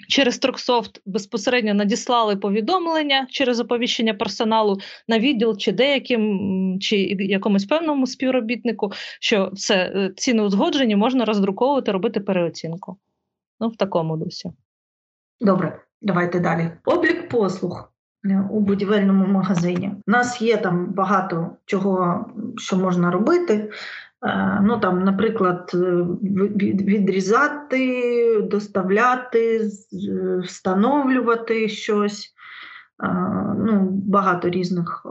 Через 0.08 0.38
Троксофт 0.38 1.00
безпосередньо 1.06 1.74
надіслали 1.74 2.36
повідомлення 2.36 3.26
через 3.30 3.60
оповіщення 3.60 4.14
персоналу 4.14 4.78
на 5.08 5.18
відділ 5.18 5.56
чи 5.56 5.72
деяким 5.72 6.78
чи 6.80 6.96
якомусь 7.18 7.64
певному 7.64 8.06
співробітнику, 8.06 8.92
що 9.20 9.50
все 9.52 9.74
е, 9.74 10.12
ціни 10.16 10.42
узгоджені, 10.42 10.96
можна 10.96 11.24
роздруковувати, 11.24 11.92
робити 11.92 12.20
переоцінку. 12.20 12.96
Ну, 13.60 13.68
в 13.68 13.76
такому 13.76 14.16
дусі. 14.16 14.50
Добре, 15.40 15.80
давайте 16.02 16.40
далі. 16.40 16.70
Облік 16.84 17.28
послуг 17.28 17.92
е, 18.24 18.48
у 18.50 18.60
будівельному 18.60 19.26
магазині. 19.26 19.90
У 20.06 20.10
нас 20.10 20.42
є 20.42 20.56
там 20.56 20.92
багато 20.92 21.56
чого, 21.64 22.26
що 22.56 22.76
можна 22.76 23.10
робити. 23.10 23.70
Е, 24.24 24.60
ну 24.62 24.80
там, 24.80 25.04
наприклад, 25.04 25.70
е, 25.74 25.78
відрізати, 26.88 28.40
доставляти, 28.42 29.70
встановлювати 30.44 31.68
щось. 31.68 32.34
Е, 33.04 33.08
ну, 33.58 33.88
Багато 33.90 34.50
різних 34.50 35.06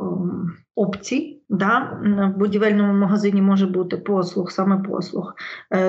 опцій. 0.75 1.41
Да? 1.49 1.99
В 2.35 2.37
будівельному 2.37 2.93
магазині 2.93 3.41
може 3.41 3.67
бути 3.67 3.97
послуг, 3.97 4.51
саме 4.51 4.77
послуг. 4.77 5.33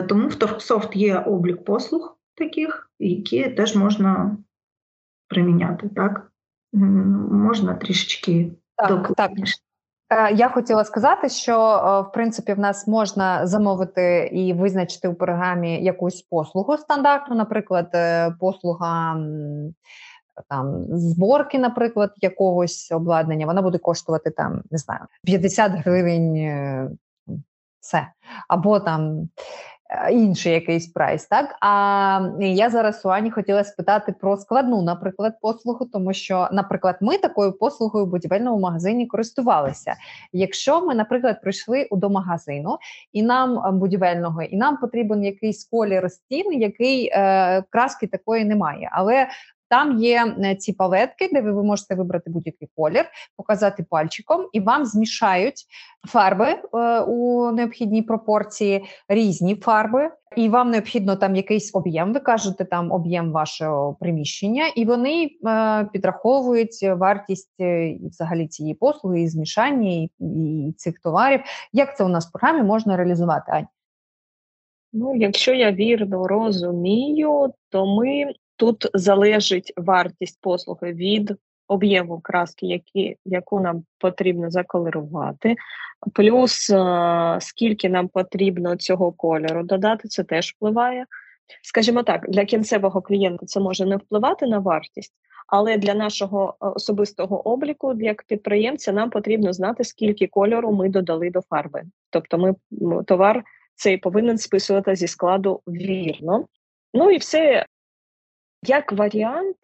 Тому 0.08 0.28
в 0.28 0.34
Торксофт 0.34 0.96
є 0.96 1.18
облік 1.18 1.64
послуг 1.64 2.18
таких, 2.34 2.90
які 2.98 3.48
теж 3.48 3.76
можна 3.76 4.36
приміняти. 5.28 5.90
Так? 5.96 6.32
Можна 6.72 7.74
трішечки 7.74 8.52
так, 8.76 9.12
так. 9.16 9.30
Е, 10.11 10.34
я 10.34 10.48
хотіла 10.48 10.84
сказати, 10.84 11.28
що 11.28 11.52
е, 11.52 12.09
в 12.09 12.12
принципі 12.12 12.52
в 12.52 12.59
нас 12.59 12.86
можна 12.86 13.46
замовити 13.46 14.30
і 14.32 14.52
визначити 14.52 15.09
у 15.09 15.14
програмі 15.14 15.84
якусь 15.84 16.22
послугу 16.22 16.78
стандартну, 16.78 17.36
наприклад, 17.36 17.90
е, 17.94 18.30
послуга 18.40 19.20
там 20.48 20.84
зборки, 20.88 21.59
наприклад, 21.59 22.12
якогось 22.16 22.92
обладнання, 22.92 23.46
вона 23.46 23.62
буде 23.62 23.78
коштувати 23.78 24.30
там, 24.30 24.62
не 24.70 24.78
знаю, 24.78 25.00
50 25.24 25.72
гривень. 25.72 26.98
Все. 27.80 28.07
Або 28.48 28.80
там 28.80 29.28
інший 30.12 30.53
якийсь 30.53 30.87
прайс, 30.87 31.26
так 31.26 31.57
а 31.61 32.28
я 32.41 32.70
зараз 32.70 33.03
у 33.05 33.09
Ані 33.09 33.30
хотіла 33.30 33.64
спитати 33.64 34.14
про 34.20 34.37
складну, 34.37 34.82
наприклад, 34.82 35.35
послугу, 35.41 35.85
тому 35.93 36.12
що, 36.12 36.49
наприклад, 36.53 36.97
ми 37.01 37.18
такою 37.18 37.53
послугою 37.53 38.07
в 38.07 38.09
будівельному 38.09 38.61
магазині 38.61 39.07
користувалися. 39.07 39.95
Якщо 40.32 40.87
ми, 40.87 40.95
наприклад, 40.95 41.41
прийшли 41.41 41.89
до 41.93 42.11
магазину 42.11 42.78
і 43.12 43.22
нам 43.22 43.59
е, 43.59 43.70
будівельного, 43.72 44.43
і 44.43 44.57
нам 44.57 44.76
потрібен 44.76 45.24
якийсь 45.24 45.64
колір 45.64 46.11
стін, 46.11 46.53
який 46.53 47.11
е, 47.12 47.62
краски 47.70 48.07
такої 48.07 48.45
немає, 48.45 48.91
але 48.93 49.26
там 49.74 49.98
є 49.98 50.34
е, 50.44 50.54
ці 50.54 50.72
палетки, 50.72 51.28
де 51.32 51.40
ви 51.40 51.62
можете 51.62 51.94
вибрати 51.94 52.30
будь-який 52.30 52.68
колір, 52.76 53.04
показати 53.36 53.86
пальчиком, 53.90 54.48
і 54.52 54.60
вам 54.60 54.86
змішають 54.86 55.64
фарби 56.08 56.46
е, 56.46 57.00
у 57.00 57.50
необхідній 57.52 58.02
пропорції, 58.02 58.84
різні 59.08 59.56
фарби. 59.56 60.10
І 60.36 60.48
вам 60.48 60.70
необхідно 60.70 61.16
там 61.16 61.36
якийсь 61.36 61.74
об'єм. 61.74 62.12
Ви 62.12 62.20
кажете 62.20 62.64
там 62.64 62.92
об'єм 62.92 63.32
вашого 63.32 63.96
приміщення, 64.00 64.66
і 64.76 64.84
вони 64.84 65.30
е, 65.46 65.84
підраховують 65.92 66.82
вартість 66.82 67.60
е, 67.60 67.96
взагалі 68.10 68.48
цієї 68.48 68.74
послуги, 68.74 69.22
і 69.22 69.28
змішання 69.28 69.90
і, 69.90 70.10
і 70.20 70.72
цих 70.76 71.00
товарів. 71.00 71.40
Як 71.72 71.96
це 71.96 72.04
у 72.04 72.08
нас 72.08 72.28
в 72.28 72.32
програмі 72.32 72.62
можна 72.62 72.96
реалізувати? 72.96 73.52
Ань? 73.52 73.66
Ну, 74.92 75.16
якщо 75.16 75.54
я 75.54 75.72
вірно 75.72 76.28
розумію, 76.28 77.52
то 77.68 77.86
ми 77.86 78.34
Тут 78.64 78.86
залежить 78.94 79.72
вартість 79.76 80.38
послуги 80.40 80.92
від 80.92 81.34
об'єму 81.68 82.20
краски, 82.20 82.66
які, 82.66 83.16
яку 83.24 83.60
нам 83.60 83.84
потрібно 83.98 84.50
заколерувати, 84.50 85.56
плюс 86.14 86.70
е, 86.70 87.38
скільки 87.40 87.88
нам 87.88 88.08
потрібно 88.08 88.76
цього 88.76 89.12
кольору 89.12 89.62
додати, 89.62 90.08
це 90.08 90.24
теж 90.24 90.52
впливає. 90.52 91.06
Скажімо 91.62 92.02
так, 92.02 92.30
для 92.30 92.44
кінцевого 92.44 93.02
клієнта 93.02 93.46
це 93.46 93.60
може 93.60 93.86
не 93.86 93.96
впливати 93.96 94.46
на 94.46 94.58
вартість, 94.58 95.12
але 95.46 95.76
для 95.76 95.94
нашого 95.94 96.54
е, 96.60 96.66
особистого 96.66 97.48
обліку, 97.48 97.94
як 98.00 98.22
підприємця, 98.22 98.92
нам 98.92 99.10
потрібно 99.10 99.52
знати, 99.52 99.84
скільки 99.84 100.26
кольору 100.26 100.72
ми 100.72 100.88
додали 100.88 101.30
до 101.30 101.40
фарби. 101.40 101.82
Тобто, 102.10 102.38
ми 102.38 102.54
товар 103.04 103.44
цей 103.74 103.98
повинен 103.98 104.38
списувати 104.38 104.96
зі 104.96 105.06
складу 105.06 105.60
вірно. 105.66 106.46
Ну 106.94 107.10
і 107.10 107.16
все 107.16 107.66
як 108.68 108.92
варіант, 108.92 109.56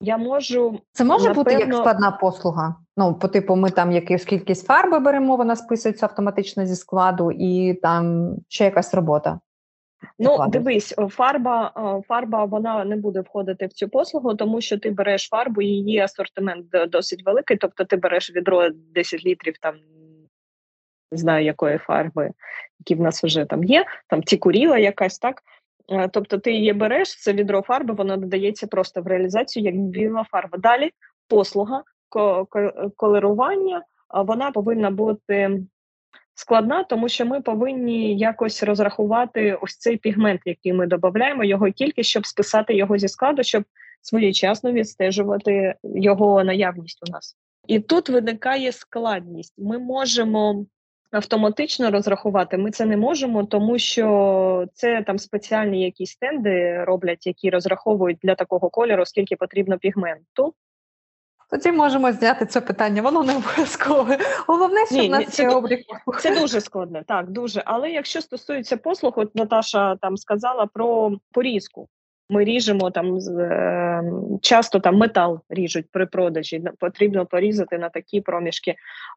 я 0.00 0.16
можу. 0.16 0.80
Це 0.92 1.04
може 1.04 1.28
напевно... 1.28 1.44
бути 1.44 1.64
як 1.64 1.74
складна 1.74 2.10
послуга. 2.10 2.74
Ну, 2.96 3.14
по 3.14 3.28
типу, 3.28 3.56
ми 3.56 3.70
там 3.70 3.92
якусь 3.92 4.24
кількість 4.24 4.66
фарби 4.66 4.98
беремо, 4.98 5.36
вона 5.36 5.56
списується 5.56 6.06
автоматично 6.06 6.66
зі 6.66 6.76
складу, 6.76 7.30
і 7.30 7.74
там 7.74 8.34
ще 8.48 8.64
якась 8.64 8.94
робота. 8.94 9.40
Ну, 10.18 10.30
Закладу. 10.30 10.50
дивись, 10.50 10.94
фарба 11.08 11.72
фарба 12.08 12.44
вона 12.44 12.84
не 12.84 12.96
буде 12.96 13.20
входити 13.20 13.66
в 13.66 13.72
цю 13.72 13.88
послугу, 13.88 14.34
тому 14.34 14.60
що 14.60 14.78
ти 14.78 14.90
береш 14.90 15.28
фарбу, 15.28 15.62
її 15.62 15.98
асортимент 15.98 16.66
досить 16.88 17.26
великий. 17.26 17.56
Тобто 17.56 17.84
ти 17.84 17.96
береш 17.96 18.36
відро 18.36 18.68
10 18.94 19.24
літрів 19.24 19.54
там 19.60 19.74
не 21.12 21.18
знаю 21.18 21.44
якої 21.44 21.78
фарби, 21.78 22.30
які 22.78 22.94
в 22.94 23.00
нас 23.00 23.24
вже 23.24 23.44
там 23.44 23.64
є, 23.64 23.84
там 24.06 24.22
тікуріла 24.22 24.78
якась 24.78 25.18
так. 25.18 25.42
Е, 25.90 26.08
тобто 26.08 26.38
ти 26.38 26.52
її 26.52 26.72
береш, 26.72 27.16
це 27.16 27.32
відро 27.32 27.62
фарби, 27.62 27.94
воно 27.94 28.16
додається 28.16 28.66
просто 28.66 29.02
в 29.02 29.06
реалізацію 29.06 29.64
як 29.64 29.76
біла 29.76 30.24
фарба. 30.30 30.58
Далі 30.58 30.90
послуга 31.28 31.82
колерування, 32.96 33.82
вона 34.14 34.50
повинна 34.50 34.90
бути 34.90 35.60
складна, 36.34 36.84
тому 36.84 37.08
що 37.08 37.26
ми 37.26 37.40
повинні 37.40 38.18
якось 38.18 38.62
розрахувати 38.62 39.58
ось 39.62 39.78
цей 39.78 39.96
пігмент, 39.96 40.40
який 40.44 40.72
ми 40.72 40.86
додаємо, 40.86 41.44
його 41.44 41.72
кількість, 41.72 42.10
щоб 42.10 42.26
списати 42.26 42.74
його 42.74 42.98
зі 42.98 43.08
складу, 43.08 43.42
щоб 43.42 43.64
своєчасно 44.02 44.72
відстежувати 44.72 45.74
його 45.82 46.44
наявність 46.44 47.00
у 47.08 47.12
нас. 47.12 47.36
І 47.66 47.80
тут 47.80 48.08
виникає 48.08 48.72
складність. 48.72 49.54
Ми 49.58 49.78
можемо 49.78 50.66
автоматично 51.10 51.90
розрахувати 51.90 52.58
ми 52.58 52.70
це 52.70 52.84
не 52.84 52.96
можемо, 52.96 53.44
тому 53.44 53.78
що 53.78 54.66
це 54.74 55.02
там 55.02 55.18
спеціальні 55.18 55.84
якісь 55.84 56.10
стенди 56.10 56.84
роблять, 56.84 57.26
які 57.26 57.50
розраховують 57.50 58.18
для 58.22 58.34
такого 58.34 58.70
кольору, 58.70 59.06
скільки 59.06 59.36
потрібно 59.36 59.78
пігменту. 59.78 60.54
Тоді 61.50 61.72
можемо 61.72 62.12
зняти 62.12 62.46
це 62.46 62.60
питання, 62.60 63.02
воно 63.02 63.24
не 63.24 63.36
обов'язкове. 63.36 64.18
Головне, 64.46 64.86
що 64.86 64.94
ні, 64.94 65.08
в 65.08 65.10
нас 65.10 65.28
це 65.28 65.48
облік. 65.48 65.80
Це 66.20 66.40
дуже 66.40 66.60
складно, 66.60 67.02
так 67.06 67.30
дуже. 67.30 67.62
Але 67.64 67.90
якщо 67.90 68.20
стосується 68.20 68.76
послуг, 68.76 69.12
от 69.16 69.34
Наташа 69.34 69.96
там 69.96 70.16
сказала 70.16 70.66
про 70.66 71.12
порізку. 71.32 71.88
Ми 72.30 72.44
ріжемо 72.44 72.90
там 72.90 73.18
е, 73.18 74.02
часто 74.42 74.80
там 74.80 74.96
метал 74.96 75.40
ріжуть 75.48 75.86
при 75.92 76.06
продажі. 76.06 76.62
Потрібно 76.78 77.26
порізати 77.26 77.78
на 77.78 77.88
такі 77.88 78.20
проміжки. 78.20 78.74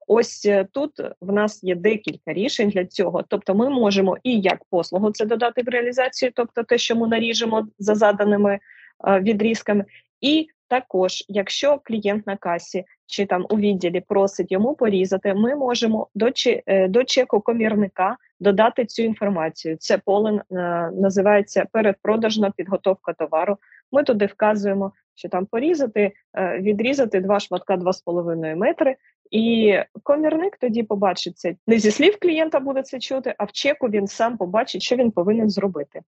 Ось 0.07 0.45
е, 0.45 0.67
тут 0.71 0.91
в 1.21 1.33
нас 1.33 1.63
є 1.63 1.75
декілька 1.75 2.33
рішень 2.33 2.69
для 2.69 2.85
цього. 2.85 3.23
Тобто, 3.27 3.55
ми 3.55 3.69
можемо 3.69 4.17
і 4.23 4.39
як 4.39 4.65
послугу 4.69 5.11
це 5.11 5.25
додати 5.25 5.61
в 5.61 5.69
реалізацію, 5.69 6.31
тобто 6.35 6.63
те, 6.63 6.77
що 6.77 6.95
ми 6.95 7.07
наріжемо 7.07 7.67
за 7.79 7.95
заданими 7.95 8.59
е, 9.07 9.19
відрізками, 9.19 9.85
і 10.21 10.47
Також, 10.67 11.23
якщо 11.27 11.79
клієнт 11.83 12.27
на 12.27 12.37
касі 12.37 12.85
чи 13.05 13.25
там 13.25 13.45
у 13.49 13.57
відділі 13.57 14.01
просить 14.01 14.51
йому 14.51 14.75
порізати, 14.75 15.33
ми 15.33 15.55
можемо 15.55 16.07
до 16.15 16.29
е, 16.65 16.87
до 16.87 17.03
чеку 17.03 17.41
комірника 17.41 18.17
додати 18.39 18.85
цю 18.85 19.03
інформацію. 19.03 19.77
Це 19.77 19.97
поле 19.97 20.31
е, 20.31 20.55
називається 20.91 21.65
передпродажна 21.71 22.51
підготовка 22.51 23.13
товару. 23.13 23.57
Ми 23.91 24.03
туди 24.03 24.25
вказуємо, 24.25 24.91
що 25.15 25.29
там 25.29 25.45
порізати, 25.45 26.11
е, 26.37 26.59
відрізати 26.59 27.21
два 27.21 27.39
шматка 27.39 27.75
2,5 27.77 28.55
метри, 28.55 28.95
і 29.31 29.75
комірник 30.03 30.57
тоді 30.57 30.83
побачить 30.83 31.37
це. 31.37 31.55
Не 31.67 31.79
зі 31.79 31.91
слів 31.91 32.17
клієнта 32.21 32.59
буде 32.59 32.81
це 32.83 32.99
чути, 32.99 33.35
а 33.37 33.43
в 33.43 33.51
чеку 33.51 33.87
він 33.87 34.07
сам 34.07 34.37
побачить, 34.37 34.81
що 34.81 34.95
він 34.95 35.11
повинен 35.11 35.49
зробити. 35.49 36.01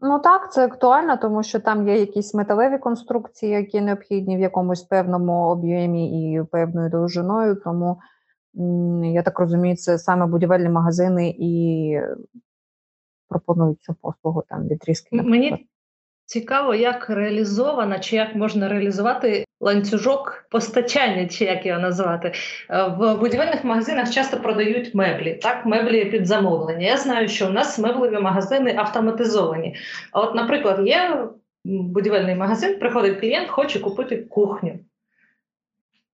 Ну 0.00 0.18
так, 0.18 0.52
це 0.52 0.64
актуально, 0.64 1.16
тому 1.16 1.42
що 1.42 1.60
там 1.60 1.88
є 1.88 2.00
якісь 2.00 2.34
металеві 2.34 2.78
конструкції, 2.78 3.52
які 3.52 3.80
необхідні 3.80 4.36
в 4.36 4.40
якомусь 4.40 4.82
певному 4.82 5.32
об'ємі 5.32 6.32
і 6.32 6.44
певною 6.44 6.90
довжиною. 6.90 7.60
Тому 7.64 8.00
я 9.02 9.22
так 9.22 9.38
розумію, 9.38 9.76
це 9.76 9.98
саме 9.98 10.26
будівельні 10.26 10.68
магазини 10.68 11.34
і 11.38 12.00
пропонують 13.28 13.82
цю 13.82 13.94
послугу 13.94 14.42
там 14.48 14.68
відрізки. 14.68 15.22
Мені 15.22 15.66
Цікаво, 16.28 16.74
як 16.74 17.10
реалізована, 17.10 17.98
чи 17.98 18.16
як 18.16 18.34
можна 18.34 18.68
реалізувати 18.68 19.44
ланцюжок 19.60 20.46
постачання, 20.50 21.28
чи 21.28 21.44
як 21.44 21.66
його 21.66 21.80
назвати. 21.80 22.32
Е, 22.70 22.82
в 22.82 23.14
будівельних 23.14 23.64
магазинах 23.64 24.10
часто 24.10 24.40
продають 24.40 24.94
меблі, 24.94 25.34
так, 25.34 25.66
меблі 25.66 26.04
під 26.04 26.26
замовлення. 26.26 26.86
Я 26.86 26.96
знаю, 26.96 27.28
що 27.28 27.46
у 27.46 27.50
нас 27.50 27.78
меблеві 27.78 28.18
магазини 28.18 28.74
автоматизовані. 28.76 29.76
А 30.12 30.20
от, 30.20 30.34
наприклад, 30.34 30.88
є 30.88 31.28
будівельний 31.64 32.34
магазин, 32.34 32.78
приходить 32.78 33.20
клієнт, 33.20 33.48
хоче 33.48 33.80
купити 33.80 34.16
кухню. 34.16 34.78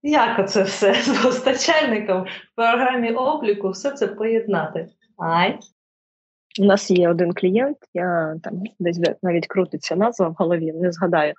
Як 0.03 0.39
оце 0.39 0.63
все 0.63 0.95
з 0.95 1.23
постачальником 1.23 2.23
в 2.23 2.57
програмі 2.57 3.13
обліку 3.13 3.71
все 3.71 3.91
це 3.91 4.07
поєднати? 4.07 4.89
Ай? 5.19 5.59
У 6.61 6.65
нас 6.65 6.91
є 6.91 7.09
один 7.09 7.33
клієнт, 7.33 7.77
я 7.95 8.37
там 8.43 8.63
десь 8.79 9.01
навіть 9.23 9.47
крутиться 9.47 9.97
назва 9.97 10.29
в 10.29 10.33
голові, 10.33 10.73
не 10.73 10.93
згадаю. 10.93 11.35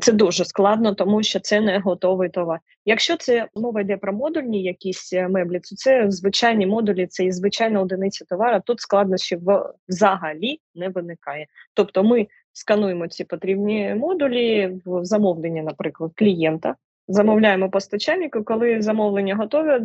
Це 0.00 0.12
дуже 0.12 0.44
складно, 0.44 0.94
тому 0.94 1.22
що 1.22 1.40
це 1.40 1.60
не 1.60 1.78
готовий 1.78 2.28
товар. 2.28 2.60
Якщо 2.84 3.16
це 3.16 3.48
мова 3.54 3.80
йде 3.80 3.96
про 3.96 4.12
модульні 4.12 4.62
якісь 4.62 5.12
е, 5.12 5.28
меблі, 5.28 5.60
то 5.60 5.76
це 5.76 6.10
звичайні 6.10 6.66
модулі, 6.66 7.06
це 7.06 7.24
і 7.24 7.32
звичайна 7.32 7.80
одиниця 7.80 8.24
товару. 8.24 8.62
Тут 8.66 8.80
складнощів 8.80 9.40
взагалі 9.88 10.60
не 10.74 10.88
виникає. 10.88 11.46
Тобто 11.74 12.04
ми 12.04 12.26
скануємо 12.52 13.08
ці 13.08 13.24
потрібні 13.24 13.94
модулі 13.94 14.78
в 14.84 15.04
замовленні, 15.04 15.62
наприклад, 15.62 16.10
клієнта. 16.14 16.74
Замовляємо 17.08 17.70
постачальнику, 17.70 18.44
коли 18.44 18.82
замовлення 18.82 19.36
готове, 19.36 19.80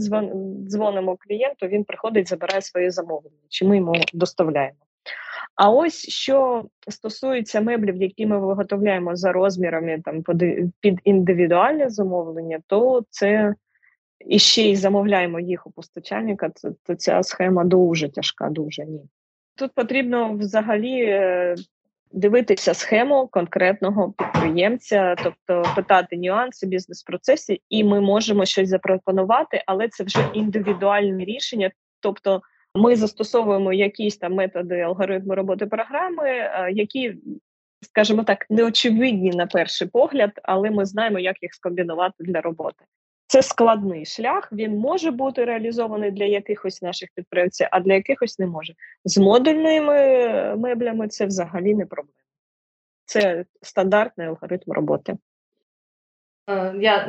дзвонимо 0.67 1.17
клієнту, 1.17 1.67
він 1.67 1.83
приходить, 1.83 2.27
забирає 2.27 2.61
своє 2.61 2.91
замовлення, 2.91 3.37
чи 3.49 3.65
ми 3.65 3.77
йому 3.77 3.93
доставляємо. 4.13 4.77
А 5.55 5.69
ось 5.69 6.09
що 6.09 6.65
стосується 6.87 7.61
меблів, 7.61 7.95
які 7.95 8.25
ми 8.25 8.39
виготовляємо 8.39 9.15
за 9.15 9.31
розмірами 9.31 10.01
там 10.05 10.23
під 10.81 10.99
індивідуальне 11.03 11.89
замовлення, 11.89 12.59
то 12.67 13.03
це 13.09 13.55
і 14.19 14.39
ще 14.39 14.61
й 14.61 14.75
замовляємо 14.75 15.39
їх 15.39 15.67
у 15.67 15.71
постачальника, 15.71 16.51
то, 16.83 16.95
ця 16.95 17.23
схема 17.23 17.63
дуже 17.63 18.09
тяжка, 18.09 18.49
дуже 18.49 18.85
ні. 18.85 19.01
Тут 19.55 19.71
потрібно 19.75 20.33
взагалі 20.33 21.01
е, 21.01 21.55
дивитися 22.11 22.73
схему 22.73 23.27
конкретного 23.27 24.13
підприємця, 24.17 25.15
тобто 25.23 25.63
питати 25.75 26.17
нюанси 26.17 26.67
бізнес-процесів, 26.67 27.57
і 27.69 27.83
ми 27.83 28.01
можемо 28.01 28.45
щось 28.45 28.69
запропонувати, 28.69 29.63
але 29.65 29.87
це 29.87 30.03
вже 30.03 30.29
індивідуальні 30.33 31.25
рішення. 31.25 31.71
Тобто 31.99 32.41
ми 32.75 32.95
застосовуємо 32.95 33.73
якісь 33.73 34.17
там 34.17 34.33
методи 34.33 34.79
алгоритми 34.79 35.35
роботи 35.35 35.65
програми, 35.65 36.29
е, 36.29 36.69
які, 36.71 37.15
скажімо 37.81 38.23
так, 38.23 38.45
неочевидні 38.49 39.29
на 39.29 39.47
перший 39.47 39.87
погляд, 39.87 40.31
але 40.43 40.71
ми 40.71 40.85
знаємо, 40.85 41.19
як 41.19 41.43
їх 41.43 41.53
скомбінувати 41.53 42.23
для 42.23 42.41
роботи. 42.41 42.85
Це 43.27 43.41
складний 43.41 44.05
шлях, 44.05 44.49
він 44.51 44.77
може 44.77 45.11
бути 45.11 45.45
реалізований 45.45 46.11
для 46.11 46.25
якихось 46.25 46.81
наших 46.81 47.09
підприємців, 47.15 47.67
а 47.71 47.79
для 47.79 47.93
якихось 47.93 48.39
не 48.39 48.47
може. 48.47 48.73
З 49.05 49.17
модульними 49.17 49.95
меблями 50.55 51.07
це 51.07 51.25
взагалі 51.25 51.75
не 51.75 51.85
проблема. 51.85 52.13
Це 53.05 53.45
стандартний 53.61 54.27
алгоритм 54.27 54.71
роботи. 54.71 55.17
Е, 56.49 56.73
я 56.79 57.07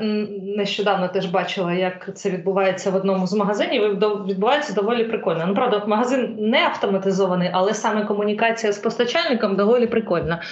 нещодавно 0.56 1.08
теж 1.08 1.26
бачила, 1.26 1.72
як 1.72 2.16
це 2.16 2.30
відбувається 2.30 2.90
в 2.90 2.94
одному 2.94 3.26
з 3.26 3.32
магазинів. 3.32 3.82
і 3.82 3.88
Відбувається 4.28 4.72
доволі 4.72 5.04
прикольно. 5.04 5.46
Ну, 5.46 5.54
правда, 5.54 5.86
магазин 5.86 6.36
не 6.38 6.58
автоматизований, 6.58 7.50
але 7.52 7.74
саме 7.74 8.04
комунікація 8.04 8.72
з 8.72 8.78
постачальником 8.78 9.56
доволі 9.56 9.86
прикольна. 9.86 10.42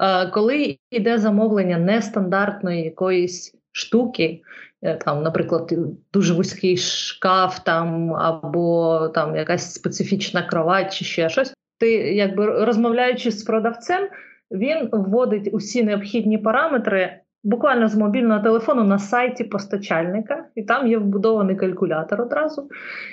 Е, 0.00 0.26
коли 0.26 0.78
йде 0.90 1.18
замовлення 1.18 1.78
нестандартної 1.78 2.82
якоїсь 2.84 3.54
штуки, 3.72 4.42
Е, 4.42 4.69
там, 5.04 5.22
наприклад, 5.22 5.72
дуже 6.12 6.34
вузький 6.34 6.76
шкаф, 6.76 7.58
там 7.58 8.14
або 8.14 9.08
там 9.14 9.36
якась 9.36 9.74
специфічна 9.74 10.42
кровать 10.42 10.94
чи 10.94 11.04
ще 11.04 11.28
щось. 11.28 11.54
Ти, 11.78 11.90
якби 11.92 12.64
розмовляючи 12.64 13.30
з 13.30 13.42
продавцем, 13.42 14.08
він 14.50 14.88
вводить 14.92 15.50
усі 15.52 15.82
необхідні 15.82 16.38
параметри. 16.38 17.20
Буквально 17.42 17.88
з 17.88 17.96
мобільного 17.96 18.42
телефону 18.42 18.84
на 18.84 18.98
сайті 18.98 19.44
постачальника, 19.44 20.44
і 20.54 20.62
там 20.62 20.86
є 20.86 20.98
вбудований 20.98 21.56
калькулятор 21.56 22.20
одразу. 22.20 22.68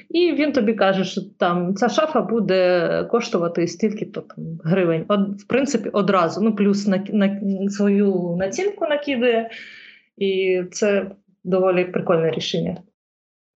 І 0.10 0.34
він 0.34 0.52
тобі 0.52 0.74
каже, 0.74 1.04
що 1.04 1.22
там 1.40 1.76
ця 1.76 1.90
шафа 1.90 2.22
буде 2.22 3.04
коштувати 3.12 3.68
стільки-то 3.68 4.22
там 4.22 4.46
гривень. 4.64 5.06
От, 5.08 5.42
В 5.42 5.48
принципі, 5.48 5.90
одразу. 5.90 6.42
Ну, 6.42 6.56
плюс 6.56 6.88
на, 6.88 6.98
на 6.98 7.40
свою 7.70 8.36
націнку 8.40 8.86
накидає. 8.86 9.50
І 10.18 10.62
це 10.72 11.12
доволі 11.44 11.86
прикольне 11.86 12.32
рішення. 12.32 12.82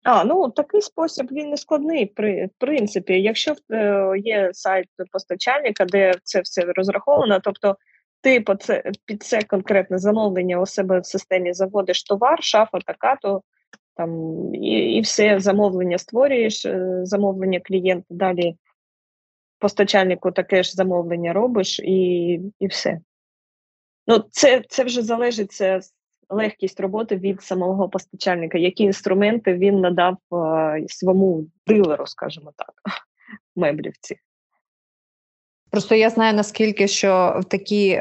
А, 0.04 0.24
ну 0.24 0.50
такий 0.50 0.82
спосіб 0.82 1.28
він 1.32 1.50
не 1.50 1.58
складний. 1.58 2.06
При 2.06 2.46
в 2.46 2.50
принципі, 2.58 3.22
якщо 3.22 3.56
е, 3.72 4.14
є 4.18 4.50
сайт 4.54 4.88
постачальника, 5.12 5.86
де 5.86 6.14
це 6.24 6.42
все 6.42 6.62
розраховано, 6.62 7.40
тобто 7.40 7.76
ти 8.22 8.42
по 8.42 8.56
це 8.56 8.84
під 9.06 9.24
це 9.24 9.42
конкретне 9.42 9.98
замовлення 9.98 10.62
у 10.62 10.66
себе 10.66 11.00
в 11.00 11.06
системі 11.06 11.54
заводиш 11.54 12.04
товар, 12.04 12.44
шафа 12.44 12.80
така, 12.86 13.16
то 13.16 13.42
там 13.96 14.10
і 14.56 14.96
і 14.98 15.02
все 15.02 15.40
замовлення 15.40 15.98
створюєш, 15.98 16.66
е, 16.66 17.00
замовлення 17.04 17.60
клієнта 17.60 18.06
далі 18.10 18.56
постачальнику 19.60 20.32
таке 20.32 20.64
ж 20.64 20.72
замовлення 20.72 21.34
робиш 21.34 21.80
і 21.80 22.32
і 22.60 22.68
все. 22.68 23.00
Ну, 24.08 24.20
Це 24.32 24.64
це 24.70 24.84
вже 24.84 25.02
залежить 25.02 25.52
це 25.52 25.80
легкість 26.32 26.80
роботи 26.80 27.16
від 27.16 27.42
самого 27.42 27.90
постачальника, 27.90 28.58
які 28.58 28.84
інструменти 28.84 29.54
він 29.54 29.80
надав 29.80 30.18
е, 30.34 30.86
своєму 30.88 31.46
дилеру, 31.68 32.08
скажімо 32.08 32.52
так, 32.58 32.74
меблів 33.56 33.94
цих. 34.02 34.18
Просто 35.72 35.96
я 35.96 36.10
знаю 36.10 36.34
наскільки, 36.34 36.88
що 36.88 37.40
в 37.42 37.46
такі, 37.46 37.90
е, 37.90 38.00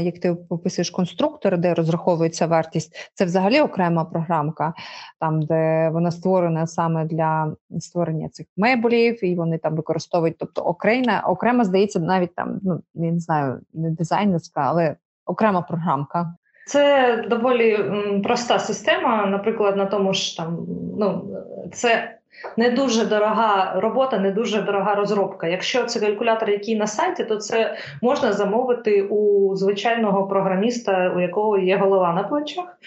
як 0.00 0.18
ти 0.18 0.30
описуєш, 0.48 0.90
конструктори, 0.90 1.56
де 1.56 1.74
розраховується 1.74 2.46
вартість, 2.46 3.10
це 3.14 3.24
взагалі 3.24 3.60
окрема 3.60 4.04
програмка, 4.04 4.74
там 5.20 5.42
де 5.42 5.90
вона 5.92 6.10
створена 6.10 6.66
саме 6.66 7.04
для 7.04 7.56
створення 7.78 8.28
цих 8.28 8.46
меблів, 8.56 9.24
і 9.24 9.34
вони 9.34 9.58
там 9.58 9.76
використовують, 9.76 10.38
тобто 10.38 10.62
окрема, 10.62 11.22
окремо 11.26 11.64
здається, 11.64 12.00
навіть 12.00 12.34
там 12.34 12.60
ну 12.62 12.82
не 12.94 13.20
знаю, 13.20 13.60
не 13.74 13.90
дизайнерська, 13.90 14.60
але 14.60 14.96
окрема 15.26 15.62
програмка. 15.62 16.34
Це 16.66 17.16
доволі 17.30 17.78
проста 18.22 18.58
система. 18.58 19.26
Наприклад, 19.26 19.76
на 19.76 19.86
тому 19.86 20.14
ж 20.14 20.36
там 20.36 20.66
ну 20.98 21.24
це 21.72 22.18
не 22.56 22.70
дуже 22.70 23.04
дорога 23.04 23.80
робота, 23.80 24.18
не 24.18 24.30
дуже 24.30 24.62
дорога 24.62 24.94
розробка. 24.94 25.46
Якщо 25.46 25.84
це 25.84 26.00
калькулятор, 26.00 26.50
який 26.50 26.76
на 26.76 26.86
сайті, 26.86 27.24
то 27.24 27.36
це 27.36 27.76
можна 28.02 28.32
замовити 28.32 29.02
у 29.02 29.50
звичайного 29.56 30.26
програміста, 30.26 31.12
у 31.16 31.20
якого 31.20 31.58
є 31.58 31.76
голова 31.76 32.12
на 32.12 32.22
плечах. 32.22 32.78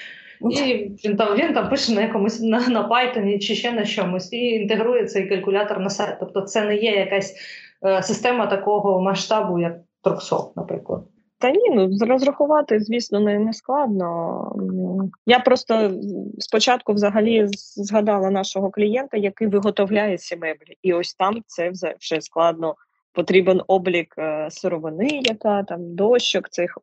І 0.41 0.91
він 1.05 1.17
там 1.17 1.35
він 1.35 1.53
там 1.53 1.69
пише 1.69 1.93
на 1.93 2.01
якомусь 2.01 2.41
на, 2.41 2.67
на 2.67 2.89
Python 2.89 3.39
чи 3.39 3.55
ще 3.55 3.71
на 3.71 3.85
чомусь, 3.85 4.33
і 4.33 4.37
інтегрує 4.37 5.05
цей 5.05 5.29
калькулятор 5.29 5.79
на 5.79 5.89
сайт. 5.89 6.17
Тобто, 6.19 6.41
це 6.41 6.65
не 6.65 6.75
є 6.75 6.91
якась 6.91 7.35
е, 7.85 8.03
система 8.03 8.47
такого 8.47 9.01
масштабу, 9.01 9.59
як 9.59 9.73
Торксофт, 10.01 10.57
наприклад. 10.57 11.01
Та 11.39 11.51
ні, 11.51 11.69
ну 11.69 11.89
розрахувати, 12.01 12.79
звісно, 12.79 13.19
не, 13.19 13.39
не 13.39 13.53
складно. 13.53 14.55
Я 15.25 15.39
просто 15.39 16.01
спочатку 16.39 16.93
взагалі 16.93 17.47
згадала 17.75 18.29
нашого 18.29 18.71
клієнта, 18.71 19.17
який 19.17 19.47
виготовляє 19.47 20.17
ці 20.17 20.35
меблі, 20.35 20.77
і 20.81 20.93
ось 20.93 21.13
там 21.13 21.43
це 21.47 21.71
вже 21.99 22.21
складно 22.21 22.75
потрібен 23.17 23.61
облік 23.67 24.15
е, 24.17 24.47
сировини, 24.51 25.07
яка 25.23 25.63
там 25.63 25.95
дощок, 25.95 26.49
цих 26.49 26.77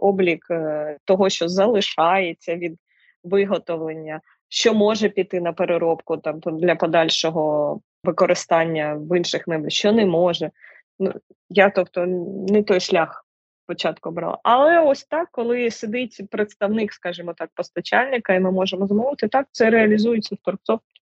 облік 0.00 0.46
е, 0.50 0.96
того, 1.04 1.28
що 1.28 1.48
залишається 1.48 2.56
від 2.56 2.78
виготовлення, 3.24 4.20
що 4.48 4.74
може 4.74 5.08
піти 5.08 5.40
на 5.40 5.52
переробку 5.52 6.16
там 6.16 6.40
для 6.40 6.74
подальшого 6.74 7.80
використання 8.04 8.94
в 8.94 9.16
інших 9.16 9.48
меблях, 9.48 9.70
що 9.70 9.92
не 9.92 10.06
може. 10.06 10.50
Ну, 10.98 11.12
Я, 11.50 11.70
тобто, 11.70 12.06
не 12.48 12.62
той 12.62 12.80
шлях 12.80 13.26
спочатку 13.64 14.10
брала. 14.10 14.38
Але 14.42 14.80
ось 14.80 15.04
так, 15.04 15.28
коли 15.32 15.70
сидить 15.70 16.22
представник, 16.30 16.92
скажімо 16.92 17.34
так, 17.36 17.50
постачальника, 17.54 18.34
і 18.34 18.40
ми 18.40 18.50
можемо 18.50 18.86
замовити, 18.86 19.28
так 19.28 19.46
це 19.52 19.70
реалізується 19.70 20.34
в 20.34 20.38
торцовці 20.38 21.02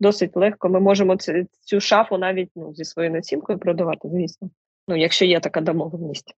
досить 0.00 0.36
легко. 0.36 0.68
Ми 0.68 0.80
можемо 0.80 1.16
цю, 1.16 1.32
цю 1.60 1.80
шафу 1.80 2.18
навіть 2.18 2.50
ну, 2.56 2.74
зі 2.74 2.84
своєю 2.84 3.14
націнкою 3.14 3.58
продавати, 3.58 4.08
звісно. 4.08 4.50
Ну, 4.88 4.96
якщо 4.96 5.24
є 5.24 5.40
така 5.40 5.60
домовленість. 5.60 6.34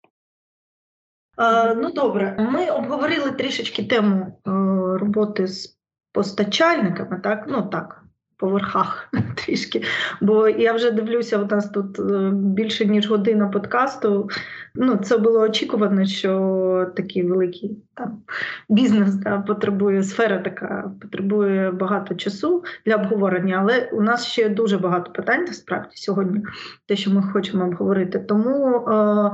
Е, 1.39 1.75
ну 1.75 1.91
добре, 1.91 2.37
ми 2.39 2.71
обговорили 2.71 3.31
трішечки 3.31 3.85
тему 3.85 4.27
е, 4.27 4.51
роботи 4.99 5.47
з 5.47 5.79
постачальниками, 6.13 7.21
так? 7.21 7.45
Ну 7.49 7.63
так, 7.63 8.05
по 8.43 8.49
верхах 8.49 9.09
трішки. 9.35 9.83
Бо 10.21 10.49
я 10.49 10.73
вже 10.73 10.91
дивлюся, 10.91 11.39
у 11.39 11.47
нас 11.47 11.71
тут 11.71 11.99
е, 11.99 12.31
більше 12.33 12.85
ніж 12.85 13.09
година 13.09 13.49
подкасту. 13.49 14.29
Ну, 14.75 14.97
Це 14.97 15.19
було 15.19 15.41
очікувано, 15.41 16.07
що 16.07 16.93
такий 16.97 17.23
великий 17.23 17.77
там 17.95 18.23
бізнес 18.69 19.15
да, 19.15 19.39
потребує, 19.39 20.03
сфера 20.03 20.39
така 20.39 20.91
потребує 21.01 21.71
багато 21.71 22.15
часу 22.15 22.65
для 22.87 22.97
обговорення, 22.97 23.59
але 23.61 23.91
у 23.93 24.01
нас 24.01 24.27
ще 24.27 24.49
дуже 24.49 24.79
багато 24.79 25.13
питань 25.13 25.45
насправді 25.45 25.91
сьогодні, 25.95 26.41
те, 26.87 26.97
що 26.97 27.11
ми 27.11 27.23
хочемо 27.23 27.65
обговорити. 27.65 28.19
Тому 28.19 28.77
е, 28.77 29.31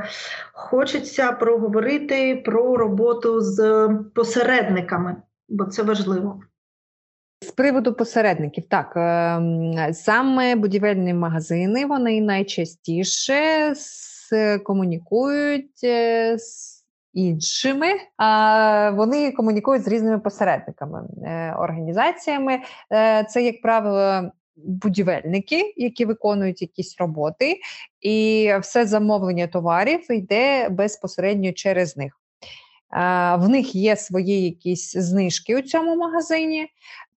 хочеться 0.53 1.33
проговорити 1.33 2.43
про 2.45 2.77
роботу 2.77 3.41
з 3.41 3.89
посередниками, 4.15 5.17
бо 5.49 5.65
це 5.65 5.83
важливо. 5.83 6.41
З 7.41 7.51
приводу 7.51 7.95
посередників, 7.95 8.65
так 8.69 8.93
ем, 8.97 9.95
саме 9.95 10.57
будівельні 10.57 11.15
магазини 11.15 11.87
вони 11.87 12.21
найчастіше 12.21 13.75
комунікують 14.65 15.85
е, 15.85 16.39
з 16.39 16.79
іншими, 17.15 17.87
а 18.17 18.91
вони 18.91 19.33
комунікують 19.33 19.83
з 19.83 19.89
різними 19.89 20.19
посередниками, 20.19 21.03
е, 21.25 21.55
організаціями. 21.59 22.61
Е, 22.93 23.25
це, 23.25 23.43
як 23.43 23.63
правило, 23.63 24.31
будівельники, 24.57 25.75
які 25.77 26.05
виконують 26.05 26.63
якісь 26.63 26.97
роботи, 26.99 27.61
і 28.01 28.51
все 28.61 28.87
замовлення 28.87 29.47
товарів 29.47 30.13
йде 30.13 30.69
безпосередньо 30.69 31.53
через 31.53 31.97
них. 31.97 32.21
В 33.39 33.49
них 33.49 33.75
є 33.75 33.97
свої 33.97 34.43
якісь 34.43 34.93
знижки 34.97 35.57
у 35.57 35.63
цьому 35.63 35.97
магазині, 35.97 36.67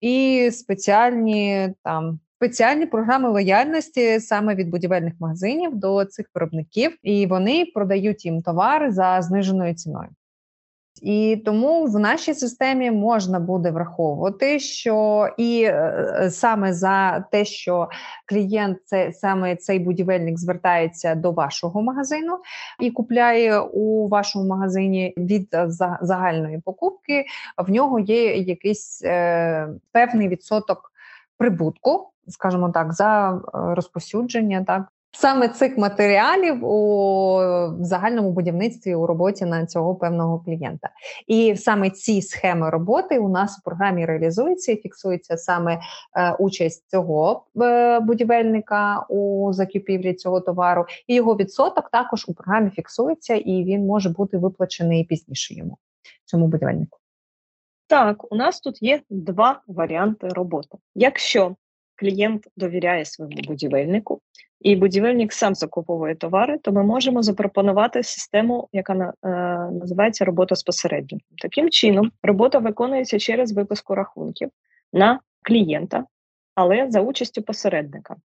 і 0.02 0.50
спеціальні 0.52 1.74
там 1.84 2.20
спеціальні 2.42 2.86
програми 2.86 3.30
лояльності 3.30 4.20
саме 4.20 4.56
від 4.56 4.70
будівельних 4.70 5.14
магазинів 5.20 5.76
до 5.76 6.06
цих 6.06 6.26
виробників, 6.36 6.98
і 7.04 7.26
вони 7.26 7.66
продають 7.74 8.26
їм 8.26 8.42
товари 8.42 8.92
за 8.92 9.22
зниженою 9.22 9.74
ціною. 9.76 10.10
І 11.02 11.42
тому 11.46 11.86
в 11.86 12.00
нашій 12.00 12.34
системі 12.34 12.92
можна 12.92 13.40
буде 13.40 13.72
враховувати, 13.72 14.60
що 14.60 15.28
і 15.38 15.64
е, 15.64 16.28
саме 16.32 16.74
за 16.74 17.20
те, 17.20 17.46
що 17.46 17.90
клієнт, 18.26 18.78
це 18.86 19.12
саме 19.14 19.56
цей 19.56 19.80
будівельник 19.80 20.40
звертається 20.40 21.16
до 21.16 21.32
вашого 21.32 21.82
магазину 21.82 22.40
і 22.80 22.92
купляє 22.92 23.60
у 23.60 24.08
вашому 24.08 24.46
магазині 24.46 25.14
від 25.18 25.58
загальної 26.02 26.62
покупки, 26.66 27.26
в 27.58 27.72
нього 27.72 28.00
є 28.00 28.36
якийсь 28.36 29.02
е, 29.06 29.70
певний 29.92 30.28
відсоток 30.28 30.92
прибутку, 31.38 32.10
скажімо 32.28 32.70
так, 32.70 32.94
за 32.94 33.34
е, 33.34 33.40
розпосюдження 33.54 34.64
так 34.68 34.84
саме 35.12 35.50
цих 35.50 35.78
матеріалів 35.78 36.66
у 36.66 37.40
загальному 37.80 38.32
будівництві 38.32 38.96
у 38.96 39.08
роботі 39.08 39.46
на 39.46 39.66
цього 39.66 39.96
певного 39.96 40.40
клієнта. 40.40 40.90
І 41.28 41.56
саме 41.56 41.90
ці 41.90 42.22
схеми 42.22 42.70
роботи 42.70 43.20
у 43.20 43.30
нас 43.30 43.60
у 43.60 43.62
програмі 43.70 44.06
реалізуються 44.06 44.72
і 44.72 44.76
фіксується 44.76 45.38
саме 45.38 45.80
е, 46.18 46.34
участь 46.40 46.90
цього 46.90 47.46
е, 47.62 48.00
будівельника 48.00 49.06
у 49.10 49.54
закупівлі 49.54 50.14
цього 50.14 50.42
товару, 50.42 50.86
і 51.08 51.16
його 51.16 51.36
відсоток 51.36 51.90
також 51.90 52.26
у 52.28 52.34
програмі 52.34 52.70
фіксується, 52.70 53.36
і 53.36 53.64
він 53.64 53.86
може 53.86 54.10
бути 54.10 54.38
виплачений 54.38 55.04
пізніше 55.04 55.54
йому 55.54 55.78
цьому 56.26 56.48
будівельнику. 56.48 56.98
Так, 57.88 58.32
у 58.32 58.36
нас 58.36 58.60
тут 58.60 58.82
є 58.82 59.02
два 59.10 59.62
варіанти 59.68 60.28
роботи. 60.28 60.78
Якщо 60.96 61.56
клієнт 62.02 62.48
довіряє 62.58 63.06
своєму 63.06 63.42
будівельнику, 63.48 64.22
і 64.62 64.76
будівельник 64.76 65.34
сам 65.34 65.56
закуповує 65.56 66.16
товари, 66.16 66.58
то 66.58 66.72
ми 66.72 66.84
можемо 66.84 67.24
запропонувати 67.24 68.04
систему, 68.04 68.68
яка 68.74 68.94
е, 68.94 69.28
називається 69.72 70.26
робота 70.26 70.56
з 70.56 70.64
посередником. 70.64 71.38
Таким 71.42 71.70
чином, 71.70 72.12
робота 72.24 72.60
виконується 72.60 73.20
через 73.20 73.52
виписку 73.52 73.96
рахунків 73.96 74.50
на 74.94 75.20
клієнта, 75.42 76.06
але 76.56 76.86
за 76.90 77.02
участю 77.02 77.42
посередника. 77.42 78.16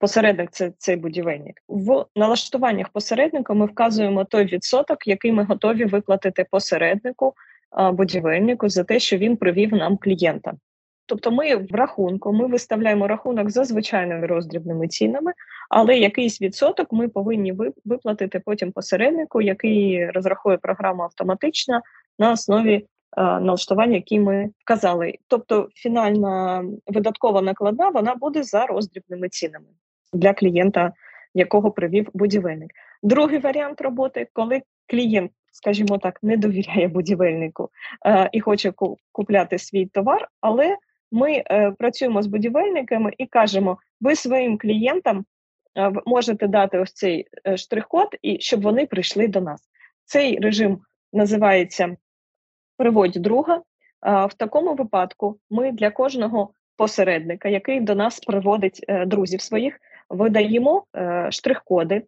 Посередник 0.00 0.50
це 0.50 0.72
цей 0.78 0.96
будівельник. 0.96 1.62
В 1.68 2.04
налаштуваннях 2.16 2.88
посередника 2.88 3.54
ми 3.54 3.66
вказуємо 3.66 4.24
той 4.24 4.44
відсоток, 4.44 5.06
який 5.06 5.32
ми 5.32 5.44
готові 5.44 5.84
виплатити 5.84 6.46
посереднику, 6.50 7.34
будівельнику 7.92 8.68
за 8.68 8.84
те, 8.84 8.98
що 8.98 9.16
він 9.16 9.36
привів 9.36 9.72
нам 9.72 9.96
клієнта. 9.96 10.54
Тобто 11.08 11.30
ми 11.30 11.56
в 11.56 11.74
рахунку, 11.74 12.32
ми 12.32 12.46
виставляємо 12.46 13.08
рахунок 13.08 13.50
за 13.50 13.64
звичайними 13.64 14.26
роздрібними 14.26 14.88
цінами, 14.88 15.32
але 15.70 15.98
якийсь 15.98 16.42
відсоток 16.42 16.92
ми 16.92 17.08
повинні 17.08 17.54
виплатити 17.84 18.40
потім 18.40 18.72
посереднику, 18.72 19.40
який 19.40 20.10
розрахує 20.10 20.56
програму 20.56 21.02
автоматично 21.02 21.80
на 22.18 22.32
основі 22.32 22.74
е, 22.74 22.84
налаштування, 23.16 23.94
які 23.94 24.20
ми 24.20 24.50
вказали. 24.64 25.14
Тобто 25.28 25.68
фінальна 25.74 26.64
видаткова 26.86 27.42
накладна 27.42 27.88
вона 27.88 28.14
буде 28.14 28.42
за 28.42 28.66
роздрібними 28.66 29.28
цінами 29.28 29.66
для 30.12 30.34
клієнта, 30.34 30.92
якого 31.34 31.70
привів 31.70 32.08
будівельник. 32.14 32.70
Другий 33.02 33.38
варіант 33.38 33.80
роботи, 33.80 34.28
коли 34.32 34.62
клієнт, 34.86 35.30
скажімо 35.52 35.98
так, 35.98 36.18
не 36.22 36.36
довіряє 36.36 36.88
будівельнику 36.88 37.70
е, 38.06 38.30
і 38.32 38.40
хоче 38.40 38.72
купляти 39.12 39.58
свій 39.58 39.86
товар, 39.86 40.28
але 40.40 40.76
ми 41.12 41.42
е, 41.50 41.70
працюємо 41.78 42.22
з 42.22 42.26
будівельниками 42.26 43.12
і 43.18 43.26
кажемо: 43.26 43.78
ви 44.00 44.16
своїм 44.16 44.58
клієнтам 44.58 45.24
е, 45.78 45.92
можете 46.06 46.46
дати 46.46 46.78
ось 46.78 46.92
цей 46.92 47.26
е, 47.46 47.56
штрих-код, 47.56 48.08
і 48.22 48.40
щоб 48.40 48.62
вони 48.62 48.86
прийшли 48.86 49.28
до 49.28 49.40
нас. 49.40 49.60
Цей 50.04 50.38
режим 50.38 50.80
називається 51.12 51.96
Приводь 52.76 53.12
друга. 53.12 53.62
Е, 54.06 54.26
в 54.26 54.34
такому 54.34 54.74
випадку 54.74 55.38
ми 55.50 55.72
для 55.72 55.90
кожного 55.90 56.50
посередника, 56.76 57.48
який 57.48 57.80
до 57.80 57.94
нас 57.94 58.20
приводить 58.20 58.84
е, 58.88 59.06
друзів 59.06 59.40
своїх, 59.40 59.80
видаємо 60.08 60.84
е, 60.96 61.28
штрих-коди. 61.30 62.02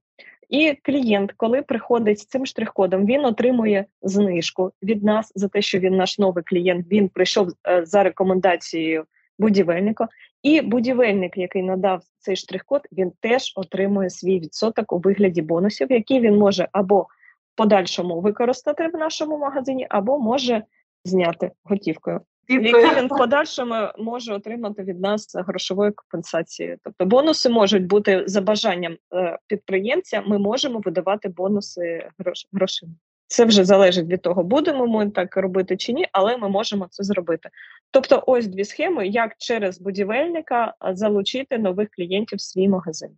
І 0.50 0.78
клієнт, 0.82 1.32
коли 1.36 1.62
приходить 1.62 2.18
з 2.18 2.26
цим 2.26 2.46
штрих-кодом, 2.46 3.06
він 3.06 3.24
отримує 3.24 3.84
знижку 4.02 4.72
від 4.82 5.04
нас 5.04 5.32
за 5.34 5.48
те, 5.48 5.62
що 5.62 5.78
він 5.78 5.96
наш 5.96 6.18
новий 6.18 6.44
клієнт. 6.44 6.86
Він 6.92 7.08
прийшов 7.08 7.48
е, 7.68 7.86
за 7.86 8.02
рекомендацією 8.02 9.04
будівельника. 9.38 10.08
І 10.42 10.60
будівельник, 10.60 11.36
який 11.36 11.62
надав 11.62 12.02
цей 12.18 12.36
штрих-код, 12.36 12.82
він 12.92 13.12
теж 13.20 13.52
отримує 13.56 14.10
свій 14.10 14.40
відсоток 14.40 14.92
у 14.92 14.98
вигляді 14.98 15.42
бонусів, 15.42 15.92
які 15.92 16.20
він 16.20 16.36
може 16.36 16.68
або 16.72 17.00
в 17.00 17.06
подальшому 17.56 18.20
використати 18.20 18.88
в 18.88 18.96
нашому 18.96 19.38
магазині, 19.38 19.86
або 19.90 20.18
може 20.18 20.62
зняти 21.04 21.50
готівкою 21.64 22.20
які 22.54 23.00
він 23.00 23.06
в 23.06 23.18
подальшому 23.18 23.74
може 23.98 24.34
отримати 24.34 24.82
від 24.82 25.00
нас 25.00 25.34
грошовою 25.34 25.92
компенсацією. 25.96 26.78
Тобто 26.84 27.06
бонуси 27.06 27.48
можуть 27.48 27.86
бути 27.86 28.22
за 28.26 28.40
бажанням 28.40 28.96
е, 29.14 29.38
підприємця. 29.46 30.22
Ми 30.26 30.38
можемо 30.38 30.80
видавати 30.84 31.28
бонуси 31.28 32.08
грошима. 32.52 32.92
Це 33.26 33.44
вже 33.44 33.64
залежить 33.64 34.08
від 34.08 34.22
того, 34.22 34.42
будемо 34.44 34.86
ми 34.86 35.10
так 35.10 35.36
робити 35.36 35.76
чи 35.76 35.92
ні, 35.92 36.08
але 36.12 36.36
ми 36.36 36.48
можемо 36.48 36.86
це 36.90 37.04
зробити. 37.04 37.48
Тобто, 37.90 38.24
ось 38.26 38.46
дві 38.46 38.64
схеми, 38.64 39.06
як 39.06 39.32
через 39.38 39.80
будівельника 39.80 40.74
залучити 40.92 41.58
нових 41.58 41.88
клієнтів 41.90 42.38
в 42.38 42.42
свій 42.42 42.68
магазин. 42.68 43.10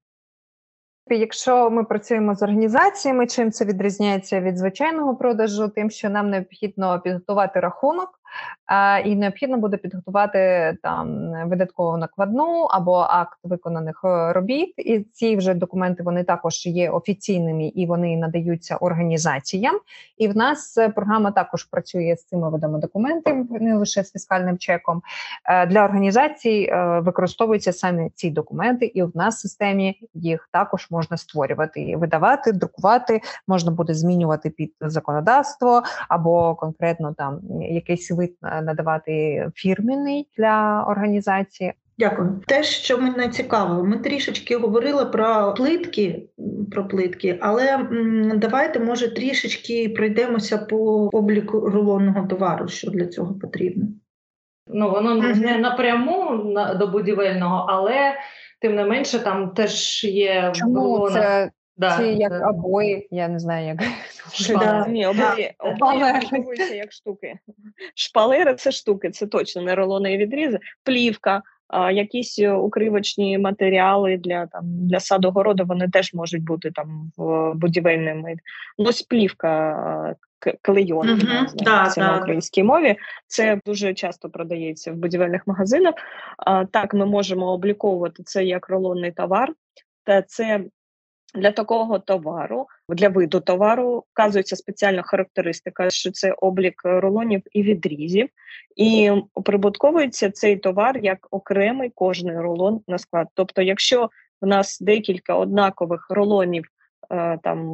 Якщо 1.10 1.70
ми 1.70 1.84
працюємо 1.84 2.34
з 2.34 2.42
організаціями, 2.42 3.26
чим 3.26 3.52
це 3.52 3.64
відрізняється 3.64 4.40
від 4.40 4.58
звичайного 4.58 5.16
продажу, 5.16 5.68
тим, 5.68 5.90
що 5.90 6.10
нам 6.10 6.30
необхідно 6.30 7.00
підготувати 7.00 7.60
рахунок, 7.60 8.20
і 9.04 9.16
необхідно 9.16 9.58
буде 9.58 9.76
підготувати 9.76 10.38
там 10.82 11.32
видаткову 11.48 11.96
накладну 11.96 12.66
або 12.70 12.96
акт 12.96 13.38
виконаних 13.44 14.00
е, 14.04 14.32
робіт. 14.32 14.74
І 14.76 15.00
ці 15.00 15.36
вже 15.36 15.54
документи 15.54 16.02
вони 16.02 16.24
також 16.24 16.66
є 16.66 16.90
офіційними 16.90 17.66
і 17.66 17.86
вони 17.86 18.16
надаються 18.16 18.76
організаціям. 18.76 19.78
І 20.18 20.28
в 20.28 20.36
нас 20.36 20.78
е, 20.78 20.88
програма 20.88 21.30
також 21.30 21.64
працює 21.64 22.16
з 22.16 22.24
цими 22.24 22.50
видами 22.50 22.78
документів, 22.78 23.46
не 23.50 23.74
лише 23.74 24.04
з 24.04 24.12
фіскальним 24.12 24.58
чеком. 24.58 25.02
Е, 25.44 25.66
для 25.66 25.84
організацій 25.84 26.72
використовуються 26.98 27.72
саме 27.72 28.10
ці 28.14 28.30
документи, 28.30 28.86
і 28.86 29.02
в 29.02 29.10
нас 29.14 29.36
в 29.36 29.40
системі 29.40 30.00
їх 30.14 30.48
також 30.52 30.86
можна 30.90 31.16
створювати, 31.16 31.96
видавати, 31.96 32.52
друкувати, 32.52 33.20
можна 33.48 33.70
буде 33.70 33.94
змінювати 33.94 34.50
під 34.50 34.72
законодавство 34.80 35.82
або 36.08 36.54
конкретно 36.54 37.14
там 37.14 37.40
якийсь 37.60 38.10
вид 38.10 38.21
надавати 38.42 39.48
фірменний 39.54 40.28
для 40.38 40.84
організації. 40.88 41.72
Дякую. 41.98 42.40
Те, 42.46 42.62
що 42.62 42.98
мене 42.98 43.28
цікаво, 43.28 43.84
ми 43.84 43.98
трішечки 43.98 44.56
говорили 44.56 45.06
про 45.06 45.54
плитки, 45.56 46.22
про 46.70 46.88
плитки, 46.88 47.38
але 47.40 47.74
м, 47.74 48.32
давайте, 48.38 48.80
може, 48.80 49.14
трішечки 49.14 49.88
пройдемося 49.88 50.58
по 50.58 51.08
обліку 51.12 51.60
рулонного 51.60 52.26
товару, 52.26 52.68
що 52.68 52.90
для 52.90 53.06
цього 53.06 53.34
потрібно. 53.34 53.84
Ну, 54.66 54.90
воно 54.90 55.20
mm-hmm. 55.20 55.40
не 55.40 55.58
напряму 55.58 56.44
до 56.78 56.86
будівельного, 56.86 57.66
але 57.68 58.14
тим 58.60 58.74
не 58.74 58.84
менше 58.84 59.18
там 59.18 59.50
теж 59.50 60.04
є 60.04 60.52
Чому 60.54 60.74
рулона. 60.74 61.20
це 61.20 61.50
Да, 61.82 61.98
Ці 61.98 62.04
як 62.04 62.32
да. 62.32 62.48
обої, 62.48 63.08
я 63.10 63.28
не 63.28 63.38
знаю, 63.38 63.66
як 63.66 63.76
да. 64.48 64.86
Ні, 64.88 65.06
обої 65.06 65.54
обої 65.58 66.76
як 66.76 66.92
штуки. 66.92 67.34
Шпалери 67.94 68.54
це 68.54 68.72
штуки, 68.72 69.10
це 69.10 69.26
точно 69.26 69.62
не 69.62 69.74
рулони 69.74 70.12
і 70.12 70.16
відрізи, 70.16 70.58
плівка, 70.84 71.42
а, 71.68 71.90
якісь 71.90 72.38
укривочні 72.38 73.38
матеріали 73.38 74.16
для 74.16 74.46
там 74.46 74.62
для 74.64 75.00
садогороду, 75.00 75.64
вони 75.64 75.88
теж 75.88 76.14
можуть 76.14 76.44
бути 76.44 76.70
там 76.70 77.12
в 77.16 77.52
будівельними. 77.54 78.34
Ну, 78.78 78.88
ось 78.88 79.02
плівка 79.02 80.16
клейон 80.62 81.08
uh-huh. 81.08 81.54
да, 81.54 81.92
да. 81.96 82.00
на 82.00 82.18
українській 82.18 82.62
мові. 82.62 82.96
Це 83.26 83.60
дуже 83.66 83.94
часто 83.94 84.30
продається 84.30 84.92
в 84.92 84.94
будівельних 84.94 85.46
магазинах. 85.46 85.94
А, 86.38 86.64
Так, 86.64 86.94
ми 86.94 87.06
можемо 87.06 87.46
обліковувати 87.46 88.22
це 88.22 88.44
як 88.44 88.68
рулонний 88.68 89.12
товар, 89.12 89.52
та 90.04 90.22
це 90.22 90.64
для 91.34 91.52
такого 91.52 91.98
товару, 91.98 92.66
для 92.88 93.08
виду 93.08 93.40
товару, 93.40 94.04
вказується 94.12 94.56
спеціальна 94.56 95.02
характеристика, 95.02 95.90
що 95.90 96.10
це 96.10 96.32
облік 96.32 96.82
рулонів 96.84 97.42
і 97.52 97.62
відрізів, 97.62 98.28
і 98.76 99.10
прибутковується 99.44 100.30
цей 100.30 100.56
товар 100.56 100.98
як 101.02 101.28
окремий 101.30 101.90
кожний 101.94 102.38
рулон 102.38 102.80
на 102.88 102.98
склад. 102.98 103.28
Тобто, 103.34 103.62
якщо 103.62 104.10
в 104.40 104.46
нас 104.46 104.80
декілька 104.80 105.34
однакових 105.34 106.06
рулонів, 106.10 106.64
е, 107.10 107.38
там 107.42 107.68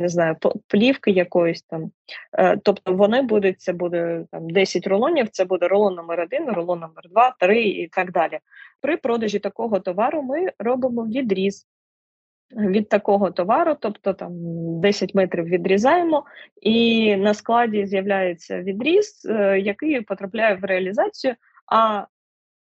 не 0.00 0.08
знаю, 0.08 0.36
плівки 0.66 1.10
якоїсь 1.10 1.62
там, 1.62 1.90
е, 2.38 2.56
тобто 2.56 2.94
вони 2.94 3.22
будуть, 3.22 3.60
це 3.60 3.72
буде 3.72 4.24
там 4.30 4.50
10 4.50 4.86
рулонів, 4.86 5.28
це 5.28 5.44
буде 5.44 5.68
рулон 5.68 5.94
номер 5.94 6.20
1 6.20 6.50
рулон 6.50 6.78
номер 6.80 7.04
2 7.10 7.36
3 7.40 7.62
і 7.62 7.88
так 7.88 8.12
далі. 8.12 8.38
При 8.80 8.96
продажі 8.96 9.38
такого 9.38 9.80
товару 9.80 10.22
ми 10.22 10.46
робимо 10.58 11.06
відріз 11.06 11.66
від 12.56 12.88
такого 12.88 13.30
товару, 13.30 13.76
тобто 13.80 14.12
там 14.12 14.32
10 14.80 15.14
метрів 15.14 15.44
відрізаємо, 15.44 16.24
і 16.62 17.16
на 17.16 17.34
складі 17.34 17.86
з'являється 17.86 18.62
відріз, 18.62 19.26
е, 19.30 19.60
який 19.60 20.00
потрапляє 20.00 20.54
в 20.54 20.64
реалізацію, 20.64 21.34
а 21.66 22.06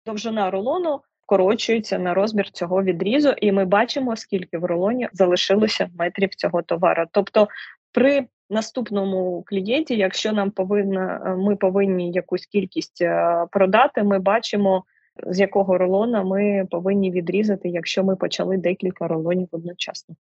довжина 0.07 0.51
рулону 0.51 1.01
вкорочується 1.22 1.99
на 1.99 2.14
розмір 2.14 2.51
цього 2.51 2.83
відрізу, 2.83 3.31
і 3.31 3.53
ми 3.53 3.64
бачимо, 3.64 4.16
скільки 4.16 4.59
в 4.59 4.64
рулоні 4.64 5.09
залишилося 5.12 5.89
метрів 5.99 6.35
цього 6.35 6.62
товару. 6.62 7.05
Тобто, 7.12 7.49
при 7.93 8.27
наступному 8.51 9.45
клієнті, 9.47 9.97
якщо 9.97 10.33
нам 10.33 10.51
повинна, 10.51 11.22
е, 11.27 11.37
ми 11.37 11.57
повинні 11.57 12.12
якусь 12.12 12.47
кількість 12.47 13.03
е, 13.03 13.45
продати, 13.51 14.03
ми 14.03 14.18
бачимо 14.18 14.85
з 15.27 15.41
якого 15.41 15.79
рулона 15.79 16.25
ми 16.25 16.67
повинні 16.71 17.11
відрізати, 17.11 17.69
якщо 17.69 18.05
ми 18.05 18.17
почали 18.17 18.57
декілька 18.57 19.09
рулонів 19.09 19.49
одночасно. 19.51 20.14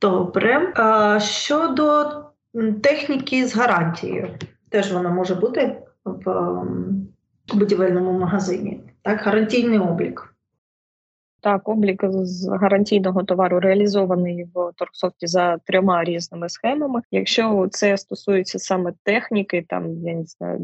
Добре. 0.00 0.72
А 0.76 1.20
Щодо 1.20 2.10
техніки 2.82 3.46
з 3.46 3.56
гарантією, 3.56 4.28
теж 4.68 4.92
вона 4.92 5.10
може 5.10 5.34
бути 5.34 5.82
в 6.04 7.54
будівельному 7.54 8.12
магазині. 8.12 8.80
Так, 9.02 9.20
гарантійний 9.20 9.78
облік. 9.78 10.33
Так, 11.44 11.68
облік 11.68 12.04
з 12.10 12.48
гарантійного 12.48 13.24
товару 13.24 13.60
реалізований 13.60 14.44
в 14.54 14.72
торгсофті 14.76 15.26
за 15.26 15.58
трьома 15.58 16.04
різними 16.04 16.48
схемами. 16.48 17.00
Якщо 17.10 17.68
це 17.70 17.96
стосується 17.96 18.58
саме 18.58 18.92
техніки, 19.02 19.64
там 19.68 19.96
я 20.04 20.14
не 20.14 20.24
знаю, 20.24 20.56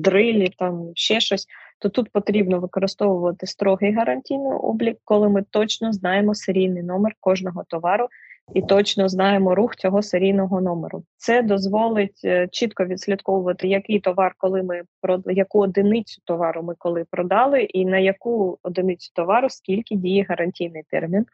дрилі, 0.00 0.50
там 0.58 0.90
ще 0.94 1.20
щось, 1.20 1.46
то 1.78 1.88
тут 1.88 2.12
потрібно 2.12 2.60
використовувати 2.60 3.46
строгий 3.46 3.92
гарантійний 3.92 4.52
облік, 4.52 4.98
коли 5.04 5.28
ми 5.28 5.44
точно 5.50 5.92
знаємо 5.92 6.34
серійний 6.34 6.82
номер 6.82 7.12
кожного 7.20 7.64
товару 7.68 8.08
і 8.54 8.62
точно 8.62 9.08
знаємо 9.08 9.54
рух 9.54 9.76
цього 9.76 10.02
серійного 10.02 10.60
номеру. 10.60 11.04
Це 11.16 11.42
дозволить 11.42 12.20
е, 12.24 12.48
чітко 12.52 12.84
відслідковувати, 12.84 13.68
який 13.68 14.00
товар, 14.00 14.34
коли 14.38 14.62
ми 14.62 14.82
яку 15.26 15.60
одиницю 15.60 16.22
товару 16.24 16.62
ми 16.62 16.74
коли 16.78 17.04
продали, 17.10 17.62
і 17.62 17.84
на 17.84 17.98
яку 17.98 18.58
одиницю 18.62 19.10
товару 19.14 19.50
скільки 19.50 19.94
діє 19.94 20.26
гарантійний 20.28 20.82
термін, 20.90 21.26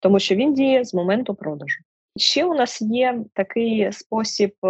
тому 0.00 0.18
що 0.18 0.34
він 0.34 0.54
діє 0.54 0.84
з 0.84 0.94
моменту 0.94 1.34
продажу. 1.34 1.80
Ще 2.16 2.44
у 2.44 2.54
нас 2.54 2.82
є 2.82 3.20
такий 3.32 3.92
спосіб 3.92 4.50
е, 4.64 4.68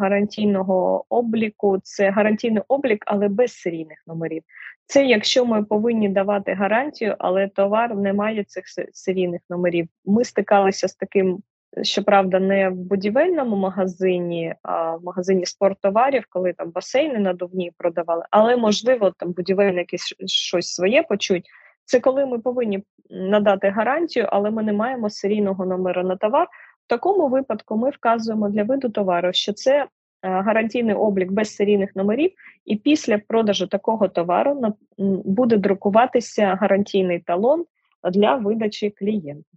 гарантійного 0.00 1.04
обліку: 1.08 1.78
це 1.82 2.10
гарантійний 2.10 2.62
облік, 2.68 3.04
але 3.06 3.28
без 3.28 3.52
серійних 3.52 4.02
номерів. 4.06 4.42
Це 4.86 5.04
якщо 5.04 5.44
ми 5.44 5.64
повинні 5.64 6.08
давати 6.08 6.52
гарантію, 6.52 7.16
але 7.18 7.48
товар 7.48 7.96
не 7.96 8.12
має 8.12 8.44
цих 8.44 8.64
серійних 8.92 9.40
номерів. 9.50 9.88
Ми 10.04 10.24
стикалися 10.24 10.88
з 10.88 10.94
таким, 10.94 11.38
щоправда, 11.82 12.40
не 12.40 12.68
в 12.68 12.74
будівельному 12.74 13.56
магазині, 13.56 14.54
а 14.62 14.96
в 14.96 15.04
магазині 15.04 15.46
спорттоварів, 15.46 16.24
коли 16.28 16.52
там 16.52 16.70
басейни 16.70 17.18
надувні 17.18 17.72
продавали, 17.78 18.24
але 18.30 18.56
можливо 18.56 19.10
там 19.10 19.32
будівельники 19.32 19.96
щось 20.26 20.74
своє 20.74 21.02
почуть. 21.02 21.48
Це 21.84 22.00
коли 22.00 22.26
ми 22.26 22.38
повинні 22.38 22.82
надати 23.10 23.68
гарантію, 23.68 24.28
але 24.28 24.50
ми 24.50 24.62
не 24.62 24.72
маємо 24.72 25.10
серійного 25.10 25.66
номера 25.66 26.02
на 26.02 26.16
товар. 26.16 26.48
В 26.86 26.88
такому 26.88 27.28
випадку 27.28 27.76
ми 27.76 27.90
вказуємо 27.90 28.48
для 28.48 28.62
виду 28.62 28.88
товару, 28.88 29.32
що 29.32 29.52
це 29.52 29.88
Е, 30.24 30.28
гарантійний 30.28 30.94
облік 30.94 31.32
без 31.32 31.54
серійних 31.54 31.96
номерів, 31.96 32.30
і 32.64 32.76
після 32.76 33.18
продажу 33.18 33.66
такого 33.66 34.08
товару 34.08 34.76
буде 35.24 35.56
друкуватися 35.56 36.58
гарантійний 36.60 37.18
талон 37.20 37.64
для 38.12 38.36
видачі 38.36 38.90
клієнта. 38.90 39.48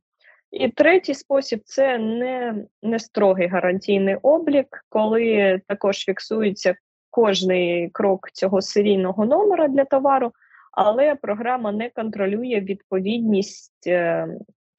І 0.52 0.70
третій 0.70 1.14
спосіб 1.14 1.62
це 1.66 1.98
не, 1.98 2.56
не 2.84 3.00
строгий 3.00 3.48
гарантійний 3.48 4.16
облік, 4.16 4.86
коли 4.90 5.62
також 5.68 5.98
фіксується 5.98 6.76
кожний 7.10 7.90
крок 7.90 8.32
цього 8.34 8.62
серійного 8.62 9.26
номера 9.26 9.68
для 9.68 9.86
товару, 9.86 10.32
але 10.72 11.16
програма 11.16 11.72
не 11.72 11.90
контролює 11.90 12.60
відповідність. 12.60 13.88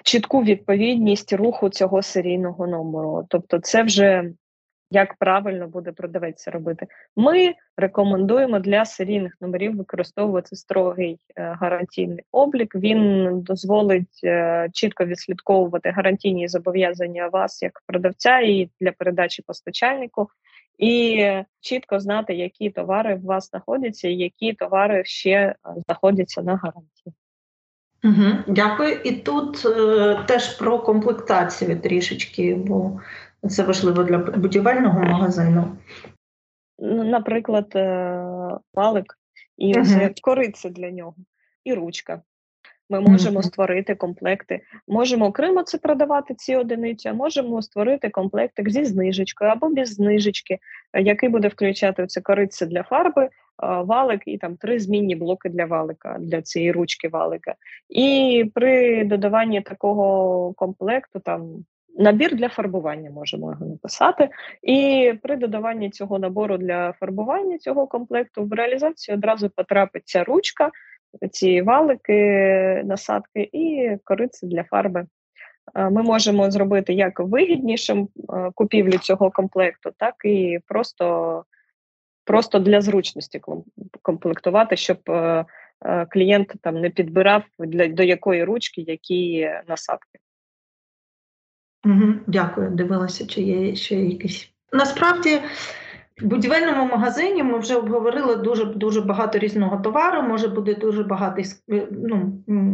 Чітку 0.04 0.42
відповідність 0.42 1.32
руху 1.32 1.68
цього 1.68 2.02
серійного 2.02 2.66
номеру, 2.66 3.26
тобто, 3.28 3.58
це 3.58 3.82
вже 3.82 4.32
як 4.90 5.14
правильно 5.14 5.68
буде 5.68 5.92
продавець 5.92 6.48
робити. 6.48 6.86
Ми 7.16 7.54
рекомендуємо 7.76 8.58
для 8.58 8.84
серійних 8.84 9.36
номерів 9.40 9.76
використовувати 9.76 10.56
строгий 10.56 11.18
е, 11.36 11.56
гарантійний 11.60 12.24
облік. 12.32 12.74
Він 12.74 13.30
дозволить 13.40 14.20
е, 14.24 14.68
чітко 14.72 15.04
відслідковувати 15.04 15.90
гарантійні 15.90 16.48
зобов'язання 16.48 17.28
вас 17.28 17.62
як 17.62 17.82
продавця 17.86 18.40
і 18.40 18.70
для 18.80 18.92
передачі 18.92 19.42
постачальнику, 19.42 20.28
і 20.78 21.24
чітко 21.60 22.00
знати, 22.00 22.34
які 22.34 22.70
товари 22.70 23.14
в 23.14 23.24
вас 23.24 23.50
знаходяться, 23.50 24.08
і 24.08 24.16
які 24.16 24.52
товари 24.52 25.04
ще 25.04 25.30
е, 25.30 25.56
знаходяться 25.86 26.42
на 26.42 26.56
гарантії. 26.56 27.14
Угу, 28.04 28.24
Дякую. 28.46 28.92
І 29.04 29.12
тут 29.12 29.66
е, 29.66 30.24
теж 30.28 30.56
про 30.58 30.78
комплектацію 30.78 31.80
трішечки, 31.80 32.54
бо 32.54 33.00
це 33.48 33.62
важливо 33.62 34.02
для 34.02 34.18
будівельного 34.18 35.00
магазину. 35.00 35.76
Ну, 36.78 37.04
наприклад, 37.04 37.72
е, 37.74 38.58
валик 38.74 39.18
і 39.56 39.74
uh-huh. 39.74 40.20
кориця 40.20 40.68
для 40.68 40.90
нього, 40.90 41.14
і 41.64 41.74
ручка. 41.74 42.22
Ми 42.90 43.00
можемо 43.00 43.42
створити 43.42 43.94
комплекти. 43.94 44.60
Можемо 44.88 45.26
окремо 45.26 45.62
це 45.62 45.78
продавати 45.78 46.34
ці 46.34 46.56
одиниці, 46.56 47.08
а 47.08 47.12
можемо 47.12 47.62
створити 47.62 48.08
комплектик 48.08 48.70
зі 48.70 48.84
знижечкою 48.84 49.50
або 49.50 49.68
без 49.68 49.94
знижечки, 49.94 50.58
який 50.94 51.28
буде 51.28 51.48
включати 51.48 52.06
це 52.06 52.20
кориця 52.20 52.66
для 52.66 52.82
фарби, 52.82 53.28
валик 53.62 54.22
і 54.26 54.38
там 54.38 54.56
три 54.56 54.78
змінні 54.78 55.16
блоки 55.16 55.48
для 55.48 55.64
валика, 55.64 56.16
для 56.20 56.42
цієї 56.42 56.72
ручки 56.72 57.08
валика. 57.08 57.54
І 57.88 58.44
при 58.54 59.04
додаванні 59.04 59.60
такого 59.60 60.52
комплекту 60.52 61.20
там. 61.20 61.64
Набір 62.00 62.36
для 62.36 62.48
фарбування 62.48 63.10
можемо 63.10 63.50
його 63.50 63.66
написати, 63.66 64.28
і 64.62 65.12
при 65.22 65.36
додаванні 65.36 65.90
цього 65.90 66.18
набору 66.18 66.58
для 66.58 66.92
фарбування 66.92 67.58
цього 67.58 67.86
комплекту 67.86 68.44
в 68.44 68.52
реалізацію 68.52 69.16
одразу 69.16 69.50
потрапиться 69.50 70.24
ручка, 70.24 70.70
ці 71.30 71.62
валики, 71.62 72.22
насадки 72.84 73.48
і 73.52 73.96
кориці 74.04 74.46
для 74.46 74.64
фарби. 74.64 75.06
Ми 75.74 76.02
можемо 76.02 76.50
зробити 76.50 76.92
як 76.92 77.20
вигіднішим 77.20 78.08
купівлю 78.54 78.98
цього 78.98 79.30
комплекту, 79.30 79.90
так 79.96 80.14
і 80.24 80.58
просто 80.66 81.44
просто 82.24 82.58
для 82.58 82.80
зручності 82.80 83.40
комплектувати, 84.02 84.76
щоб 84.76 84.98
клієнт 86.10 86.52
там 86.62 86.80
не 86.80 86.90
підбирав 86.90 87.42
для 87.58 87.88
до 87.88 88.02
якої 88.02 88.44
ручки 88.44 88.80
які 88.80 89.50
насадки. 89.68 90.18
Угу, 91.86 92.14
Дякую, 92.26 92.70
дивилася, 92.70 93.26
чи 93.26 93.42
є 93.42 93.74
ще 93.74 93.94
якісь. 93.94 94.50
Насправді 94.72 95.40
в 96.20 96.26
будівельному 96.26 96.84
магазині 96.84 97.42
ми 97.42 97.58
вже 97.58 97.76
обговорили 97.76 98.36
дуже 98.36 98.64
дуже 98.64 99.00
багато 99.00 99.38
різного 99.38 99.76
товару. 99.76 100.22
Може 100.22 100.48
бути 100.48 100.74
дуже 100.74 101.02
багатий 101.02 101.44
ну, 101.90 102.32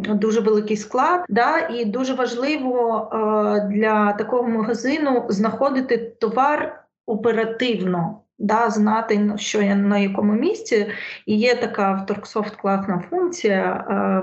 дуже 0.08 0.40
великий 0.40 0.76
склад. 0.76 1.24
Да? 1.28 1.58
І 1.58 1.84
дуже 1.84 2.14
важливо 2.14 3.08
е, 3.12 3.68
для 3.74 4.12
такого 4.12 4.48
магазину 4.48 5.26
знаходити 5.28 5.98
товар 6.20 6.84
оперативно. 7.06 8.20
Да, 8.38 8.70
знати, 8.70 9.32
що 9.36 9.62
я 9.62 9.74
на 9.74 9.98
якому 9.98 10.32
місці, 10.32 10.86
і 11.26 11.38
є 11.38 11.54
така 11.54 11.92
в 11.92 12.06
Торксофт 12.06 12.56
класна 12.56 13.02
функція, 13.10 13.86
е, 13.90 14.22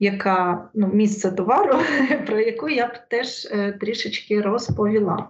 яка 0.00 0.68
ну, 0.74 0.90
місце 0.92 1.32
товару, 1.32 1.78
про 2.26 2.40
яку 2.40 2.68
я 2.68 2.86
б 2.86 2.92
теж 3.08 3.48
е, 3.52 3.72
трішечки 3.72 4.40
розповіла. 4.40 5.28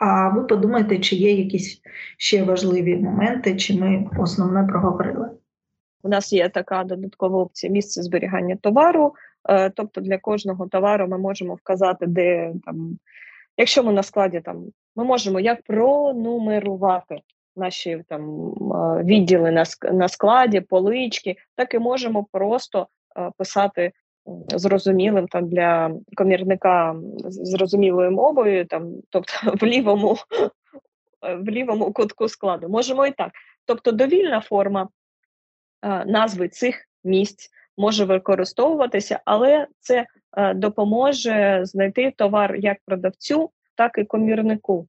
А 0.00 0.28
ви 0.28 0.44
подумайте, 0.44 0.98
чи 0.98 1.16
є 1.16 1.34
якісь 1.34 1.80
ще 2.18 2.42
важливі 2.42 2.96
моменти, 2.96 3.56
чи 3.56 3.76
ми 3.76 4.06
основне 4.18 4.64
проговорили. 4.64 5.30
У 6.02 6.08
нас 6.08 6.32
є 6.32 6.48
така 6.48 6.84
додаткова 6.84 7.38
опція 7.38 7.72
місце 7.72 8.02
зберігання 8.02 8.56
товару. 8.56 9.14
Е, 9.48 9.70
тобто 9.70 10.00
для 10.00 10.18
кожного 10.18 10.68
товару 10.68 11.08
ми 11.08 11.18
можемо 11.18 11.54
вказати, 11.54 12.06
де 12.06 12.52
там, 12.64 12.98
якщо 13.56 13.84
ми 13.84 13.92
на 13.92 14.02
складі 14.02 14.40
там, 14.40 14.64
ми 14.96 15.04
можемо 15.04 15.40
як 15.40 15.62
пронумерувати 15.62 17.20
наші 17.56 18.04
там 18.08 18.48
е, 18.50 19.04
відділи 19.04 19.50
на 19.50 19.64
на 19.92 20.08
складі, 20.08 20.60
полички, 20.60 21.36
так 21.56 21.74
і 21.74 21.78
можемо 21.78 22.26
просто 22.32 22.86
е, 23.16 23.30
писати 23.38 23.92
зрозумілим 24.48 25.28
там 25.28 25.48
для 25.48 25.90
комірника 26.16 26.96
зрозумілою 27.24 28.10
мовою, 28.10 28.66
там, 28.66 28.92
тобто 29.10 29.32
в 29.60 29.64
лівому 29.64 30.16
в 31.22 31.48
лівому 31.48 31.92
кутку 31.92 32.28
складу. 32.28 32.68
Можемо 32.68 33.06
і 33.06 33.10
так. 33.10 33.32
Тобто 33.64 33.92
довільна 33.92 34.40
форма 34.40 34.88
назви 36.06 36.48
цих 36.48 36.88
місць 37.04 37.50
може 37.76 38.04
використовуватися, 38.04 39.20
але 39.24 39.66
це 39.80 40.06
допоможе 40.54 41.60
знайти 41.62 42.10
товар 42.16 42.56
як 42.56 42.76
продавцю, 42.86 43.50
так 43.74 43.98
і 43.98 44.04
комірнику. 44.04 44.88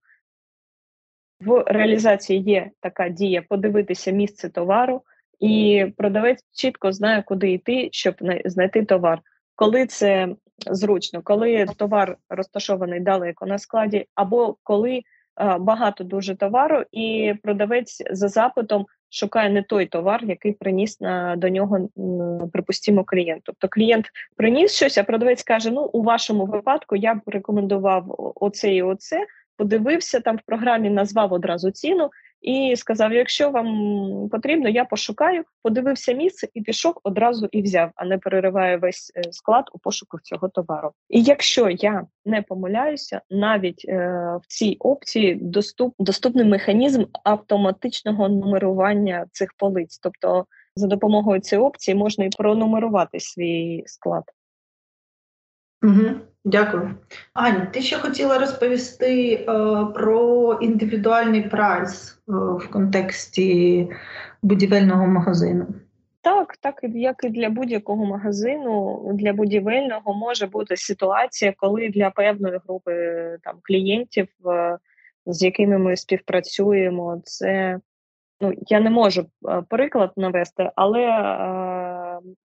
В 1.39 1.63
реалізації 1.67 2.41
є 2.41 2.71
така 2.79 3.09
дія 3.09 3.41
подивитися 3.49 4.11
місце 4.11 4.49
товару, 4.49 5.01
і 5.39 5.85
продавець 5.97 6.45
чітко 6.51 6.91
знає, 6.91 7.23
куди 7.23 7.51
йти, 7.51 7.89
щоб 7.91 8.15
знайти 8.45 8.85
товар. 8.85 9.21
Коли 9.55 9.85
це 9.85 10.27
зручно, 10.65 11.21
коли 11.23 11.65
товар 11.77 12.17
розташований 12.29 12.99
далеко 12.99 13.45
на 13.45 13.57
складі, 13.57 14.05
або 14.15 14.55
коли 14.63 15.01
багато 15.59 16.03
дуже 16.03 16.35
товару, 16.35 16.83
і 16.91 17.33
продавець 17.43 18.03
за 18.11 18.27
запитом 18.27 18.85
шукає 19.09 19.49
не 19.49 19.63
той 19.63 19.85
товар, 19.85 20.23
який 20.23 20.51
приніс 20.51 21.01
на 21.01 21.35
до 21.35 21.49
нього 21.49 21.89
припустимо 22.53 23.03
клієнт. 23.03 23.41
Тобто 23.43 23.67
клієнт 23.67 24.05
приніс 24.37 24.71
щось, 24.71 24.97
а 24.97 25.03
продавець 25.03 25.43
каже: 25.43 25.71
Ну, 25.71 25.89
у 25.93 26.03
вашому 26.03 26.45
випадку 26.45 26.95
я 26.95 27.15
б 27.15 27.21
рекомендував 27.25 28.33
оце 28.35 28.75
і 28.75 28.81
оце. 28.81 29.25
Подивився 29.57 30.19
там 30.19 30.37
в 30.37 30.41
програмі, 30.45 30.89
назвав 30.89 31.33
одразу 31.33 31.71
ціну 31.71 32.09
і 32.41 32.75
сказав: 32.75 33.13
якщо 33.13 33.49
вам 33.49 34.29
потрібно, 34.29 34.69
я 34.69 34.85
пошукаю, 34.85 35.43
подивився 35.63 36.13
місце 36.13 36.47
і 36.53 36.61
пішов 36.61 36.93
одразу 37.03 37.49
і 37.51 37.61
взяв, 37.61 37.91
а 37.95 38.05
не 38.05 38.17
перериває 38.17 38.77
весь 38.77 39.11
е, 39.15 39.33
склад 39.33 39.69
у 39.73 39.79
пошуку 39.79 40.19
цього 40.23 40.49
товару. 40.49 40.91
І 41.09 41.23
якщо 41.23 41.69
я 41.69 42.05
не 42.25 42.41
помиляюся, 42.41 43.21
навіть 43.29 43.85
е, 43.87 43.97
в 44.43 44.47
цій 44.47 44.77
опції 44.79 45.35
доступ, 45.35 45.93
доступний 45.99 46.45
механізм 46.45 47.03
автоматичного 47.23 48.29
нумерування 48.29 49.25
цих 49.31 49.53
полиць, 49.57 49.99
тобто 49.99 50.45
за 50.75 50.87
допомогою 50.87 51.39
цієї 51.39 51.67
опції 51.67 51.95
можна 51.95 52.25
і 52.25 52.29
пронумерувати 52.29 53.19
свій 53.19 53.83
склад. 53.85 54.23
Угу, 55.83 56.15
Дякую. 56.45 56.95
Аня, 57.33 57.65
ти 57.65 57.81
ще 57.81 57.97
хотіла 57.97 58.37
розповісти 58.37 59.33
е, 59.33 59.45
про 59.95 60.53
індивідуальний 60.61 61.41
прайс 61.41 62.11
е, 62.11 62.31
в 62.33 62.69
контексті 62.71 63.87
будівельного 64.41 65.07
магазину. 65.07 65.67
Так, 66.21 66.57
так 66.57 66.79
як 66.83 67.23
і 67.23 67.29
для 67.29 67.49
будь-якого 67.49 68.05
магазину, 68.05 69.01
для 69.13 69.33
будівельного 69.33 70.13
може 70.13 70.47
бути 70.47 70.77
ситуація, 70.77 71.53
коли 71.57 71.89
для 71.89 72.09
певної 72.09 72.59
групи 72.67 72.93
там 73.43 73.55
клієнтів, 73.63 74.27
е, 74.45 74.77
з 75.25 75.43
якими 75.43 75.77
ми 75.77 75.95
співпрацюємо, 75.95 77.21
це 77.25 77.79
ну 78.41 78.53
я 78.67 78.79
не 78.79 78.89
можу 78.89 79.25
е, 79.49 79.63
приклад 79.69 80.11
навести, 80.17 80.71
але 80.75 81.01
е, 81.01 81.80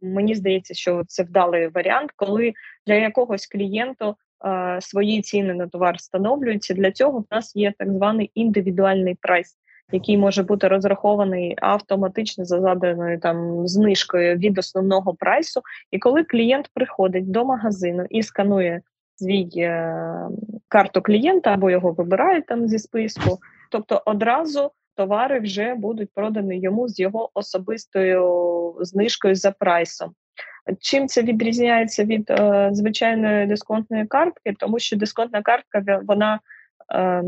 мені 0.00 0.34
здається, 0.34 0.74
що 0.74 1.02
це 1.06 1.22
вдалий 1.22 1.68
варіант, 1.68 2.10
коли 2.16 2.52
для 2.86 2.94
якогось 2.94 3.46
клієнту 3.46 4.16
е, 4.46 4.78
свої 4.80 5.22
ціни 5.22 5.54
на 5.54 5.66
товар 5.66 5.94
встановлюються. 5.96 6.74
Для 6.74 6.92
цього 6.92 7.18
в 7.18 7.24
нас 7.30 7.56
є 7.56 7.72
так 7.78 7.92
званий 7.92 8.30
індивідуальний 8.34 9.14
прайс. 9.14 9.56
Який 9.92 10.18
може 10.18 10.42
бути 10.42 10.68
розрахований 10.68 11.56
автоматично 11.62 12.44
за 12.44 12.60
заданою 12.60 13.20
там 13.20 13.68
знижкою 13.68 14.36
від 14.36 14.58
основного 14.58 15.14
прайсу, 15.14 15.60
і 15.90 15.98
коли 15.98 16.24
клієнт 16.24 16.70
приходить 16.74 17.30
до 17.30 17.44
магазину 17.44 18.06
і 18.10 18.22
сканує 18.22 18.80
свій 19.16 19.48
е, 19.56 20.28
карту 20.68 21.02
клієнта 21.02 21.54
або 21.54 21.70
його 21.70 21.92
вибирають 21.92 22.46
там 22.46 22.68
зі 22.68 22.78
списку, 22.78 23.38
тобто 23.70 24.02
одразу 24.06 24.70
товари 24.96 25.40
вже 25.40 25.74
будуть 25.74 26.10
продані 26.14 26.60
йому 26.60 26.88
з 26.88 26.98
його 26.98 27.30
особистою 27.34 28.74
знижкою 28.80 29.34
за 29.34 29.50
прайсом. 29.50 30.12
Чим 30.80 31.08
це 31.08 31.22
відрізняється 31.22 32.04
від 32.04 32.30
е, 32.30 32.68
звичайної 32.72 33.46
дисконтної 33.46 34.06
картки, 34.06 34.54
тому 34.58 34.78
що 34.78 34.96
дисконтна 34.96 35.42
картка, 35.42 36.00
вона 36.06 36.40
е, 36.94 37.22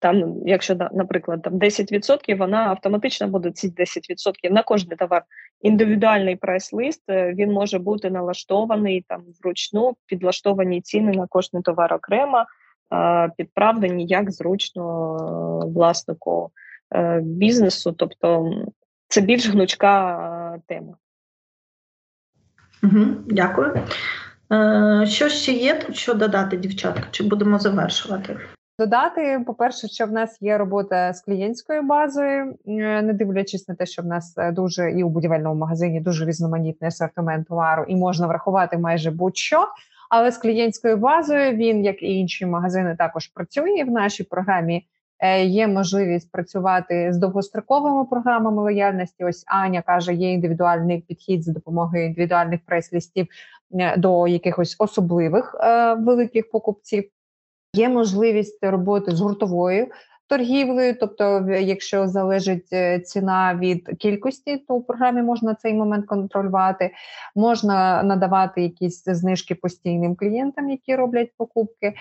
там, 0.00 0.36
якщо 0.46 0.74
наприклад, 0.92 1.42
там 1.42 1.58
10%, 1.58 2.36
вона 2.36 2.58
автоматично 2.58 3.28
буде 3.28 3.50
ці 3.50 3.68
10% 3.68 4.50
на 4.50 4.62
кожний 4.62 4.96
товар. 4.96 5.22
Індивідуальний 5.60 6.36
прайс-лист 6.36 7.02
е, 7.10 7.34
він 7.34 7.52
може 7.52 7.78
бути 7.78 8.10
налаштований 8.10 9.04
там 9.08 9.24
вручну, 9.42 9.96
підлаштовані 10.06 10.80
ціни 10.80 11.12
на 11.12 11.26
кожний 11.26 11.62
товар 11.62 11.94
окремо, 11.94 12.44
е, 12.92 13.30
підправлені 13.36 14.06
як 14.06 14.30
зручно 14.30 15.16
е, 15.16 15.66
власнику 15.66 16.50
Е, 16.94 17.20
бізнесу, 17.20 17.92
тобто 17.92 18.52
це 19.08 19.20
більш 19.20 19.48
гнучка 19.48 20.54
е, 20.56 20.60
тема. 20.66 20.94
Угу, 22.82 23.06
Дякую. 23.26 23.74
Що 25.06 25.28
ще 25.28 25.52
є 25.52 25.80
що 25.92 26.14
додати, 26.14 26.56
дівчатка? 26.56 27.04
Чи 27.10 27.24
будемо 27.24 27.58
завершувати? 27.58 28.38
Додати, 28.78 29.42
по-перше, 29.46 29.88
що 29.88 30.06
в 30.06 30.12
нас 30.12 30.38
є 30.42 30.58
робота 30.58 31.12
з 31.12 31.20
клієнтською 31.20 31.82
базою, 31.82 32.54
не 32.66 33.12
дивлячись 33.12 33.68
на 33.68 33.74
те, 33.74 33.86
що 33.86 34.02
в 34.02 34.06
нас 34.06 34.34
дуже 34.52 34.90
і 34.90 35.02
у 35.02 35.08
будівельному 35.08 35.60
магазині 35.60 36.00
дуже 36.00 36.24
різноманітний 36.24 36.88
асортимент 36.88 37.48
товару, 37.48 37.84
і 37.88 37.96
можна 37.96 38.26
врахувати 38.26 38.78
майже 38.78 39.10
будь-що. 39.10 39.68
Але 40.10 40.30
з 40.30 40.38
клієнтською 40.38 40.96
базою 40.96 41.52
він, 41.52 41.84
як 41.84 42.02
і 42.02 42.18
інші 42.18 42.46
магазини, 42.46 42.96
також 42.98 43.26
працює 43.26 43.84
в 43.84 43.90
нашій 43.90 44.24
програмі 44.24 44.84
Е, 45.20 45.44
є 45.44 45.68
можливість 45.68 46.32
працювати 46.32 47.12
з 47.12 47.18
довгостроковими 47.18 48.04
програмами 48.04 48.62
лояльності. 48.62 49.24
Ось 49.24 49.44
Аня 49.46 49.82
каже, 49.82 50.14
є 50.14 50.32
індивідуальний 50.32 51.00
підхід 51.00 51.44
за 51.44 51.52
допомогою 51.52 52.06
індивідуальних 52.06 52.60
прес-лістів 52.66 53.26
е, 53.80 53.96
до 53.96 54.26
якихось 54.26 54.76
особливих 54.78 55.56
е, 55.60 55.94
великих 55.94 56.50
покупців. 56.50 57.04
Є 57.74 57.88
можливість 57.88 58.58
роботи 58.62 59.10
з 59.10 59.20
гуртовою 59.20 59.86
торгівлею. 60.30 60.96
Тобто, 61.00 61.46
якщо 61.60 62.08
залежить 62.08 62.68
е, 62.72 63.00
ціна 63.00 63.54
від 63.54 63.90
кількості, 63.98 64.56
то 64.56 64.74
у 64.74 64.82
програмі 64.82 65.22
можна 65.22 65.54
цей 65.54 65.74
момент 65.74 66.06
контролювати. 66.06 66.90
Можна 67.34 68.02
надавати 68.02 68.62
якісь 68.62 69.04
знижки 69.06 69.54
постійним 69.54 70.16
клієнтам, 70.16 70.70
які 70.70 70.96
роблять 70.96 71.30
покупки. 71.36 71.94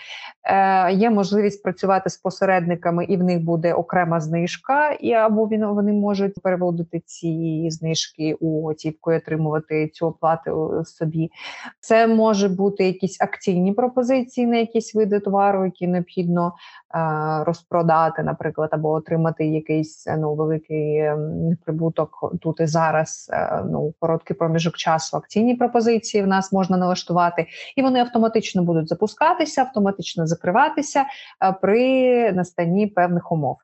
Е, 0.43 0.93
Є 0.93 1.09
можливість 1.09 1.63
працювати 1.63 2.09
з 2.09 2.17
посередниками, 2.17 3.05
і 3.05 3.17
в 3.17 3.23
них 3.23 3.43
буде 3.43 3.73
окрема 3.73 4.19
знижка, 4.19 4.91
і 4.91 5.13
або 5.13 5.45
вони 5.45 5.93
можуть 5.93 6.41
переводити 6.43 7.01
ці 7.05 7.67
знижки 7.71 8.33
у 8.39 8.61
готівку 8.61 9.11
і 9.11 9.17
отримувати 9.17 9.87
цю 9.87 10.07
оплату 10.07 10.83
собі. 10.85 11.31
Це 11.79 12.07
може 12.07 12.49
бути 12.49 12.85
якісь 12.85 13.21
акційні 13.21 13.73
пропозиції 13.73 14.47
на 14.47 14.57
якісь 14.57 14.95
види 14.95 15.19
товару, 15.19 15.65
які 15.65 15.87
необхідно 15.87 16.53
е, 16.95 17.43
розпродати 17.43 18.18
працювати, 18.19 18.23
наприклад, 18.23 18.69
або 18.71 18.91
отримати 18.91 19.45
якийсь 19.45 20.07
ну 20.17 20.35
великий 20.35 20.97
ем, 20.97 21.57
прибуток 21.65 22.33
тут 22.41 22.59
і 22.59 22.65
зараз. 22.65 23.29
Е, 23.33 23.63
ну 23.71 23.93
короткий 23.99 24.35
проміжок 24.35 24.77
часу. 24.77 25.17
Акційні 25.17 25.55
пропозиції 25.55 26.23
в 26.23 26.27
нас 26.27 26.51
можна 26.51 26.77
налаштувати, 26.77 27.47
і 27.75 27.81
вони 27.81 27.99
автоматично 27.99 28.63
будуть 28.63 28.87
запускатися, 28.87 29.61
автоматично 29.61 30.27
закриватися 30.27 31.05
е, 31.43 31.55
при 31.61 32.31
настанні 32.31 32.87
певних 32.87 33.31
умов. 33.31 33.57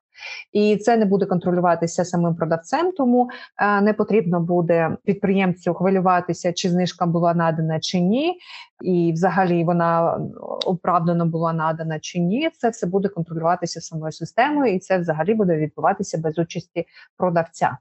І 0.51 0.77
це 0.77 0.97
не 0.97 1.05
буде 1.05 1.25
контролюватися 1.25 2.05
самим 2.05 2.35
продавцем, 2.35 2.91
тому 2.91 3.29
е, 3.57 3.81
не 3.81 3.93
потрібно 3.93 4.39
буде 4.39 4.97
підприємцю 5.03 5.73
хвилюватися, 5.73 6.53
чи 6.53 6.69
знижка 6.69 7.05
була 7.05 7.33
надана 7.33 7.79
чи 7.79 7.99
ні, 7.99 8.37
і 8.81 9.11
взагалі 9.13 9.63
вона 9.63 10.19
оправдано 10.65 11.25
була 11.25 11.53
надана 11.53 11.99
чи 11.99 12.19
ні. 12.19 12.49
Це 12.57 12.69
все 12.69 12.87
буде 12.87 13.09
контролюватися 13.09 13.81
самою 13.81 14.11
системою, 14.11 14.73
і 14.73 14.79
це 14.79 14.97
взагалі 14.97 15.33
буде 15.33 15.55
відбуватися 15.55 16.17
без 16.17 16.39
участі 16.39 16.85
продавця. 17.17 17.77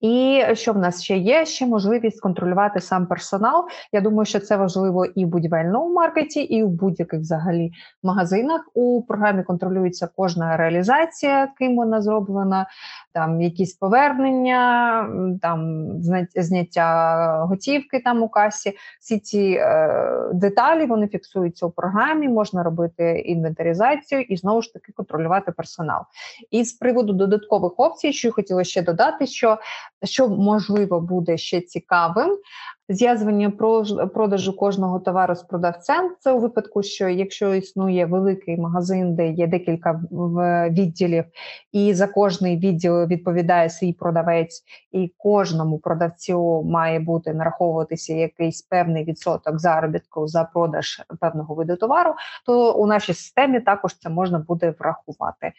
І 0.00 0.42
що 0.52 0.72
в 0.72 0.78
нас 0.78 1.02
ще 1.02 1.16
є? 1.16 1.44
Ще 1.44 1.66
можливість 1.66 2.20
контролювати 2.20 2.80
сам 2.80 3.06
персонал. 3.06 3.64
Я 3.92 4.00
думаю, 4.00 4.24
що 4.26 4.40
це 4.40 4.56
важливо 4.56 5.04
і 5.04 5.24
в 5.24 5.28
будівельному 5.28 5.94
маркеті, 5.94 6.40
і 6.40 6.62
в 6.62 6.68
будь-яких 6.68 7.20
взагалі 7.20 7.72
магазинах. 8.02 8.60
У 8.74 9.02
програмі 9.02 9.42
контролюється 9.42 10.08
кожна 10.16 10.56
реалізація, 10.56 11.48
ким 11.58 11.76
вона 11.76 12.02
зроблена, 12.02 12.66
там 13.12 13.40
якісь 13.40 13.74
повернення, 13.74 14.60
там 15.42 15.90
зняття 16.34 17.44
готівки 17.48 18.00
там 18.04 18.22
у 18.22 18.28
касі. 18.28 18.72
Всі 19.00 19.18
ці 19.18 19.58
е, 19.60 20.30
деталі 20.32 20.86
вони 20.86 21.08
фіксуються 21.08 21.66
у 21.66 21.70
програмі. 21.70 22.28
Можна 22.28 22.62
робити 22.62 23.18
інвентаризацію 23.18 24.20
і 24.20 24.36
знову 24.36 24.62
ж 24.62 24.72
таки 24.72 24.92
контролювати 24.92 25.52
персонал. 25.52 26.02
І 26.50 26.64
з 26.64 26.72
приводу 26.72 27.12
додаткових 27.12 27.72
опцій, 27.76 28.12
що 28.12 28.32
хотіла 28.32 28.64
ще 28.64 28.82
додати, 28.82 29.26
що 29.26 29.58
що 30.04 30.28
можливо 30.28 31.00
буде 31.00 31.38
ще 31.38 31.60
цікавим, 31.60 32.38
зв'язування 32.90 33.50
продажу 34.14 34.56
кожного 34.56 34.98
товару 35.00 35.34
з 35.34 35.42
продавцем. 35.42 36.14
Це 36.20 36.32
у 36.32 36.38
випадку, 36.38 36.82
що 36.82 37.08
якщо 37.08 37.54
існує 37.54 38.06
великий 38.06 38.56
магазин, 38.56 39.14
де 39.14 39.30
є 39.30 39.46
декілька 39.46 40.00
відділів, 40.70 41.24
і 41.72 41.94
за 41.94 42.06
кожний 42.06 42.58
відділ 42.58 43.06
відповідає 43.06 43.70
свій 43.70 43.92
продавець, 43.92 44.62
і 44.92 45.12
кожному 45.16 45.78
продавцю 45.78 46.62
має 46.62 47.00
бути 47.00 47.34
нараховуватися 47.34 48.14
якийсь 48.14 48.62
певний 48.62 49.04
відсоток 49.04 49.58
заробітку 49.58 50.28
за 50.28 50.44
продаж 50.44 51.02
певного 51.20 51.54
виду 51.54 51.76
товару, 51.76 52.14
то 52.46 52.72
у 52.72 52.86
нашій 52.86 53.14
системі 53.14 53.60
також 53.60 53.94
це 53.94 54.08
можна 54.08 54.38
буде 54.38 54.74
врахувати. 54.78 55.52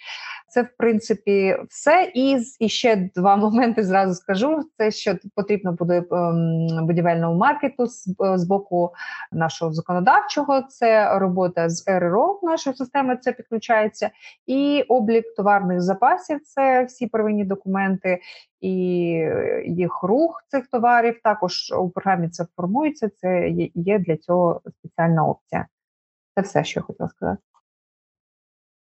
Це 0.49 0.61
в 0.61 0.69
принципі 0.77 1.57
все. 1.69 2.11
І, 2.15 2.69
ще 2.69 3.09
два 3.15 3.35
моменти 3.51 3.83
зразу 3.83 4.13
скажу: 4.13 4.59
це 4.77 4.91
що 4.91 5.15
потрібно 5.35 5.73
буде 5.73 6.03
ем, 6.11 6.87
будівельна 6.87 7.20
соціального 7.21 7.35
маркету 7.35 7.83
е, 7.83 8.37
з 8.37 8.43
боку 8.43 8.93
нашого 9.31 9.73
законодавчого, 9.73 10.61
це 10.61 11.19
робота 11.19 11.69
з 11.69 11.87
РРО 11.87 12.39
нашої 12.43 12.75
системи. 12.75 13.17
Це 13.17 13.31
підключається, 13.31 14.09
і 14.47 14.81
облік 14.81 15.35
товарних 15.35 15.81
запасів 15.81 16.41
це 16.43 16.83
всі 16.83 17.07
первинні 17.07 17.45
документи. 17.45 18.21
І 18.61 18.71
їх 19.65 20.03
рух 20.03 20.43
цих 20.47 20.67
товарів 20.67 21.19
також 21.23 21.71
у 21.71 21.89
програмі 21.89 22.29
це 22.29 22.45
формується. 22.55 23.09
Це 23.09 23.49
є 23.75 23.99
для 23.99 24.17
цього 24.17 24.61
спеціальна 24.79 25.25
опція. 25.25 25.67
Це 26.35 26.41
все, 26.41 26.63
що 26.63 26.79
я 26.79 26.83
хотіла 26.83 27.09
сказати. 27.09 27.41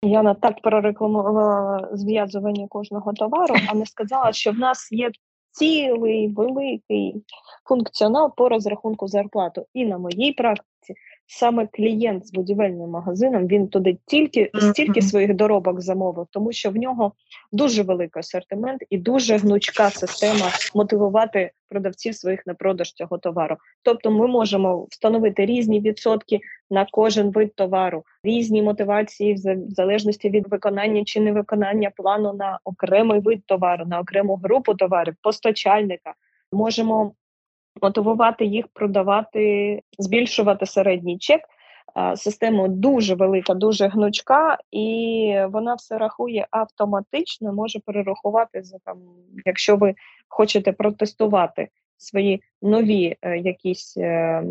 Яна 0.04 0.34
так 0.34 0.62
прорекламувала 0.62 1.88
зв'язування 1.92 2.66
кожного 2.68 3.12
товару, 3.12 3.54
а 3.68 3.74
не 3.74 3.86
сказала, 3.86 4.32
що 4.32 4.52
в 4.52 4.58
нас 4.58 4.92
є 4.92 5.10
цілий 5.52 6.28
великий 6.28 7.24
функціонал 7.64 8.34
по 8.36 8.48
розрахунку 8.48 9.08
зарплату. 9.08 9.66
І 9.74 9.84
на 9.84 9.98
моїй 9.98 10.32
практиці 10.32 10.94
саме 11.26 11.66
клієнт 11.66 12.26
з 12.26 12.32
будівельним 12.32 12.90
магазином 12.90 13.46
він 13.46 13.68
туди 13.68 13.98
тільки 14.06 14.50
стільки 14.54 15.02
своїх 15.02 15.34
доробок 15.34 15.80
замовив, 15.80 16.26
тому 16.30 16.52
що 16.52 16.70
в 16.70 16.76
нього 16.76 17.12
дуже 17.52 17.82
великий 17.82 18.20
асортимент 18.20 18.82
і 18.90 18.98
дуже 18.98 19.36
гнучка 19.36 19.90
система 19.90 20.46
мотивувати 20.74 21.50
продавців 21.68 22.14
своїх 22.14 22.46
на 22.46 22.54
продаж 22.54 22.92
цього 22.92 23.18
товару. 23.18 23.56
Тобто, 23.82 24.10
ми 24.10 24.26
можемо 24.26 24.86
встановити 24.90 25.46
різні 25.46 25.80
відсотки 25.80 26.40
на 26.70 26.86
кожен 26.90 27.30
вид 27.30 27.54
товару, 27.54 28.04
різні 28.24 28.62
мотивації 28.62 29.34
в 29.34 29.70
залежності 29.70 30.30
від 30.30 30.48
виконання 30.48 31.04
чи 31.04 31.20
невиконання 31.20 31.90
плану 31.96 32.32
на 32.32 32.58
окремий 32.64 33.20
вид 33.20 33.46
товару, 33.46 33.86
на 33.86 34.00
окрему 34.00 34.36
групу 34.36 34.74
товарів, 34.74 35.14
постачальника. 35.22 36.14
Можемо 36.52 37.12
мотивувати 37.82 38.44
їх 38.44 38.68
продавати, 38.68 39.82
збільшувати 39.98 40.66
середній 40.66 41.18
чек. 41.18 41.40
Система 42.16 42.68
дуже 42.68 43.14
велика, 43.14 43.54
дуже 43.54 43.88
гнучка, 43.88 44.58
і 44.70 45.36
вона 45.48 45.74
все 45.74 45.98
рахує 45.98 46.46
автоматично, 46.50 47.52
може 47.52 47.80
перерахувати 47.80 48.62
за 48.62 48.78
там, 48.78 48.98
якщо 49.44 49.76
ви 49.76 49.94
хочете 50.28 50.72
протестувати 50.72 51.68
свої 51.96 52.42
нові 52.62 53.16
е, 53.22 53.38
якісь 53.38 53.96
е, 53.96 54.42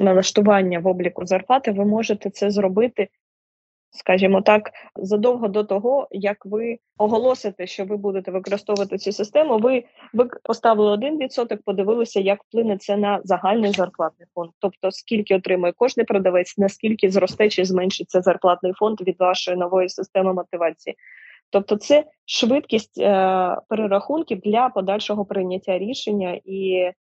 налаштування 0.00 0.78
в 0.78 0.86
обліку 0.86 1.26
зарплати, 1.26 1.70
ви 1.70 1.84
можете 1.84 2.30
це 2.30 2.50
зробити 2.50 3.08
скажімо 3.94 4.42
так, 4.42 4.70
задовго 4.96 5.48
до 5.48 5.64
того, 5.64 6.08
як 6.10 6.46
ви 6.46 6.78
оголосите, 6.98 7.66
що 7.66 7.84
ви 7.84 7.96
будете 7.96 8.30
використовувати 8.30 8.98
цю 8.98 9.12
систему, 9.12 9.58
ви 9.58 9.84
ви 10.12 10.28
поставили 10.42 10.90
один 10.90 11.18
відсоток, 11.18 11.62
подивилися, 11.62 12.20
як 12.20 12.44
вплине 12.44 12.78
це 12.78 12.96
на 12.96 13.20
загальний 13.24 13.72
зарплатний 13.72 14.28
фонд, 14.34 14.50
тобто 14.58 14.90
скільки 14.90 15.36
отримує 15.36 15.72
кожний 15.72 16.06
продавець, 16.06 16.58
наскільки 16.58 17.10
зросте 17.10 17.48
чи 17.48 17.64
зменшиться 17.64 18.20
зарплатний 18.20 18.72
фонд 18.72 19.00
від 19.00 19.20
вашої 19.20 19.56
нової 19.56 19.88
системи 19.88 20.32
мотивації. 20.32 20.96
Тобто, 21.50 21.76
це 21.76 22.04
швидкість 22.26 22.98
е, 22.98 23.56
перерахунків 23.68 24.40
для 24.40 24.68
подальшого 24.68 25.24
прийняття 25.24 25.78
рішення 25.78 26.40
і 26.44 26.74
е, 26.74 26.94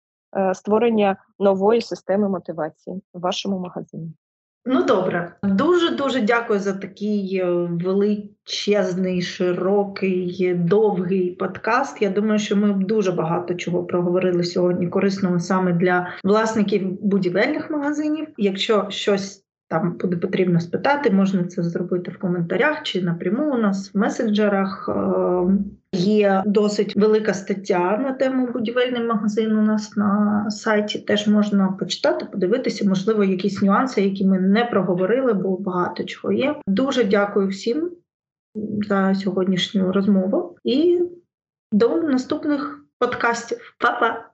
створення 0.53 1.17
нової 1.39 1.81
системи 1.81 2.29
мотивації 2.29 3.01
в 3.13 3.19
вашому 3.19 3.59
магазині. 3.59 4.13
Ну 4.65 4.83
добре, 4.83 5.35
дуже 5.43 5.89
дуже 5.89 6.21
дякую 6.21 6.59
за 6.59 6.73
такий 6.73 7.37
е, 7.37 7.45
величезний, 7.83 9.21
широкий, 9.21 10.53
довгий 10.53 11.31
подкаст. 11.31 12.01
Я 12.01 12.09
думаю, 12.09 12.39
що 12.39 12.55
ми 12.55 12.73
дуже 12.73 13.11
багато 13.11 13.53
чого 13.53 13.83
проговорили 13.83 14.43
сьогодні 14.43 14.87
корисного 14.87 15.39
саме 15.39 15.73
для 15.73 16.13
власників 16.23 17.01
будівельних 17.01 17.69
магазинів. 17.69 18.27
Якщо 18.37 18.85
щось 18.89 19.40
там 19.71 19.97
буде 20.01 20.17
потрібно 20.17 20.59
спитати, 20.59 21.11
можна 21.11 21.43
це 21.43 21.63
зробити 21.63 22.11
в 22.11 22.17
коментарях 22.17 22.83
чи 22.83 23.01
напряму 23.01 23.53
у 23.53 23.57
нас 23.57 23.93
в 23.93 23.97
месенджерах. 23.97 24.89
Е, 24.89 25.57
є 25.93 26.43
досить 26.45 26.95
велика 26.95 27.33
стаття 27.33 27.97
на 27.97 28.13
тему 28.13 28.49
будівельний 28.53 29.03
магазин. 29.03 29.55
У 29.55 29.61
нас 29.61 29.97
на 29.97 30.45
сайті 30.49 30.99
теж 30.99 31.27
можна 31.27 31.67
почитати, 31.67 32.25
подивитися, 32.25 32.89
можливо, 32.89 33.23
якісь 33.23 33.61
нюанси, 33.61 34.01
які 34.01 34.25
ми 34.25 34.39
не 34.39 34.65
проговорили, 34.65 35.33
бо 35.33 35.57
багато 35.57 36.03
чого 36.03 36.33
є. 36.33 36.55
Дуже 36.67 37.03
дякую 37.03 37.47
всім 37.47 37.91
за 38.87 39.15
сьогоднішню 39.15 39.91
розмову 39.91 40.57
і 40.63 41.01
до 41.71 42.01
наступних 42.01 42.85
подкастів. 42.99 43.75
Па-па! 43.79 44.30